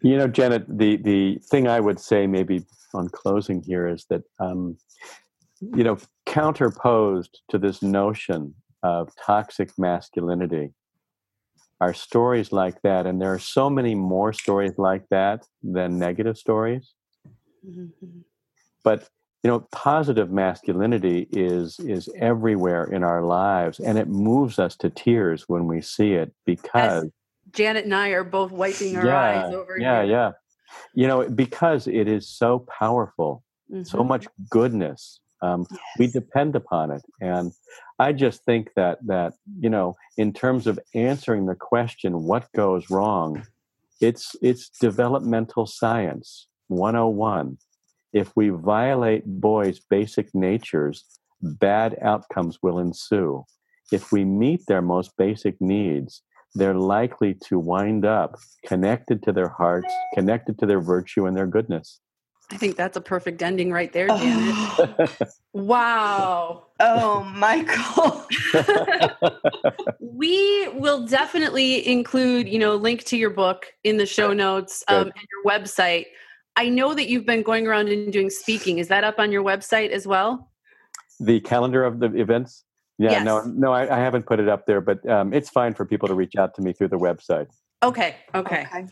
you 0.01 0.17
know, 0.17 0.27
Janet, 0.27 0.65
the 0.67 0.97
the 0.97 1.39
thing 1.49 1.67
I 1.67 1.79
would 1.79 1.99
say 1.99 2.27
maybe 2.27 2.65
on 2.93 3.09
closing 3.09 3.61
here 3.61 3.87
is 3.87 4.05
that 4.09 4.23
um, 4.39 4.77
you 5.61 5.83
know, 5.83 5.97
counterposed 6.25 7.41
to 7.49 7.57
this 7.57 7.81
notion 7.81 8.55
of 8.83 9.09
toxic 9.15 9.71
masculinity 9.77 10.73
are 11.81 11.93
stories 11.93 12.51
like 12.51 12.81
that, 12.83 13.05
and 13.05 13.21
there 13.21 13.33
are 13.33 13.39
so 13.39 13.69
many 13.69 13.95
more 13.95 14.31
stories 14.33 14.73
like 14.77 15.07
that 15.09 15.45
than 15.63 15.99
negative 15.99 16.37
stories. 16.37 16.93
Mm-hmm. 17.67 18.19
But 18.83 19.09
you 19.43 19.49
know, 19.49 19.67
positive 19.71 20.31
masculinity 20.31 21.27
is 21.31 21.79
is 21.79 22.09
everywhere 22.19 22.85
in 22.85 23.03
our 23.03 23.23
lives, 23.23 23.79
and 23.79 23.97
it 23.97 24.07
moves 24.07 24.59
us 24.59 24.75
to 24.77 24.89
tears 24.89 25.45
when 25.47 25.67
we 25.67 25.81
see 25.81 26.13
it 26.13 26.33
because. 26.45 27.09
Janet 27.55 27.85
and 27.85 27.95
I 27.95 28.09
are 28.09 28.23
both 28.23 28.51
wiping 28.51 28.95
our 28.97 29.05
yeah, 29.05 29.45
eyes 29.45 29.53
over 29.53 29.77
yeah, 29.79 30.03
here. 30.03 30.11
Yeah, 30.11 30.31
You 30.93 31.07
know, 31.07 31.29
because 31.29 31.87
it 31.87 32.07
is 32.07 32.29
so 32.29 32.59
powerful, 32.59 33.43
mm-hmm. 33.71 33.83
so 33.83 34.03
much 34.03 34.27
goodness. 34.49 35.19
Um, 35.41 35.65
yes. 35.69 35.79
We 35.99 36.07
depend 36.07 36.55
upon 36.55 36.91
it, 36.91 37.03
and 37.21 37.51
I 37.99 38.13
just 38.13 38.43
think 38.45 38.71
that 38.75 38.99
that 39.05 39.33
you 39.59 39.69
know, 39.69 39.95
in 40.17 40.33
terms 40.33 40.65
of 40.67 40.79
answering 40.93 41.45
the 41.45 41.55
question, 41.55 42.23
what 42.23 42.51
goes 42.53 42.89
wrong, 42.89 43.45
it's 44.01 44.35
it's 44.41 44.69
developmental 44.69 45.65
science 45.65 46.47
101. 46.67 47.57
If 48.13 48.31
we 48.35 48.49
violate 48.49 49.23
boys' 49.25 49.79
basic 49.89 50.33
natures, 50.33 51.03
bad 51.41 51.97
outcomes 52.01 52.59
will 52.61 52.79
ensue. 52.79 53.45
If 53.91 54.11
we 54.11 54.25
meet 54.25 54.65
their 54.67 54.81
most 54.81 55.15
basic 55.17 55.59
needs, 55.61 56.23
they're 56.55 56.73
likely 56.73 57.35
to 57.45 57.59
wind 57.59 58.05
up 58.05 58.37
connected 58.65 59.21
to 59.23 59.31
their 59.31 59.49
hearts, 59.49 59.93
connected 60.13 60.57
to 60.59 60.65
their 60.65 60.79
virtue 60.79 61.25
and 61.25 61.35
their 61.35 61.47
goodness. 61.47 61.99
I 62.51 62.57
think 62.57 62.75
that's 62.75 62.95
a 62.95 63.01
perfect 63.01 63.41
ending 63.41 63.71
right 63.71 63.91
there, 63.91 64.07
Janet. 64.07 64.53
Oh. 64.55 65.15
wow. 65.53 66.65
Oh, 66.79 67.23
Michael. 67.23 68.27
we 69.99 70.67
will 70.69 71.07
definitely 71.07 71.87
include, 71.87 72.47
you 72.47 72.59
know, 72.59 72.75
link 72.75 73.03
to 73.05 73.17
your 73.17 73.31
book 73.31 73.73
in 73.83 73.97
the 73.97 74.05
show 74.05 74.31
notes 74.31 74.83
um, 74.87 75.07
and 75.07 75.13
your 75.15 75.43
website. 75.59 76.05
I 76.55 76.69
know 76.69 76.93
that 76.93 77.09
you've 77.09 77.25
been 77.25 77.41
going 77.41 77.65
around 77.65 77.89
and 77.89 78.13
doing 78.13 78.29
speaking. 78.29 78.77
Is 78.77 78.89
that 78.89 79.03
up 79.03 79.17
on 79.17 79.31
your 79.31 79.43
website 79.43 79.89
as 79.89 80.05
well? 80.05 80.51
The 81.19 81.39
calendar 81.39 81.83
of 81.83 81.99
the 81.99 82.13
events? 82.15 82.64
Yeah, 82.97 83.11
yes. 83.11 83.25
no, 83.25 83.41
no, 83.43 83.73
I, 83.73 83.93
I, 83.93 83.99
haven't 83.99 84.25
put 84.25 84.39
it 84.39 84.47
up 84.47 84.65
there, 84.65 84.79
but 84.79 85.05
um, 85.09 85.33
it's 85.33 85.49
fine 85.49 85.73
for 85.73 85.85
people 85.85 86.07
to 86.07 86.13
reach 86.13 86.37
out 86.37 86.53
to 86.55 86.61
me 86.61 86.71
through 86.71 86.87
the 86.87 86.97
website. 86.97 87.47
Okay, 87.83 88.15
okay. 88.33 88.65
okay. 88.71 88.87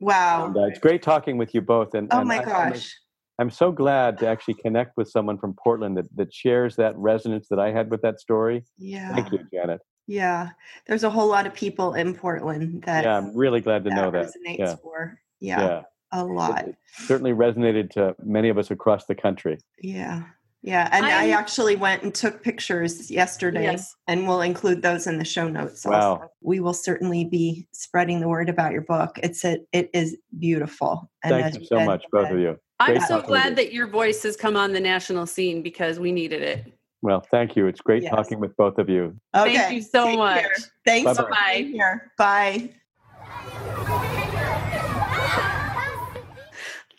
Wow. 0.00 0.46
And, 0.46 0.56
uh, 0.56 0.62
it's 0.62 0.78
great 0.78 1.02
talking 1.02 1.36
with 1.36 1.54
you 1.54 1.60
both. 1.60 1.94
And 1.94 2.08
oh 2.10 2.20
and 2.20 2.28
my 2.28 2.40
I, 2.40 2.44
gosh. 2.44 2.96
I'm, 3.38 3.46
I'm 3.46 3.50
so 3.50 3.70
glad 3.70 4.18
to 4.18 4.26
actually 4.26 4.54
connect 4.54 4.96
with 4.96 5.08
someone 5.08 5.38
from 5.38 5.54
Portland 5.54 5.96
that, 5.98 6.16
that 6.16 6.32
shares 6.32 6.76
that 6.76 6.96
resonance 6.96 7.48
that 7.48 7.58
I 7.58 7.70
had 7.70 7.90
with 7.90 8.02
that 8.02 8.20
story. 8.20 8.64
Yeah. 8.78 9.14
Thank 9.14 9.32
you, 9.32 9.40
Janet. 9.52 9.80
Yeah. 10.06 10.50
There's 10.86 11.04
a 11.04 11.10
whole 11.10 11.28
lot 11.28 11.46
of 11.46 11.54
people 11.54 11.94
in 11.94 12.14
Portland 12.14 12.82
that 12.84 13.04
Yeah, 13.04 13.18
I'm 13.18 13.36
really 13.36 13.60
glad 13.60 13.84
to 13.84 13.90
that 13.90 13.96
know 13.96 14.10
that. 14.10 14.26
Resonates 14.26 14.58
yeah. 14.58 14.74
for. 14.82 15.20
Yeah, 15.38 15.60
yeah. 15.60 15.82
A 16.12 16.24
lot. 16.24 16.68
It 16.68 16.76
certainly 16.92 17.32
resonated 17.32 17.90
to 17.90 18.16
many 18.22 18.48
of 18.48 18.58
us 18.58 18.70
across 18.70 19.06
the 19.06 19.14
country. 19.14 19.58
Yeah. 19.80 20.22
Yeah, 20.62 20.88
and 20.92 21.06
I'm, 21.06 21.30
i 21.30 21.30
actually 21.30 21.76
went 21.76 22.02
and 22.02 22.14
took 22.14 22.42
pictures 22.42 23.10
yesterday, 23.10 23.62
yes. 23.62 23.94
and 24.08 24.28
we'll 24.28 24.42
include 24.42 24.82
those 24.82 25.06
in 25.06 25.16
the 25.16 25.24
show 25.24 25.48
notes. 25.48 25.86
Wow. 25.86 25.94
Also. 25.94 26.30
We 26.42 26.60
will 26.60 26.74
certainly 26.74 27.24
be 27.24 27.66
spreading 27.72 28.20
the 28.20 28.28
word 28.28 28.50
about 28.50 28.72
your 28.72 28.82
book. 28.82 29.18
It's 29.22 29.44
a, 29.44 29.58
it 29.72 29.88
is 29.94 30.18
beautiful. 30.38 31.10
And 31.24 31.32
Thank 31.32 31.60
you 31.60 31.64
so 31.64 31.84
much, 31.84 32.04
both 32.12 32.30
of 32.30 32.38
you. 32.38 32.58
I'm 32.78 32.96
Great 32.96 33.08
so 33.08 33.22
glad 33.22 33.56
that 33.56 33.72
your 33.72 33.86
voice 33.86 34.22
has 34.22 34.36
come 34.36 34.56
on 34.56 34.72
the 34.72 34.80
national 34.80 35.26
scene 35.26 35.62
because 35.62 35.98
we 35.98 36.12
needed 36.12 36.42
it. 36.42 36.72
Well, 37.02 37.24
thank 37.30 37.56
you. 37.56 37.66
It's 37.66 37.80
great 37.80 38.02
yes. 38.02 38.10
talking 38.10 38.40
with 38.40 38.54
both 38.56 38.78
of 38.78 38.88
you. 38.90 39.16
Okay. 39.34 39.54
Thank 39.54 39.74
you 39.74 39.82
so 39.82 40.04
Take 40.04 40.18
much. 40.18 40.40
Care. 40.40 40.54
Thanks 40.86 41.16
Bye-bye. 41.16 41.22
for 41.22 41.62
being 41.62 41.72
here. 41.72 42.12
Bye. 42.18 42.70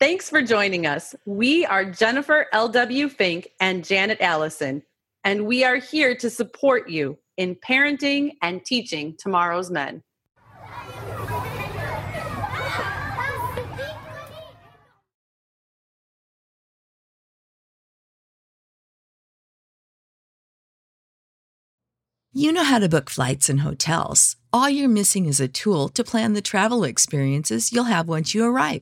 Thanks 0.02 0.32
for 0.32 0.42
joining 0.42 0.88
us. 0.88 1.14
We 1.28 1.64
are 1.64 1.86
Jennifer 1.86 2.48
L.W. 2.54 3.08
Fink 3.08 3.50
and 3.60 3.86
Janet 3.86 4.20
Allison, 4.20 4.82
and 5.24 5.46
we 5.46 5.64
are 5.64 5.76
here 5.76 6.16
to 6.16 6.28
support 6.28 6.90
you 6.90 7.20
in 7.38 7.54
parenting 7.54 8.32
and 8.42 8.66
teaching 8.66 9.16
tomorrow's 9.20 9.70
men. 9.70 10.02
You 22.34 22.52
know 22.52 22.64
how 22.64 22.80
to 22.80 22.90
book 22.90 23.12
flights 23.12 23.50
and 23.50 23.60
hotels. 23.60 24.36
All 24.52 24.68
you're 24.68 24.90
missing 24.90 25.28
is 25.28 25.40
a 25.40 25.48
tool 25.48 25.90
to 25.90 26.04
plan 26.04 26.34
the 26.34 26.42
travel 26.42 26.84
experiences 26.84 27.72
you'll 27.72 27.84
have 27.84 28.08
once 28.08 28.34
you 28.34 28.44
arrive. 28.44 28.82